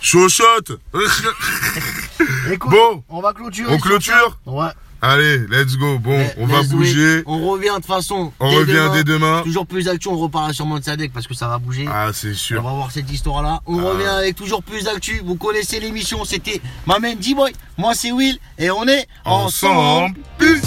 Chochotte 0.02 0.72
Écoute, 2.52 2.72
Bon, 2.72 3.04
on 3.10 3.20
va 3.22 3.34
clôturer. 3.34 3.68
on 3.74 3.78
sur 3.78 3.88
clôture 3.88 4.38
ça. 4.46 4.52
Ouais. 4.52 4.70
Allez, 5.02 5.40
let's 5.50 5.76
go. 5.78 6.00
Bon, 6.00 6.26
on 6.38 6.48
va 6.48 6.58
do 6.64 6.64
it. 6.64 6.72
bouger. 6.72 7.24
On 7.28 7.48
revient 7.52 7.68
de 7.70 7.76
toute 7.76 7.86
façon. 7.86 8.32
On 8.40 8.50
dès 8.50 8.56
revient 8.58 8.74
demain. 8.74 8.94
dès 8.94 9.04
demain. 9.04 9.42
Toujours 9.44 9.68
plus 9.68 9.86
d'actu, 9.86 10.08
on 10.08 10.18
reparlera 10.18 10.54
sûrement 10.54 10.80
de 10.80 10.84
Sadek 10.84 11.14
parce 11.14 11.28
que 11.28 11.36
ça 11.36 11.48
va 11.48 11.60
bouger. 11.60 11.88
Ah, 11.92 12.10
c'est 12.14 12.32
On 12.32 12.36
sûr. 12.36 12.64
va 12.64 12.72
voir 12.72 12.92
cette 12.92 13.12
histoire-là. 13.12 13.60
On 13.68 13.80
Ah. 13.80 13.90
revient 13.92 14.06
avec 14.08 14.36
toujours 14.36 14.64
plus 14.64 14.86
d'actu. 14.86 15.22
Vous 15.24 15.36
connaissez 15.36 15.80
l'émission, 15.80 16.26
c'était 16.26 16.62
Maman 16.88 17.14
D-Boy. 17.20 17.54
Moi, 17.78 17.94
c'est 17.94 18.12
Will. 18.12 18.40
Et 18.58 18.72
on 18.72 18.88
est 18.88 19.08
ensemble. 19.24 19.78
Ensemble. 19.78 20.16
Peace. 20.40 20.62